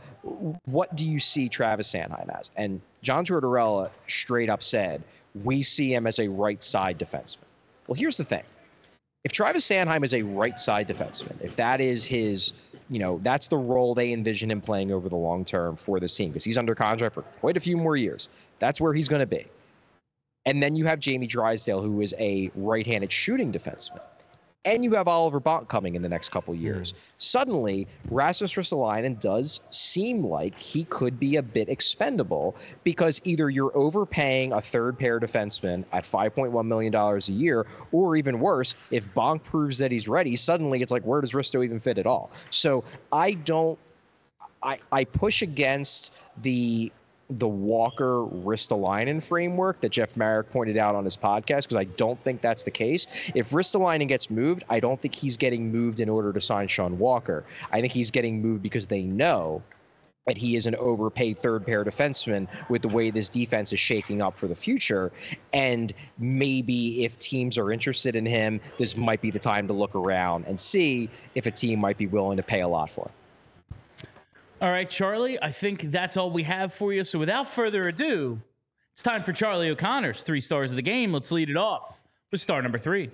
what 0.66 0.96
do 0.96 1.10
you 1.10 1.20
see 1.20 1.50
Travis 1.50 1.92
Sanheim 1.92 2.30
as? 2.38 2.52
And 2.56 2.82
John 3.02 3.26
Tortorella 3.26 3.90
straight 4.08 4.50
up 4.50 4.62
said, 4.62 5.04
we 5.44 5.64
see 5.64 5.94
him 5.94 6.08
as 6.08 6.20
a 6.20 6.28
right 6.28 6.64
side 6.64 6.98
defenseman. 6.98 7.46
Well, 7.88 7.96
here's 7.96 8.18
the 8.18 8.24
thing. 8.24 8.44
If 9.24 9.32
Travis 9.32 9.68
Sanheim 9.68 10.04
is 10.04 10.14
a 10.14 10.22
right 10.22 10.58
side 10.58 10.88
defenseman, 10.88 11.42
if 11.42 11.56
that 11.56 11.82
is 11.82 12.06
his, 12.06 12.54
you 12.90 13.00
know, 13.00 13.20
that's 13.24 13.48
the 13.48 13.58
role 13.58 13.96
they 13.96 14.14
envision 14.14 14.52
him 14.52 14.62
playing 14.62 14.92
over 14.92 15.10
the 15.10 15.16
long 15.16 15.46
term 15.46 15.76
for 15.76 16.00
this 16.00 16.16
team, 16.16 16.30
because 16.30 16.44
he's 16.44 16.58
under 16.58 16.76
contract 16.76 17.16
for 17.16 17.24
quite 17.24 17.58
a 17.58 17.60
few 17.60 17.76
more 17.76 17.98
years. 17.98 18.30
That's 18.60 18.80
where 18.80 18.94
he's 18.94 19.08
going 19.08 19.22
to 19.22 19.26
be. 19.26 19.48
And 20.46 20.62
then 20.62 20.76
you 20.76 20.86
have 20.86 21.00
Jamie 21.00 21.26
Drysdale, 21.26 21.82
who 21.82 22.02
is 22.02 22.14
a 22.20 22.52
right 22.56 22.86
handed 22.86 23.12
shooting 23.12 23.52
defenseman 23.52 24.02
and 24.66 24.84
you 24.84 24.96
have 24.96 25.08
Oliver 25.08 25.40
Bonk 25.40 25.68
coming 25.68 25.96
in 25.96 26.02
the 26.02 26.10
next 26.10 26.30
couple 26.30 26.54
years. 26.56 26.92
Mm. 26.92 26.96
Suddenly, 27.20 27.88
Rasmus 28.10 28.54
Ristolainen 28.54 29.20
does 29.20 29.62
seem 29.70 30.26
like 30.26 30.60
he 30.60 30.84
could 30.86 31.20
be 31.20 31.36
a 31.36 31.44
bit 31.44 31.70
expendable 31.70 32.56
because 32.84 33.22
either 33.24 33.50
you're 33.50 33.76
overpaying 33.78 34.52
a 34.52 34.62
third 34.62 34.98
pair 34.98 35.20
defenseman 35.20 35.86
at 35.94 36.04
$5.1 36.04 36.66
million 36.66 36.94
a 36.96 37.20
year, 37.32 37.68
or 37.92 38.16
even 38.16 38.40
worse, 38.40 38.74
if 38.90 39.14
Bonk 39.14 39.44
proves 39.44 39.78
that 39.78 39.92
he's 39.92 40.08
ready, 40.08 40.36
suddenly 40.36 40.82
it's 40.82 40.92
like, 40.92 41.04
where 41.04 41.22
does 41.22 41.34
Risto 41.34 41.64
even 41.64 41.80
fit 41.80 42.00
at 42.00 42.08
all? 42.08 42.32
So 42.50 42.84
I 43.12 43.34
don't, 43.34 43.78
I, 44.64 44.80
I 44.92 45.04
push 45.04 45.44
against 45.44 46.12
the 46.42 46.92
the 47.30 47.48
Walker 47.48 48.24
Ristolainen 48.24 49.22
framework 49.22 49.82
that 49.82 49.90
Jeff 49.90 50.16
Marek 50.16 50.52
pointed 50.52 50.78
out 50.78 50.96
on 50.96 51.06
his 51.06 51.18
podcast 51.18 51.64
because 51.64 51.78
I 51.78 51.86
don't 51.86 52.22
think 52.24 52.42
that's 52.42 52.64
the 52.64 52.72
case. 52.72 53.08
If 53.34 53.50
Ristolainen 53.50 54.08
gets 54.08 54.30
moved, 54.30 54.64
I 54.70 54.80
don't 54.80 55.02
think 55.02 55.16
he's 55.16 55.38
getting 55.38 55.72
moved 55.72 56.00
in 56.00 56.10
order 56.10 56.32
to 56.34 56.42
sign 56.42 56.68
Sean 56.68 57.00
Walker. 57.00 57.44
I 57.72 57.82
think 57.82 57.94
he's 57.94 58.12
getting 58.12 58.42
moved 58.42 58.62
because 58.62 58.86
they 58.86 59.02
know 59.02 59.64
that 60.28 60.38
he 60.38 60.56
is 60.56 60.66
an 60.66 60.76
overpaid 60.76 61.38
third 61.38 61.66
pair 61.66 61.84
defenseman 61.84 62.48
with 62.70 62.82
the 62.82 62.88
way 62.88 63.12
this 63.12 63.30
defense 63.30 63.72
is 63.72 63.80
shaking 63.80 64.22
up 64.22 64.38
for 64.38 64.48
the 64.48 64.56
future. 64.56 65.12
And 65.54 65.94
maybe 66.18 67.06
if 67.06 67.18
teams 67.20 67.58
are 67.58 67.72
interested 67.72 68.16
in 68.16 68.26
him, 68.26 68.60
this 68.78 68.98
might 68.98 69.22
be 69.22 69.32
the 69.32 69.40
time 69.40 69.68
to 69.68 69.74
look 69.74 69.96
around 69.96 70.46
and 70.48 70.60
see 70.60 71.10
if 71.36 71.46
a 71.46 71.52
team 71.52 71.80
might 71.80 71.98
be 71.98 72.08
willing 72.08 72.38
to 72.38 72.44
pay 72.44 72.62
a 72.62 72.68
lot 72.68 72.90
for 72.90 73.06
him. 73.06 73.12
All 74.62 74.72
right, 74.72 74.90
Charlie, 74.90 75.38
I 75.42 75.52
think 75.52 75.82
that's 75.82 76.16
all 76.16 76.32
we 76.32 76.44
have 76.44 76.74
for 76.74 76.94
you. 76.94 77.04
So 77.04 77.20
without 77.20 77.50
further 77.50 77.90
ado, 77.90 78.40
it's 78.94 79.04
time 79.04 79.22
for 79.22 79.34
Charlie 79.34 79.70
O'Connor's 79.70 80.24
three 80.24 80.40
stars 80.40 80.72
of 80.72 80.78
the 80.78 80.82
game. 80.82 81.12
Let's 81.12 81.30
lead 81.30 81.50
it 81.50 81.58
off 81.58 82.02
with 82.32 82.40
star 82.40 82.62
number 82.62 82.78
three. 82.78 83.10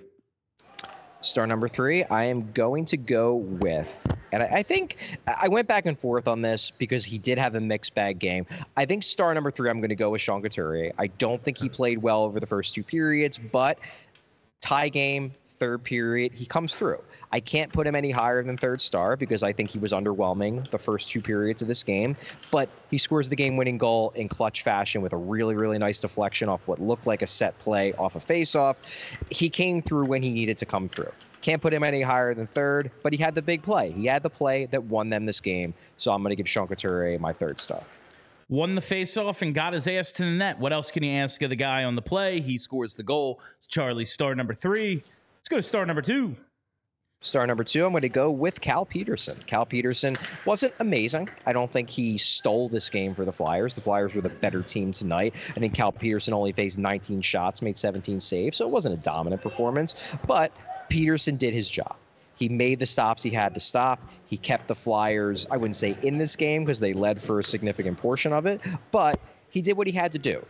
Star 1.20 1.48
number 1.48 1.66
three, 1.66 2.04
I 2.04 2.24
am 2.24 2.52
going 2.52 2.84
to 2.86 2.96
go 2.96 3.34
with, 3.34 4.06
and 4.30 4.42
I, 4.42 4.46
I, 4.46 4.62
think 4.62 4.96
I 5.26 5.48
went 5.48 5.66
back 5.66 5.86
and 5.86 5.98
forth 5.98 6.28
on 6.28 6.42
this 6.42 6.70
because 6.70 7.04
he 7.04 7.18
did 7.18 7.38
have 7.38 7.56
a 7.56 7.60
mixed 7.60 7.94
bag 7.94 8.20
game. 8.20 8.46
I 8.76 8.84
think 8.84 9.02
star 9.02 9.34
number 9.34 9.50
three, 9.50 9.68
I'm 9.68 9.80
going 9.80 9.90
to 9.90 9.96
go 9.96 10.10
with 10.10 10.20
Sean 10.20 10.42
Couturier. 10.42 10.92
I 10.98 11.08
don't 11.08 11.42
think 11.42 11.58
he 11.58 11.68
played 11.68 11.98
well 11.98 12.22
over 12.22 12.38
the 12.38 12.46
first 12.46 12.74
two 12.74 12.84
periods, 12.84 13.38
but 13.38 13.78
tie 14.60 14.88
game, 14.88 15.32
third 15.48 15.82
period, 15.82 16.34
he 16.34 16.46
comes 16.46 16.74
through. 16.74 17.02
I 17.32 17.40
can't 17.40 17.72
put 17.72 17.86
him 17.86 17.94
any 17.94 18.10
higher 18.10 18.42
than 18.42 18.56
third 18.58 18.80
star 18.80 19.16
because 19.16 19.42
I 19.42 19.52
think 19.52 19.70
he 19.70 19.78
was 19.78 19.92
underwhelming 19.92 20.70
the 20.70 20.78
first 20.78 21.10
two 21.10 21.20
periods 21.20 21.62
of 21.62 21.68
this 21.68 21.82
game. 21.82 22.16
But 22.50 22.68
he 22.90 22.98
scores 22.98 23.28
the 23.28 23.36
game 23.36 23.56
winning 23.56 23.78
goal 23.78 24.12
in 24.14 24.28
clutch 24.28 24.62
fashion 24.62 25.00
with 25.00 25.12
a 25.12 25.16
really, 25.16 25.54
really 25.54 25.78
nice 25.78 26.00
deflection 26.00 26.48
off 26.48 26.68
what 26.68 26.78
looked 26.78 27.06
like 27.06 27.22
a 27.22 27.26
set 27.26 27.58
play 27.58 27.94
off 27.94 28.16
a 28.16 28.18
faceoff. 28.18 28.76
He 29.30 29.48
came 29.48 29.80
through 29.80 30.06
when 30.06 30.22
he 30.22 30.30
needed 30.30 30.58
to 30.58 30.66
come 30.66 30.88
through. 30.88 31.12
Can't 31.40 31.60
put 31.60 31.72
him 31.72 31.82
any 31.82 32.02
higher 32.02 32.34
than 32.34 32.46
third, 32.46 32.90
but 33.02 33.12
he 33.12 33.18
had 33.18 33.34
the 33.34 33.42
big 33.42 33.62
play. 33.62 33.90
He 33.90 34.06
had 34.06 34.22
the 34.22 34.30
play 34.30 34.66
that 34.66 34.84
won 34.84 35.08
them 35.08 35.26
this 35.26 35.40
game. 35.40 35.74
So 35.96 36.12
I'm 36.12 36.22
going 36.22 36.30
to 36.30 36.36
give 36.36 36.48
Sean 36.48 36.68
Couturier 36.68 37.18
my 37.18 37.32
third 37.32 37.58
star 37.58 37.82
won 38.52 38.74
the 38.74 38.82
faceoff 38.82 39.40
and 39.40 39.54
got 39.54 39.72
his 39.72 39.88
ass 39.88 40.12
to 40.12 40.24
the 40.24 40.30
net. 40.30 40.58
What 40.58 40.74
else 40.74 40.90
can 40.90 41.02
you 41.02 41.16
ask 41.16 41.40
of 41.40 41.48
the 41.48 41.56
guy 41.56 41.84
on 41.84 41.94
the 41.94 42.02
play? 42.02 42.38
He 42.38 42.58
scores 42.58 42.96
the 42.96 43.02
goal. 43.02 43.40
It's 43.56 43.66
Charlie 43.66 44.04
star 44.04 44.34
number 44.34 44.52
three. 44.52 45.02
Let's 45.38 45.48
go 45.48 45.56
to 45.56 45.62
star 45.62 45.86
number 45.86 46.02
two. 46.02 46.36
Star 47.24 47.46
number 47.46 47.62
two, 47.62 47.86
I'm 47.86 47.92
going 47.92 48.02
to 48.02 48.08
go 48.08 48.32
with 48.32 48.60
Cal 48.60 48.84
Petersen. 48.84 49.40
Cal 49.46 49.64
Petersen 49.64 50.18
wasn't 50.44 50.74
amazing. 50.80 51.28
I 51.46 51.52
don't 51.52 51.70
think 51.70 51.88
he 51.88 52.18
stole 52.18 52.68
this 52.68 52.90
game 52.90 53.14
for 53.14 53.24
the 53.24 53.32
Flyers. 53.32 53.76
The 53.76 53.80
Flyers 53.80 54.12
were 54.12 54.22
the 54.22 54.28
better 54.28 54.60
team 54.60 54.90
tonight. 54.90 55.36
I 55.50 55.60
think 55.60 55.72
Cal 55.72 55.92
Petersen 55.92 56.34
only 56.34 56.50
faced 56.50 56.78
19 56.78 57.20
shots, 57.20 57.62
made 57.62 57.78
17 57.78 58.18
saves, 58.18 58.56
so 58.56 58.66
it 58.66 58.72
wasn't 58.72 58.94
a 58.94 58.98
dominant 58.98 59.40
performance. 59.40 59.94
But 60.26 60.50
Petersen 60.88 61.36
did 61.36 61.54
his 61.54 61.68
job. 61.68 61.94
He 62.34 62.48
made 62.48 62.80
the 62.80 62.86
stops 62.86 63.22
he 63.22 63.30
had 63.30 63.54
to 63.54 63.60
stop. 63.60 64.02
He 64.26 64.36
kept 64.36 64.66
the 64.66 64.74
Flyers, 64.74 65.46
I 65.48 65.58
wouldn't 65.58 65.76
say 65.76 65.96
in 66.02 66.18
this 66.18 66.34
game 66.34 66.64
because 66.64 66.80
they 66.80 66.92
led 66.92 67.22
for 67.22 67.38
a 67.38 67.44
significant 67.44 67.98
portion 67.98 68.32
of 68.32 68.46
it, 68.46 68.60
but 68.90 69.20
he 69.50 69.62
did 69.62 69.74
what 69.74 69.86
he 69.86 69.92
had 69.92 70.12
to 70.12 70.18
do. 70.18 70.44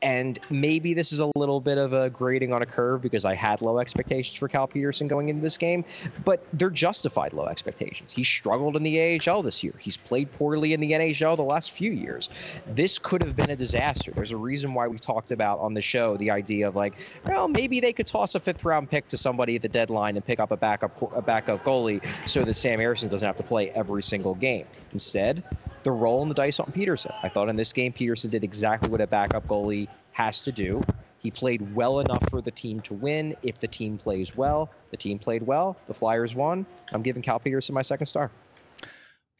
And 0.00 0.38
maybe 0.48 0.94
this 0.94 1.12
is 1.12 1.20
a 1.20 1.30
little 1.34 1.60
bit 1.60 1.76
of 1.76 1.92
a 1.92 2.08
grading 2.08 2.52
on 2.52 2.62
a 2.62 2.66
curve 2.66 3.02
because 3.02 3.24
I 3.24 3.34
had 3.34 3.60
low 3.60 3.78
expectations 3.78 4.38
for 4.38 4.48
Cal 4.48 4.66
Petersen 4.66 5.08
going 5.08 5.28
into 5.28 5.42
this 5.42 5.56
game, 5.56 5.84
but 6.24 6.44
they're 6.52 6.70
justified 6.70 7.32
low 7.32 7.46
expectations. 7.46 8.12
He 8.12 8.22
struggled 8.22 8.76
in 8.76 8.84
the 8.84 9.20
AHL 9.26 9.42
this 9.42 9.64
year. 9.64 9.74
He's 9.78 9.96
played 9.96 10.30
poorly 10.32 10.72
in 10.72 10.80
the 10.80 10.92
NHL 10.92 11.36
the 11.36 11.42
last 11.42 11.72
few 11.72 11.90
years. 11.90 12.28
This 12.66 12.98
could 12.98 13.22
have 13.22 13.34
been 13.34 13.50
a 13.50 13.56
disaster. 13.56 14.12
There's 14.12 14.30
a 14.30 14.36
reason 14.36 14.72
why 14.74 14.86
we 14.86 14.98
talked 14.98 15.32
about 15.32 15.58
on 15.58 15.74
the 15.74 15.82
show 15.82 16.16
the 16.16 16.30
idea 16.30 16.68
of 16.68 16.76
like, 16.76 16.94
well, 17.26 17.48
maybe 17.48 17.80
they 17.80 17.92
could 17.92 18.06
toss 18.06 18.34
a 18.34 18.40
fifth 18.40 18.64
round 18.64 18.90
pick 18.90 19.08
to 19.08 19.16
somebody 19.16 19.56
at 19.56 19.62
the 19.62 19.68
deadline 19.68 20.16
and 20.16 20.24
pick 20.24 20.38
up 20.38 20.52
a 20.52 20.56
backup 20.56 21.00
a 21.14 21.22
backup 21.22 21.64
goalie 21.64 22.00
so 22.28 22.44
that 22.44 22.54
Sam 22.54 22.78
Ersson 22.78 23.10
doesn't 23.10 23.26
have 23.26 23.36
to 23.36 23.42
play 23.42 23.70
every 23.70 24.02
single 24.02 24.34
game. 24.34 24.66
Instead, 24.92 25.42
the 25.82 25.92
roll 25.92 26.22
in 26.22 26.28
the 26.28 26.34
dice 26.34 26.60
on 26.60 26.70
Petersen. 26.72 27.12
I 27.22 27.28
thought 27.28 27.48
in 27.48 27.56
this 27.56 27.72
game, 27.72 27.92
Petersen 27.92 28.30
did 28.30 28.44
exactly 28.44 28.88
what 28.88 29.00
a 29.00 29.06
backup 29.06 29.46
goalie 29.46 29.88
has 30.12 30.42
to 30.44 30.52
do. 30.52 30.82
He 31.20 31.30
played 31.30 31.74
well 31.74 32.00
enough 32.00 32.28
for 32.30 32.40
the 32.40 32.50
team 32.50 32.80
to 32.82 32.94
win. 32.94 33.36
If 33.42 33.58
the 33.58 33.66
team 33.66 33.98
plays 33.98 34.36
well, 34.36 34.70
the 34.90 34.96
team 34.96 35.18
played 35.18 35.42
well. 35.42 35.76
The 35.86 35.94
Flyers 35.94 36.34
won. 36.34 36.64
I'm 36.92 37.02
giving 37.02 37.22
Cal 37.22 37.40
Petersen 37.40 37.74
my 37.74 37.82
second 37.82 38.06
star. 38.06 38.30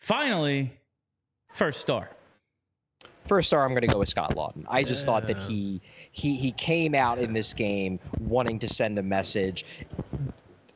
Finally, 0.01 0.73
first 1.53 1.81
star. 1.81 2.11
First 3.27 3.49
star, 3.49 3.65
I'm 3.65 3.71
going 3.71 3.83
to 3.83 3.89
go 3.89 3.99
with 3.99 4.09
Scott 4.09 4.35
Laughton. 4.35 4.65
I 4.69 4.83
just 4.83 5.03
yeah. 5.03 5.13
thought 5.13 5.27
that 5.27 5.39
he 5.39 5.83
he 6.11 6.35
he 6.37 6.51
came 6.53 6.95
out 6.95 7.19
in 7.19 7.35
this 7.35 7.53
game 7.53 8.01
wanting 8.19 8.59
to 8.61 8.69
send 8.69 8.99
a 8.99 9.03
message. 9.03 9.67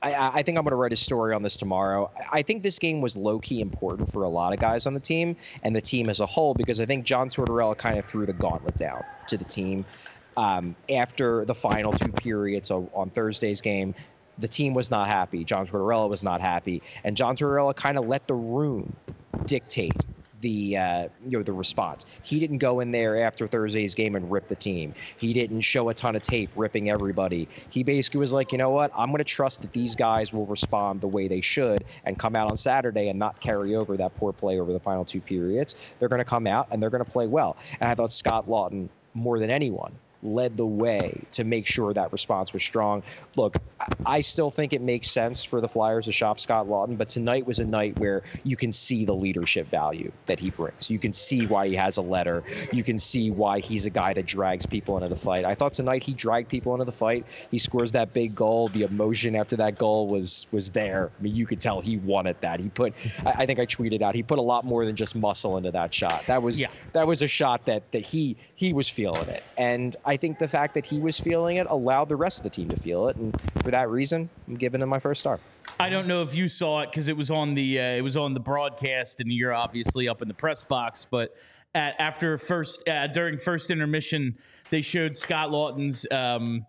I, 0.02 0.38
I 0.38 0.42
think 0.42 0.58
I'm 0.58 0.64
going 0.64 0.72
to 0.72 0.76
write 0.76 0.92
a 0.92 0.96
story 0.96 1.34
on 1.34 1.42
this 1.42 1.56
tomorrow. 1.56 2.10
I 2.32 2.42
think 2.42 2.62
this 2.62 2.78
game 2.78 3.00
was 3.00 3.16
low 3.16 3.38
key 3.38 3.60
important 3.60 4.08
for 4.08 4.24
a 4.24 4.28
lot 4.28 4.52
of 4.52 4.58
guys 4.58 4.86
on 4.86 4.94
the 4.94 5.00
team 5.00 5.36
and 5.62 5.74
the 5.74 5.80
team 5.80 6.08
as 6.10 6.20
a 6.20 6.26
whole 6.26 6.54
because 6.54 6.80
I 6.80 6.86
think 6.86 7.06
John 7.06 7.28
Tortorella 7.28 7.76
kind 7.76 7.98
of 7.98 8.06
threw 8.06 8.26
the 8.26 8.32
gauntlet 8.32 8.76
down 8.76 9.04
to 9.28 9.38
the 9.38 9.44
team 9.44 9.86
um, 10.36 10.76
after 10.88 11.44
the 11.44 11.54
final 11.54 11.92
two 11.92 12.12
periods 12.12 12.70
on 12.70 13.10
Thursday's 13.10 13.60
game. 13.60 13.94
The 14.38 14.48
team 14.48 14.74
was 14.74 14.90
not 14.90 15.08
happy. 15.08 15.44
John 15.44 15.66
Tortorella 15.66 16.08
was 16.08 16.22
not 16.22 16.40
happy, 16.40 16.82
and 17.04 17.16
John 17.16 17.36
Tortorella 17.36 17.76
kind 17.76 17.98
of 17.98 18.06
let 18.06 18.26
the 18.26 18.34
room 18.34 18.96
dictate 19.46 20.06
the 20.42 20.76
uh, 20.76 21.08
you 21.26 21.38
know 21.38 21.42
the 21.42 21.52
response. 21.52 22.04
He 22.22 22.38
didn't 22.38 22.58
go 22.58 22.80
in 22.80 22.92
there 22.92 23.22
after 23.22 23.46
Thursday's 23.46 23.94
game 23.94 24.14
and 24.14 24.30
rip 24.30 24.48
the 24.48 24.56
team. 24.56 24.94
He 25.16 25.32
didn't 25.32 25.62
show 25.62 25.88
a 25.88 25.94
ton 25.94 26.14
of 26.16 26.22
tape 26.22 26.50
ripping 26.54 26.90
everybody. 26.90 27.48
He 27.70 27.82
basically 27.82 28.20
was 28.20 28.32
like, 28.32 28.52
you 28.52 28.58
know 28.58 28.70
what? 28.70 28.90
I'm 28.94 29.08
going 29.08 29.18
to 29.18 29.24
trust 29.24 29.62
that 29.62 29.72
these 29.72 29.96
guys 29.96 30.32
will 30.32 30.46
respond 30.46 31.00
the 31.00 31.08
way 31.08 31.28
they 31.28 31.40
should 31.40 31.84
and 32.04 32.18
come 32.18 32.36
out 32.36 32.50
on 32.50 32.56
Saturday 32.56 33.08
and 33.08 33.18
not 33.18 33.40
carry 33.40 33.74
over 33.74 33.96
that 33.96 34.14
poor 34.16 34.32
play 34.32 34.60
over 34.60 34.72
the 34.72 34.80
final 34.80 35.04
two 35.04 35.20
periods. 35.20 35.76
They're 35.98 36.08
going 36.08 36.18
to 36.18 36.26
come 36.26 36.46
out 36.46 36.68
and 36.70 36.82
they're 36.82 36.90
going 36.90 37.04
to 37.04 37.10
play 37.10 37.26
well. 37.26 37.56
And 37.80 37.88
I 37.88 37.94
thought 37.94 38.12
Scott 38.12 38.48
Laughton 38.48 38.88
more 39.14 39.38
than 39.38 39.50
anyone 39.50 39.94
led 40.22 40.56
the 40.56 40.66
way 40.66 41.22
to 41.32 41.44
make 41.44 41.66
sure 41.66 41.92
that 41.92 42.12
response 42.12 42.52
was 42.52 42.62
strong. 42.62 43.02
Look, 43.36 43.56
I 44.06 44.20
still 44.20 44.50
think 44.50 44.72
it 44.72 44.80
makes 44.80 45.10
sense 45.10 45.42
for 45.42 45.60
the 45.60 45.68
Flyers 45.68 46.06
to 46.06 46.12
shop 46.12 46.38
Scott 46.38 46.66
Laughton, 46.66 46.96
but 46.96 47.08
tonight 47.08 47.46
was 47.46 47.58
a 47.58 47.64
night 47.64 47.98
where 47.98 48.22
you 48.44 48.56
can 48.56 48.72
see 48.72 49.04
the 49.04 49.14
leadership 49.14 49.68
value 49.68 50.12
that 50.26 50.38
he 50.38 50.50
brings. 50.50 50.90
You 50.90 50.98
can 50.98 51.12
see 51.12 51.46
why 51.46 51.68
he 51.68 51.74
has 51.74 51.96
a 51.96 52.02
letter. 52.02 52.44
You 52.72 52.84
can 52.84 52.98
see 52.98 53.30
why 53.30 53.60
he's 53.60 53.86
a 53.86 53.90
guy 53.90 54.12
that 54.12 54.26
drags 54.26 54.66
people 54.66 54.96
into 54.96 55.08
the 55.08 55.16
fight. 55.16 55.44
I 55.44 55.54
thought 55.54 55.72
tonight 55.72 56.02
he 56.02 56.14
dragged 56.14 56.48
people 56.48 56.74
into 56.74 56.84
the 56.84 56.92
fight. 56.92 57.26
He 57.50 57.58
scores 57.58 57.92
that 57.92 58.12
big 58.12 58.34
goal. 58.34 58.68
The 58.68 58.82
emotion 58.82 59.34
after 59.34 59.56
that 59.56 59.78
goal 59.78 60.08
was 60.08 60.46
was 60.52 60.70
there. 60.70 61.10
I 61.18 61.22
mean, 61.22 61.34
you 61.34 61.46
could 61.46 61.60
tell 61.60 61.80
he 61.80 61.96
wanted 61.96 62.40
that. 62.40 62.60
He 62.60 62.68
put, 62.68 62.94
I, 63.24 63.32
I 63.42 63.46
think 63.46 63.58
I 63.58 63.66
tweeted 63.66 64.02
out, 64.02 64.14
he 64.14 64.22
put 64.22 64.38
a 64.38 64.42
lot 64.42 64.64
more 64.64 64.84
than 64.84 64.96
just 64.96 65.16
muscle 65.16 65.56
into 65.56 65.70
that 65.72 65.92
shot. 65.92 66.24
That 66.26 66.42
was 66.42 66.60
yeah. 66.60 66.68
that 66.92 67.06
was 67.06 67.22
a 67.22 67.28
shot 67.28 67.66
that 67.66 67.90
that 67.92 68.04
he 68.04 68.36
he 68.54 68.72
was 68.72 68.88
feeling 68.88 69.28
it, 69.28 69.42
and 69.56 69.96
I 70.04 70.11
think 70.16 70.38
the 70.38 70.48
fact 70.48 70.74
that 70.74 70.86
he 70.86 70.98
was 70.98 71.18
feeling 71.18 71.56
it 71.56 71.66
allowed 71.68 72.08
the 72.08 72.16
rest 72.16 72.38
of 72.38 72.44
the 72.44 72.50
team 72.50 72.68
to 72.68 72.76
feel 72.76 73.08
it, 73.08 73.16
and 73.16 73.38
for 73.62 73.70
that 73.70 73.88
reason, 73.90 74.28
I'm 74.48 74.56
giving 74.56 74.82
him 74.82 74.88
my 74.88 74.98
first 74.98 75.20
star. 75.20 75.40
I 75.80 75.90
don't 75.90 76.06
know 76.06 76.22
if 76.22 76.34
you 76.34 76.48
saw 76.48 76.80
it 76.82 76.90
because 76.90 77.08
it 77.08 77.16
was 77.16 77.30
on 77.30 77.54
the 77.54 77.80
uh, 77.80 77.82
it 77.82 78.02
was 78.02 78.16
on 78.16 78.34
the 78.34 78.40
broadcast, 78.40 79.20
and 79.20 79.32
you're 79.32 79.54
obviously 79.54 80.08
up 80.08 80.22
in 80.22 80.28
the 80.28 80.34
press 80.34 80.64
box. 80.64 81.06
But 81.10 81.34
at, 81.74 81.94
after 81.98 82.38
first 82.38 82.86
uh, 82.88 83.06
during 83.08 83.38
first 83.38 83.70
intermission, 83.70 84.36
they 84.70 84.82
showed 84.82 85.16
Scott 85.16 85.50
Laughton's 85.50 86.06
Um, 86.10 86.66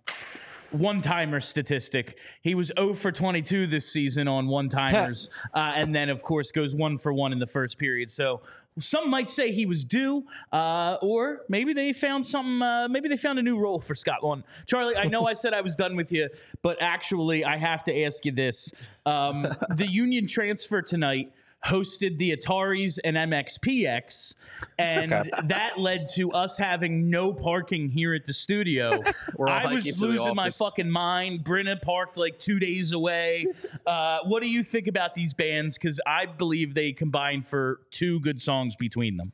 one 0.73 1.01
timer 1.01 1.39
statistic. 1.39 2.17
He 2.41 2.55
was 2.55 2.71
0 2.77 2.93
for 2.93 3.11
22 3.11 3.67
this 3.67 3.91
season 3.91 4.27
on 4.27 4.47
one 4.47 4.69
timers, 4.69 5.29
uh, 5.53 5.73
and 5.75 5.93
then 5.93 6.09
of 6.09 6.23
course 6.23 6.51
goes 6.51 6.75
one 6.75 6.97
for 6.97 7.13
one 7.13 7.31
in 7.31 7.39
the 7.39 7.47
first 7.47 7.77
period. 7.77 8.09
So 8.09 8.41
some 8.79 9.09
might 9.09 9.29
say 9.29 9.51
he 9.51 9.65
was 9.65 9.83
due, 9.83 10.25
uh, 10.51 10.97
or 11.01 11.43
maybe 11.47 11.73
they 11.73 11.93
found 11.93 12.25
something. 12.25 12.61
Uh, 12.61 12.87
maybe 12.89 13.07
they 13.07 13.17
found 13.17 13.39
a 13.39 13.43
new 13.43 13.57
role 13.57 13.79
for 13.79 13.95
Scott 13.95 14.21
Laughton. 14.21 14.43
Charlie, 14.65 14.95
I 14.95 15.05
know 15.05 15.27
I 15.27 15.33
said 15.33 15.53
I 15.53 15.61
was 15.61 15.75
done 15.75 15.95
with 15.95 16.11
you, 16.11 16.29
but 16.61 16.81
actually 16.81 17.45
I 17.45 17.57
have 17.57 17.83
to 17.85 18.03
ask 18.03 18.25
you 18.25 18.31
this: 18.31 18.73
um, 19.05 19.47
the 19.75 19.87
Union 19.87 20.27
transfer 20.27 20.81
tonight 20.81 21.31
hosted 21.65 22.17
the 22.17 22.35
Ataris 22.35 22.99
and 23.03 23.15
MXPX, 23.15 24.35
and 24.77 25.13
okay. 25.13 25.29
that 25.45 25.79
led 25.79 26.07
to 26.15 26.31
us 26.31 26.57
having 26.57 27.09
no 27.09 27.33
parking 27.33 27.89
here 27.89 28.13
at 28.13 28.25
the 28.25 28.33
studio. 28.33 28.91
I 29.47 29.73
was 29.73 30.01
losing 30.01 30.35
my 30.35 30.49
fucking 30.49 30.89
mind. 30.89 31.43
Brenna 31.43 31.81
parked 31.81 32.17
like 32.17 32.37
two 32.39 32.59
days 32.59 32.91
away. 32.91 33.47
Uh, 33.85 34.19
what 34.25 34.41
do 34.41 34.49
you 34.49 34.63
think 34.63 34.87
about 34.87 35.15
these 35.15 35.33
bands? 35.33 35.77
Because 35.77 35.99
I 36.05 36.25
believe 36.25 36.75
they 36.75 36.91
combined 36.91 37.47
for 37.47 37.79
two 37.91 38.19
good 38.19 38.41
songs 38.41 38.75
between 38.75 39.15
them. 39.15 39.31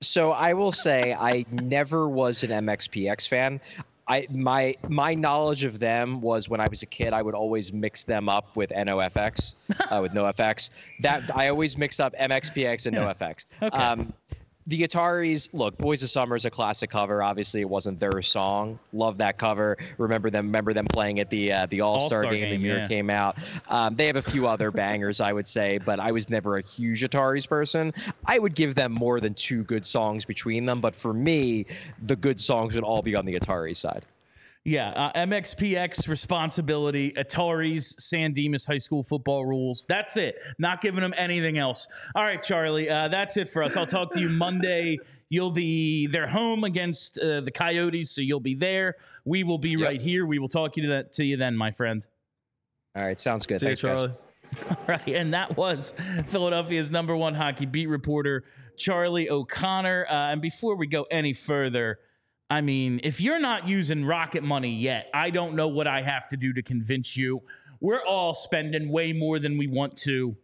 So 0.00 0.32
I 0.32 0.54
will 0.54 0.72
say 0.72 1.14
I 1.14 1.46
never 1.50 2.08
was 2.08 2.42
an 2.42 2.50
MXPX 2.50 3.28
fan. 3.28 3.60
I 4.06 4.26
my 4.30 4.74
my 4.88 5.14
knowledge 5.14 5.64
of 5.64 5.78
them 5.78 6.20
was 6.20 6.48
when 6.48 6.60
I 6.60 6.68
was 6.68 6.82
a 6.82 6.86
kid. 6.86 7.12
I 7.12 7.22
would 7.22 7.34
always 7.34 7.72
mix 7.72 8.04
them 8.04 8.28
up 8.28 8.54
with 8.56 8.70
NOFX, 8.70 9.54
uh, 9.90 10.00
with 10.02 10.12
NoFX. 10.14 10.70
That 11.00 11.22
I 11.34 11.48
always 11.48 11.78
mixed 11.78 12.00
up 12.00 12.14
MXPX 12.20 12.86
and 12.86 12.96
NoFX. 12.96 13.46
Okay. 13.62 13.76
Um, 13.76 14.12
the 14.66 14.82
Ataris, 14.82 15.50
look, 15.52 15.76
Boys 15.76 16.02
of 16.02 16.08
Summer 16.08 16.36
is 16.36 16.46
a 16.46 16.50
classic 16.50 16.90
cover. 16.90 17.22
Obviously, 17.22 17.60
it 17.60 17.68
wasn't 17.68 18.00
their 18.00 18.22
song. 18.22 18.78
Love 18.92 19.18
that 19.18 19.36
cover. 19.36 19.76
Remember 19.98 20.30
them. 20.30 20.46
Remember 20.46 20.72
them 20.72 20.86
playing 20.86 21.20
at 21.20 21.28
the 21.28 21.52
uh, 21.52 21.66
the 21.66 21.82
All 21.82 22.00
Star 22.00 22.22
game, 22.22 22.32
game, 22.32 22.60
the 22.60 22.66
year 22.66 22.78
yeah. 22.78 22.88
came 22.88 23.10
out. 23.10 23.36
Um, 23.68 23.94
they 23.96 24.06
have 24.06 24.16
a 24.16 24.22
few 24.22 24.46
other 24.46 24.70
bangers, 24.70 25.20
I 25.20 25.32
would 25.32 25.46
say, 25.46 25.78
but 25.78 26.00
I 26.00 26.12
was 26.12 26.30
never 26.30 26.56
a 26.56 26.62
huge 26.62 27.02
Ataris 27.02 27.46
person. 27.46 27.92
I 28.24 28.38
would 28.38 28.54
give 28.54 28.74
them 28.74 28.92
more 28.92 29.20
than 29.20 29.34
two 29.34 29.64
good 29.64 29.84
songs 29.84 30.24
between 30.24 30.64
them, 30.64 30.80
but 30.80 30.96
for 30.96 31.12
me, 31.12 31.66
the 32.02 32.16
good 32.16 32.40
songs 32.40 32.74
would 32.74 32.84
all 32.84 33.02
be 33.02 33.14
on 33.14 33.26
the 33.26 33.38
Atari 33.38 33.76
side. 33.76 34.02
Yeah, 34.66 34.88
uh, 34.90 35.12
MXPX 35.12 36.08
responsibility, 36.08 37.12
Atari's 37.12 38.02
San 38.02 38.32
Dimas 38.32 38.64
High 38.64 38.78
School 38.78 39.02
football 39.02 39.44
rules. 39.44 39.84
That's 39.86 40.16
it. 40.16 40.36
Not 40.58 40.80
giving 40.80 41.02
them 41.02 41.12
anything 41.18 41.58
else. 41.58 41.86
All 42.14 42.24
right, 42.24 42.42
Charlie, 42.42 42.88
uh, 42.88 43.08
that's 43.08 43.36
it 43.36 43.50
for 43.50 43.62
us. 43.62 43.76
I'll 43.76 43.86
talk 43.86 44.12
to 44.12 44.20
you 44.20 44.30
Monday. 44.30 44.98
You'll 45.28 45.50
be 45.50 46.06
there 46.06 46.26
home 46.26 46.64
against 46.64 47.18
uh, 47.18 47.42
the 47.42 47.50
Coyotes, 47.50 48.10
so 48.10 48.22
you'll 48.22 48.40
be 48.40 48.54
there. 48.54 48.94
We 49.26 49.44
will 49.44 49.58
be 49.58 49.76
right 49.76 50.00
here. 50.00 50.24
We 50.24 50.38
will 50.38 50.48
talk 50.48 50.78
you 50.78 50.84
to, 50.84 50.88
that, 50.90 51.12
to 51.14 51.24
you 51.24 51.36
then, 51.36 51.56
my 51.56 51.70
friend. 51.70 52.06
All 52.96 53.04
right, 53.04 53.20
sounds 53.20 53.44
good. 53.44 53.60
See 53.60 53.66
you, 53.66 53.76
Thanks, 53.76 53.82
guys. 53.82 53.98
Charlie. 53.98 54.12
All 54.70 54.84
right, 54.86 55.08
and 55.08 55.34
that 55.34 55.58
was 55.58 55.92
Philadelphia's 56.28 56.90
number 56.90 57.14
one 57.14 57.34
hockey 57.34 57.66
beat 57.66 57.88
reporter, 57.88 58.44
Charlie 58.78 59.28
O'Connor. 59.28 60.06
Uh, 60.08 60.32
and 60.32 60.40
before 60.40 60.76
we 60.76 60.86
go 60.86 61.04
any 61.10 61.34
further, 61.34 61.98
I 62.50 62.60
mean, 62.60 63.00
if 63.02 63.20
you're 63.20 63.40
not 63.40 63.68
using 63.68 64.04
Rocket 64.04 64.42
Money 64.42 64.74
yet, 64.74 65.08
I 65.14 65.30
don't 65.30 65.54
know 65.54 65.68
what 65.68 65.86
I 65.86 66.02
have 66.02 66.28
to 66.28 66.36
do 66.36 66.52
to 66.52 66.62
convince 66.62 67.16
you. 67.16 67.42
We're 67.80 68.04
all 68.04 68.34
spending 68.34 68.90
way 68.90 69.12
more 69.12 69.38
than 69.38 69.58
we 69.58 69.66
want 69.66 69.96
to 69.98 70.36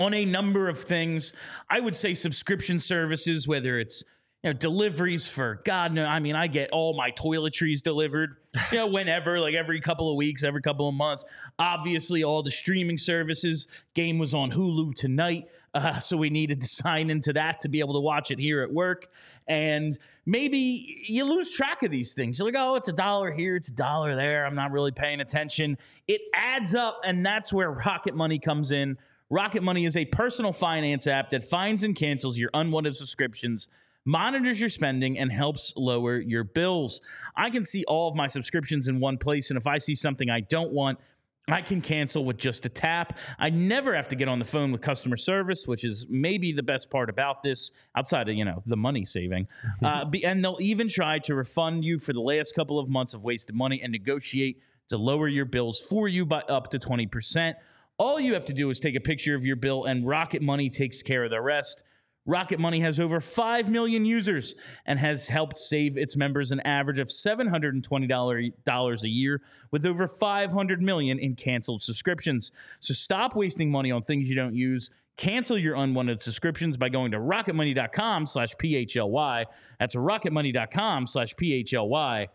on 0.00 0.14
a 0.14 0.24
number 0.24 0.68
of 0.68 0.80
things. 0.80 1.32
I 1.68 1.80
would 1.80 1.94
say 1.94 2.14
subscription 2.14 2.78
services, 2.78 3.48
whether 3.48 3.78
it's 3.78 4.04
you 4.42 4.50
know 4.50 4.54
deliveries 4.58 5.28
for 5.28 5.62
God 5.64 5.92
no, 5.92 6.04
I 6.04 6.20
mean 6.20 6.36
I 6.36 6.48
get 6.48 6.70
all 6.70 6.94
my 6.94 7.10
toiletries 7.12 7.80
delivered, 7.80 8.36
you 8.72 8.78
know, 8.78 8.86
whenever, 8.86 9.40
like 9.40 9.54
every 9.54 9.80
couple 9.80 10.10
of 10.10 10.16
weeks, 10.16 10.44
every 10.44 10.62
couple 10.62 10.88
of 10.88 10.94
months. 10.94 11.24
Obviously, 11.58 12.22
all 12.22 12.42
the 12.42 12.50
streaming 12.50 12.98
services. 12.98 13.66
Game 13.94 14.18
was 14.18 14.34
on 14.34 14.52
Hulu 14.52 14.94
tonight. 14.94 15.48
Uh, 15.74 15.98
so 15.98 16.16
we 16.16 16.30
needed 16.30 16.60
to 16.60 16.68
sign 16.68 17.10
into 17.10 17.32
that 17.32 17.60
to 17.60 17.68
be 17.68 17.80
able 17.80 17.94
to 17.94 18.00
watch 18.00 18.30
it 18.30 18.38
here 18.38 18.62
at 18.62 18.72
work. 18.72 19.08
And 19.48 19.98
maybe 20.24 21.02
you 21.06 21.24
lose 21.24 21.50
track 21.52 21.82
of 21.82 21.90
these 21.90 22.14
things. 22.14 22.38
You're 22.38 22.46
like, 22.46 22.54
oh, 22.56 22.76
it's 22.76 22.88
a 22.88 22.92
dollar 22.92 23.32
here, 23.32 23.56
it's 23.56 23.68
a 23.68 23.74
dollar 23.74 24.14
there. 24.14 24.46
I'm 24.46 24.54
not 24.54 24.70
really 24.70 24.92
paying 24.92 25.20
attention. 25.20 25.76
It 26.06 26.20
adds 26.32 26.76
up, 26.76 27.00
and 27.04 27.26
that's 27.26 27.52
where 27.52 27.72
Rocket 27.72 28.14
Money 28.14 28.38
comes 28.38 28.70
in. 28.70 28.96
Rocket 29.30 29.64
Money 29.64 29.84
is 29.84 29.96
a 29.96 30.04
personal 30.04 30.52
finance 30.52 31.08
app 31.08 31.30
that 31.30 31.42
finds 31.42 31.82
and 31.82 31.96
cancels 31.96 32.38
your 32.38 32.50
unwanted 32.54 32.94
subscriptions, 32.94 33.68
monitors 34.04 34.60
your 34.60 34.68
spending, 34.68 35.18
and 35.18 35.32
helps 35.32 35.72
lower 35.76 36.20
your 36.20 36.44
bills. 36.44 37.00
I 37.34 37.50
can 37.50 37.64
see 37.64 37.84
all 37.88 38.08
of 38.08 38.14
my 38.14 38.28
subscriptions 38.28 38.86
in 38.86 39.00
one 39.00 39.18
place, 39.18 39.50
and 39.50 39.58
if 39.58 39.66
I 39.66 39.78
see 39.78 39.96
something 39.96 40.30
I 40.30 40.40
don't 40.40 40.72
want, 40.72 41.00
I 41.48 41.60
can 41.60 41.82
cancel 41.82 42.24
with 42.24 42.38
just 42.38 42.64
a 42.64 42.70
tap. 42.70 43.18
I 43.38 43.50
never 43.50 43.94
have 43.94 44.08
to 44.08 44.16
get 44.16 44.28
on 44.28 44.38
the 44.38 44.46
phone 44.46 44.72
with 44.72 44.80
customer 44.80 45.18
service, 45.18 45.66
which 45.66 45.84
is 45.84 46.06
maybe 46.08 46.52
the 46.52 46.62
best 46.62 46.90
part 46.90 47.10
about 47.10 47.42
this, 47.42 47.70
outside 47.94 48.28
of 48.30 48.34
you 48.34 48.46
know 48.46 48.62
the 48.64 48.76
money 48.76 49.04
saving. 49.04 49.48
uh, 49.82 50.06
and 50.24 50.42
they'll 50.42 50.58
even 50.60 50.88
try 50.88 51.18
to 51.20 51.34
refund 51.34 51.84
you 51.84 51.98
for 51.98 52.14
the 52.14 52.20
last 52.20 52.54
couple 52.54 52.78
of 52.78 52.88
months 52.88 53.12
of 53.12 53.22
wasted 53.22 53.54
money 53.54 53.80
and 53.82 53.92
negotiate 53.92 54.58
to 54.88 54.96
lower 54.96 55.28
your 55.28 55.44
bills 55.44 55.78
for 55.78 56.08
you 56.08 56.24
by 56.24 56.40
up 56.48 56.70
to 56.70 56.78
twenty 56.78 57.06
percent. 57.06 57.58
All 57.98 58.18
you 58.18 58.34
have 58.34 58.46
to 58.46 58.54
do 58.54 58.70
is 58.70 58.80
take 58.80 58.96
a 58.96 59.00
picture 59.00 59.34
of 59.34 59.44
your 59.44 59.56
bill, 59.56 59.84
and 59.84 60.06
Rocket 60.06 60.40
Money 60.40 60.70
takes 60.70 61.02
care 61.02 61.24
of 61.24 61.30
the 61.30 61.40
rest. 61.40 61.84
Rocket 62.26 62.58
Money 62.58 62.80
has 62.80 62.98
over 62.98 63.20
5 63.20 63.68
million 63.68 64.04
users 64.04 64.54
and 64.86 64.98
has 64.98 65.28
helped 65.28 65.58
save 65.58 65.98
its 65.98 66.16
members 66.16 66.52
an 66.52 66.60
average 66.60 66.98
of 66.98 67.08
$720 67.08 69.02
a 69.02 69.08
year 69.08 69.42
with 69.70 69.84
over 69.84 70.08
500 70.08 70.82
million 70.82 71.18
in 71.18 71.36
canceled 71.36 71.82
subscriptions. 71.82 72.50
So 72.80 72.94
stop 72.94 73.36
wasting 73.36 73.70
money 73.70 73.90
on 73.90 74.02
things 74.02 74.28
you 74.28 74.36
don't 74.36 74.54
use. 74.54 74.90
Cancel 75.16 75.58
your 75.58 75.76
unwanted 75.76 76.20
subscriptions 76.20 76.76
by 76.76 76.88
going 76.88 77.12
to 77.12 77.18
rocketmoney.com 77.18 78.26
slash 78.26 78.54
PHLY. 78.56 79.44
That's 79.78 79.94
rocketmoney.com 79.94 81.06
slash 81.06 81.34
PHLY. 81.34 82.28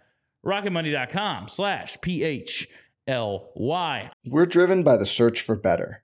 Rocketmoney.com 0.45 1.47
slash 1.49 1.97
PHLY. 1.97 4.09
We're 4.25 4.45
driven 4.45 4.83
by 4.83 4.95
the 4.97 5.05
search 5.05 5.41
for 5.41 5.55
better. 5.57 6.03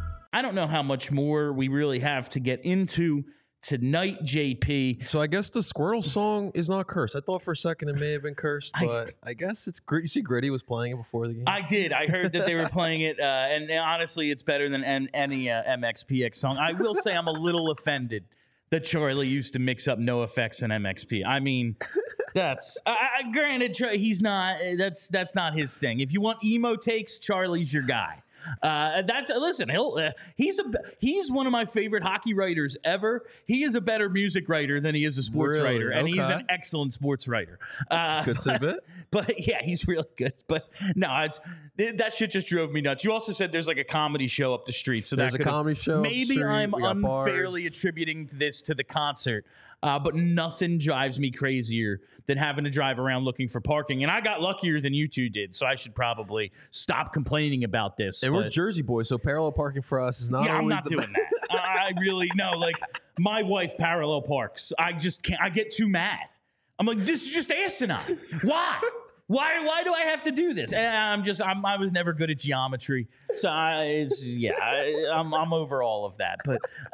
I 0.33 0.41
don't 0.41 0.55
know 0.55 0.67
how 0.67 0.83
much 0.83 1.11
more 1.11 1.51
we 1.51 1.67
really 1.67 1.99
have 1.99 2.29
to 2.31 2.39
get 2.39 2.61
into 2.61 3.25
tonight, 3.61 4.21
JP. 4.23 5.07
So 5.07 5.21
I 5.21 5.27
guess 5.27 5.49
the 5.49 5.61
squirrel 5.61 6.01
song 6.01 6.51
is 6.53 6.69
not 6.69 6.87
cursed. 6.87 7.15
I 7.15 7.19
thought 7.19 7.41
for 7.43 7.51
a 7.51 7.55
second 7.55 7.89
it 7.89 7.99
may 7.99 8.11
have 8.11 8.23
been 8.23 8.35
cursed, 8.35 8.73
but 8.79 9.13
I, 9.23 9.33
guess 9.33 9.67
it's 9.67 9.79
great. 9.79 10.03
You 10.03 10.07
see, 10.07 10.21
Gritty 10.21 10.49
was 10.49 10.63
playing 10.63 10.93
it 10.93 10.97
before 10.97 11.27
the 11.27 11.33
game. 11.33 11.43
I 11.47 11.61
did. 11.61 11.93
I 11.93 12.07
heard 12.07 12.33
that 12.33 12.45
they 12.45 12.55
were 12.55 12.69
playing 12.69 13.01
it, 13.01 13.19
uh, 13.19 13.23
and 13.23 13.69
honestly, 13.71 14.31
it's 14.31 14.43
better 14.43 14.69
than 14.69 14.83
any 14.83 15.49
uh, 15.49 15.63
MXPX 15.63 16.35
song. 16.35 16.57
I 16.57 16.73
will 16.73 16.95
say 16.95 17.15
I'm 17.15 17.27
a 17.27 17.31
little 17.33 17.71
offended 17.71 18.25
that 18.71 18.85
Charlie 18.85 19.27
used 19.27 19.53
to 19.53 19.59
mix 19.59 19.87
up 19.87 19.99
NOFX 19.99 20.63
and 20.63 20.71
MXP. 20.71 21.25
I 21.25 21.39
mean, 21.41 21.75
that's 22.33 22.79
I 22.85 23.09
I- 23.19 23.31
granted. 23.31 23.75
He's 23.77 24.21
not. 24.21 24.57
That's 24.77 25.09
that's 25.09 25.35
not 25.35 25.53
his 25.53 25.77
thing. 25.77 25.99
If 25.99 26.13
you 26.13 26.21
want 26.21 26.43
emo 26.43 26.75
takes, 26.75 27.19
Charlie's 27.19 27.73
your 27.73 27.83
guy. 27.83 28.23
Uh, 28.61 29.01
that's 29.03 29.29
listen. 29.29 29.69
He'll, 29.69 29.95
uh, 29.97 30.11
he's 30.35 30.59
a 30.59 30.63
he's 30.99 31.31
one 31.31 31.45
of 31.45 31.51
my 31.51 31.65
favorite 31.65 32.03
hockey 32.03 32.33
writers 32.33 32.77
ever. 32.83 33.25
He 33.45 33.63
is 33.63 33.75
a 33.75 33.81
better 33.81 34.09
music 34.09 34.47
writer 34.49 34.79
than 34.81 34.95
he 34.95 35.05
is 35.05 35.17
a 35.17 35.23
sports 35.23 35.57
Really? 35.57 35.75
writer, 35.75 35.89
and 35.91 36.07
he's 36.07 36.27
an 36.29 36.45
excellent 36.49 36.93
sports 36.93 37.27
writer. 37.27 37.59
That's 37.89 38.27
a 38.27 38.33
good 38.33 38.39
tidbit. 38.39 38.79
But 39.11 39.45
yeah, 39.45 39.61
he's 39.61 39.87
really 39.89 40.05
good. 40.17 40.31
But 40.47 40.69
no, 40.95 41.13
it's 41.23 41.37
th- 41.77 41.97
that 41.97 42.13
shit 42.13 42.31
just 42.31 42.47
drove 42.47 42.71
me 42.71 42.79
nuts. 42.79 43.03
You 43.03 43.11
also 43.11 43.33
said 43.33 43.51
there's 43.51 43.67
like 43.67 43.77
a 43.77 43.83
comedy 43.83 44.27
show 44.27 44.53
up 44.53 44.65
the 44.65 44.71
street, 44.71 45.05
so 45.05 45.17
There's 45.17 45.33
a 45.33 45.39
comedy 45.39 45.75
show 45.75 45.99
Maybe. 45.99 46.41
I'm 46.41 46.73
unfairly 46.73 47.63
bars. 47.63 47.77
attributing 47.77 48.29
this 48.33 48.61
to 48.63 48.73
the 48.73 48.85
concert, 48.85 49.45
uh, 49.83 49.97
but 49.99 50.15
nothing 50.15 50.77
drives 50.77 51.19
me 51.19 51.31
crazier 51.31 52.01
than 52.27 52.37
having 52.37 52.63
to 52.63 52.69
drive 52.69 52.99
around 52.99 53.23
looking 53.23 53.47
for 53.47 53.59
parking. 53.59 54.03
And 54.03 54.11
I 54.11 54.21
got 54.21 54.41
luckier 54.41 54.79
than 54.79 54.93
you 54.93 55.07
two 55.07 55.29
did, 55.29 55.55
so 55.55 55.65
I 55.65 55.75
should 55.75 55.95
probably 55.95 56.51
stop 56.69 57.13
complaining 57.13 57.63
about 57.63 57.97
this. 57.97 58.23
and 58.23 58.33
we're 58.33 58.49
Jersey 58.49 58.81
boys, 58.83 59.09
so 59.09 59.17
parallel 59.17 59.51
parking 59.51 59.81
for 59.81 59.99
us 59.99 60.21
is 60.21 60.29
not 60.29 60.45
yeah, 60.45 60.57
I'm 60.57 60.67
not 60.67 60.83
the 60.83 60.91
doing 60.91 61.11
best. 61.11 61.35
that. 61.49 61.63
I 61.63 61.93
really 61.99 62.29
no. 62.35 62.51
Like 62.51 62.75
my 63.19 63.43
wife 63.43 63.77
parallel 63.77 64.21
parks. 64.21 64.71
I 64.77 64.93
just 64.93 65.23
can't. 65.23 65.41
I 65.41 65.49
get 65.49 65.71
too 65.71 65.87
mad. 65.89 66.19
I'm 66.79 66.85
like, 66.85 66.99
this 66.99 67.25
is 67.27 67.33
just 67.33 67.51
asinine. 67.51 68.19
Why? 68.43 68.81
Why? 69.27 69.63
Why 69.63 69.83
do 69.83 69.93
I 69.93 70.01
have 70.01 70.23
to 70.23 70.31
do 70.31 70.53
this? 70.53 70.73
And 70.73 70.95
I'm 70.95 71.23
just. 71.23 71.41
I'm, 71.41 71.65
I 71.65 71.77
was 71.77 71.91
never 71.91 72.13
good 72.13 72.29
at 72.29 72.39
geometry, 72.39 73.07
so 73.35 73.49
I, 73.49 73.83
it's, 73.83 74.25
yeah, 74.25 74.53
I, 74.61 75.09
I'm 75.13 75.33
I'm 75.33 75.53
over 75.53 75.83
all 75.83 76.05
of 76.05 76.17
that. 76.17 76.39
But 76.45 76.59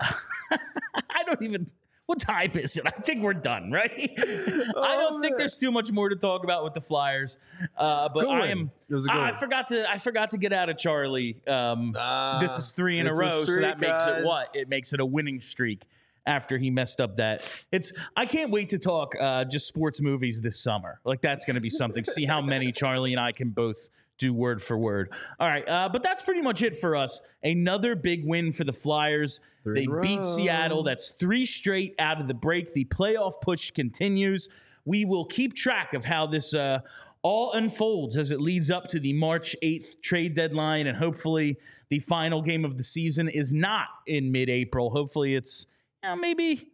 I 1.09 1.23
don't 1.25 1.41
even. 1.41 1.69
What 2.07 2.19
time 2.19 2.51
is 2.55 2.75
it? 2.77 2.83
I 2.87 2.89
think 2.91 3.21
we're 3.21 3.33
done, 3.33 3.69
right? 3.71 3.91
I 4.17 4.63
Oh, 4.75 5.09
don't 5.11 5.21
think 5.21 5.37
there's 5.37 5.55
too 5.57 5.71
much 5.71 5.91
more 5.91 6.07
to 6.09 6.15
talk 6.15 6.43
about 6.45 6.63
with 6.63 6.73
the 6.73 6.81
Flyers. 6.81 7.37
Uh, 7.77 8.07
but 8.09 8.27
I 8.27 8.47
am. 8.47 8.71
It 8.89 8.95
was 8.95 9.05
a 9.05 9.09
good 9.09 9.17
I, 9.17 9.29
I 9.29 9.31
forgot 9.33 9.67
to. 9.67 9.89
I 9.91 9.97
forgot 9.99 10.31
to 10.31 10.37
get 10.37 10.53
out 10.53 10.69
of 10.69 10.77
Charlie. 10.77 11.41
Um, 11.45 11.91
this 12.39 12.57
is 12.57 12.71
three 12.71 12.99
in 12.99 13.07
a 13.07 13.09
it's 13.09 13.19
a 13.19 13.21
row, 13.21 13.43
so 13.43 13.59
that 13.59 13.79
makes 13.79 13.91
guys. 13.91 14.21
it 14.21 14.25
what? 14.25 14.47
It 14.55 14.69
makes 14.69 14.93
it 14.93 14.99
a 14.99 15.05
winning 15.05 15.41
streak. 15.41 15.83
After 16.25 16.57
he 16.57 16.69
messed 16.69 16.99
up 16.99 17.15
that, 17.15 17.41
it's. 17.71 17.93
I 18.15 18.25
can't 18.25 18.51
wait 18.51 18.69
to 18.71 18.79
talk 18.79 19.13
uh, 19.17 19.45
just 19.45 19.65
sports 19.65 20.01
movies 20.01 20.41
this 20.41 20.59
summer. 20.59 20.99
Like 21.05 21.21
that's 21.21 21.45
going 21.45 21.55
to 21.55 21.61
be 21.61 21.69
something. 21.69 22.03
See 22.03 22.25
how 22.25 22.41
many 22.41 22.71
Charlie 22.73 23.13
and 23.13 23.19
I 23.19 23.31
can 23.31 23.49
both 23.51 23.89
do 24.17 24.33
word 24.33 24.61
for 24.61 24.77
word. 24.77 25.13
All 25.39 25.47
right, 25.47 25.67
uh, 25.67 25.89
but 25.89 26.03
that's 26.03 26.21
pretty 26.21 26.41
much 26.41 26.61
it 26.61 26.75
for 26.75 26.95
us. 26.95 27.21
Another 27.43 27.95
big 27.95 28.25
win 28.25 28.51
for 28.51 28.63
the 28.63 28.73
Flyers. 28.73 29.41
Three 29.63 29.85
they 29.85 30.01
beat 30.01 30.19
row. 30.19 30.23
Seattle. 30.23 30.83
That's 30.83 31.11
three 31.11 31.45
straight 31.45 31.95
out 31.99 32.21
of 32.21 32.27
the 32.27 32.33
break. 32.33 32.73
The 32.73 32.85
playoff 32.85 33.41
push 33.41 33.71
continues. 33.71 34.49
We 34.85 35.05
will 35.05 35.25
keep 35.25 35.53
track 35.53 35.93
of 35.93 36.05
how 36.05 36.27
this 36.27 36.53
uh, 36.53 36.79
all 37.21 37.51
unfolds 37.53 38.15
as 38.15 38.31
it 38.31 38.39
leads 38.39 38.71
up 38.71 38.87
to 38.89 38.99
the 38.99 39.13
March 39.13 39.55
8th 39.61 40.01
trade 40.01 40.33
deadline. 40.33 40.87
And 40.87 40.97
hopefully, 40.97 41.57
the 41.89 41.99
final 41.99 42.41
game 42.41 42.63
of 42.63 42.77
the 42.77 42.83
season 42.83 43.27
is 43.27 43.51
not 43.51 43.87
in 44.05 44.31
mid 44.31 44.49
April. 44.49 44.89
Hopefully, 44.89 45.35
it's 45.35 45.67
you 46.03 46.09
know, 46.09 46.15
maybe. 46.15 46.69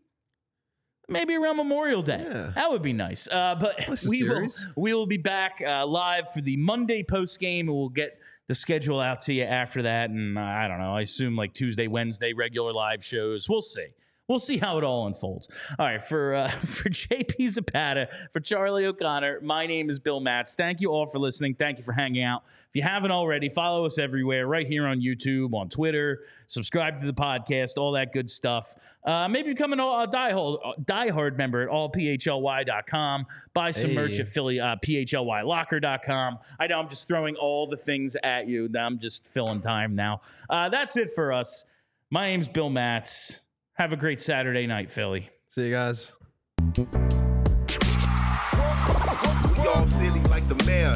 Maybe 1.10 1.36
around 1.36 1.58
Memorial 1.58 2.02
Day. 2.02 2.26
Yeah. 2.26 2.52
That 2.56 2.72
would 2.72 2.82
be 2.82 2.94
nice. 2.94 3.28
Uh, 3.28 3.56
but 3.60 3.88
we 4.08 4.24
will 4.24 4.48
we 4.78 4.94
will 4.94 5.06
be 5.06 5.18
back 5.18 5.62
uh, 5.66 5.86
live 5.86 6.32
for 6.32 6.42
the 6.42 6.58
Monday 6.58 7.04
post 7.04 7.40
game, 7.40 7.68
and 7.68 7.78
we'll 7.78 7.90
get 7.90 8.18
the 8.48 8.56
schedule 8.56 9.00
out 9.00 9.22
to 9.22 9.34
you 9.34 9.44
after 9.44 9.82
that. 9.82 10.10
And 10.10 10.38
uh, 10.38 10.42
I 10.42 10.68
don't 10.68 10.80
know. 10.80 10.96
I 10.96 11.02
assume 11.02 11.36
like 11.36 11.54
Tuesday, 11.54 11.88
Wednesday, 11.88 12.34
regular 12.34 12.72
live 12.72 13.04
shows. 13.04 13.50
We'll 13.50 13.62
see. 13.62 13.88
We'll 14.34 14.40
see 14.40 14.58
how 14.58 14.80
it 14.80 14.84
all 14.84 15.06
unfolds. 15.06 15.48
All 15.78 15.86
right, 15.86 16.02
for 16.02 16.34
uh, 16.34 16.50
for 16.50 16.90
JP 16.90 17.50
Zapata, 17.50 18.10
for 18.32 18.40
Charlie 18.40 18.84
O'Connor, 18.88 19.42
my 19.42 19.68
name 19.68 19.92
is 19.92 20.00
Bill 20.00 20.20
Matz. 20.20 20.56
Thank 20.56 20.82
you 20.82 20.90
all 20.90 21.06
for 21.06 21.20
listening. 21.20 21.54
Thank 21.54 21.78
you 21.78 21.84
for 21.84 21.92
hanging 21.92 22.24
out. 22.24 22.42
If 22.48 22.70
you 22.74 22.82
haven't 22.82 23.12
already, 23.12 23.48
follow 23.48 23.86
us 23.86 24.00
everywhere, 24.00 24.48
right 24.48 24.66
here 24.66 24.88
on 24.88 25.02
YouTube, 25.02 25.54
on 25.54 25.70
Twitter. 25.70 26.22
Subscribe 26.48 27.00
to 27.00 27.06
the 27.06 27.14
podcast, 27.14 27.78
all 27.78 27.92
that 27.92 28.12
good 28.12 28.28
stuff. 28.28 28.74
Uh, 29.04 29.28
maybe 29.28 29.50
become 29.50 29.72
an 29.72 29.80
uh, 29.80 30.08
diehard, 30.08 30.58
uh, 30.66 30.74
diehard 30.82 31.38
member 31.38 31.62
at 31.62 31.70
allphly.com. 31.70 33.28
Buy 33.54 33.70
some 33.70 33.92
Hey. 33.92 33.96
merch 33.96 34.20
at 34.20 34.28
Philly, 34.28 34.60
uh, 34.60 34.78
phlylocker.com. 34.84 36.40
I 36.60 36.66
know 36.66 36.80
I'm 36.80 36.90
just 36.90 37.08
throwing 37.08 37.36
all 37.36 37.68
the 37.68 37.78
things 37.78 38.18
at 38.24 38.48
you. 38.48 38.68
I'm 38.80 38.98
just 38.98 39.28
filling 39.32 39.62
time 39.62 39.94
now. 39.94 40.22
Uh, 40.50 40.70
that's 40.70 40.98
it 40.98 41.12
for 41.14 41.32
us. 41.32 41.68
My 42.10 42.26
name's 42.32 42.48
Bill 42.48 42.72
Matz. 42.72 43.40
Have 43.76 43.92
a 43.92 43.98
great 43.98 44.22
Saturday 44.22 44.68
night, 44.68 44.92
Philly. 44.92 45.30
See 45.48 45.66
you 45.66 45.72
guys. 45.72 46.16
We 46.78 46.86
all 49.68 49.88
silly 49.88 50.20
like 50.26 50.48
the 50.48 50.64
mayor. 50.68 50.96